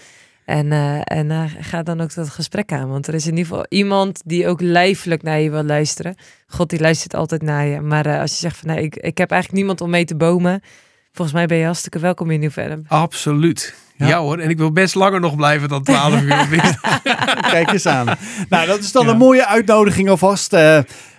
[0.48, 0.72] En,
[1.04, 2.90] en ga dan ook dat gesprek aan.
[2.90, 6.16] Want er is in ieder geval iemand die ook lijfelijk naar je wil luisteren.
[6.48, 7.82] God die luistert altijd naar je.
[7.82, 10.62] Maar als je zegt van nee, ik, ik heb eigenlijk niemand om mee te bomen.
[11.12, 12.86] Volgens mij ben je hartstikke welkom in Nieuw-Vennep.
[12.88, 13.76] Absoluut.
[13.96, 14.20] Ja.
[14.20, 16.48] hoor, en ik wil best langer nog blijven dan 12 uur.
[17.52, 18.18] Kijk eens aan.
[18.50, 20.56] Nou, dat is dan een mooie uitnodiging alvast.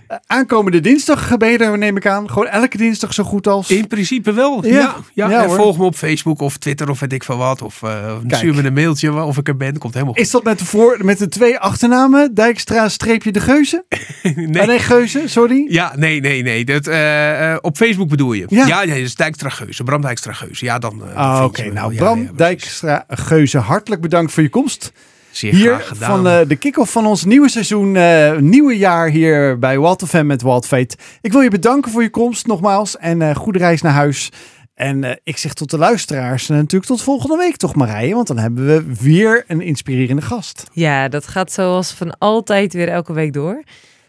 [0.09, 2.31] Uh, aankomende dinsdag ben je er, neem ik aan.
[2.31, 3.71] Gewoon elke dinsdag zo goed als.
[3.71, 4.67] In principe wel.
[4.67, 5.43] Ja, ja.
[5.43, 7.63] en volg me op Facebook of Twitter of weet ik veel wat.
[7.63, 9.79] Of uh, stuur me een mailtje of ik er ben.
[9.79, 10.23] Komt helemaal goed.
[10.23, 12.35] Is dat met de, voor, met de twee achternamen?
[12.35, 13.85] Dijkstra streepje de Geuze?
[14.23, 14.61] nee.
[14.61, 15.67] Ah, nee, Geuze, sorry.
[15.69, 16.65] Ja, nee, nee, nee.
[16.65, 18.45] Dat, uh, op Facebook bedoel je?
[18.49, 19.85] Ja, ja, nee, dus Dijkstra Geuze.
[19.85, 20.65] Bram Dijkstra Geuze.
[20.65, 21.15] Ja, dan.
[21.15, 21.73] ah, oké.
[21.73, 24.93] Nou, Bram Dijkstra Geuze, hartelijk bedankt voor je komst.
[25.31, 26.11] Zeer hier gedaan.
[26.11, 30.27] van uh, de kick-off van ons nieuwe seizoen, uh, nieuwe jaar hier bij Walt FM
[30.27, 30.97] met Walt Fate.
[31.21, 34.31] Ik wil je bedanken voor je komst nogmaals en uh, goede reis naar huis.
[34.75, 38.39] En ik zeg tot de luisteraars en natuurlijk tot volgende week toch Marije, want dan
[38.39, 40.65] hebben we weer een inspirerende gast.
[40.73, 43.63] Ja, dat gaat zoals van altijd weer elke week door.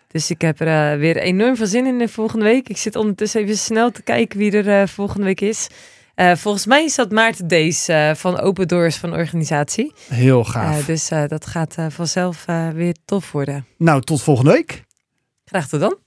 [0.08, 2.70] Dus ik heb er weer enorm veel zin in de volgende week.
[2.70, 5.68] Ik zit ondertussen even snel te kijken wie er volgende week is.
[6.20, 9.94] Uh, volgens mij is dat Maarten Dees uh, van Open Doors van organisatie.
[10.10, 10.80] Heel gaaf.
[10.80, 13.66] Uh, dus dat gaat vanzelf weer tof worden.
[13.78, 14.84] Nou, tot volgende week.
[15.46, 15.98] Graag tot dan.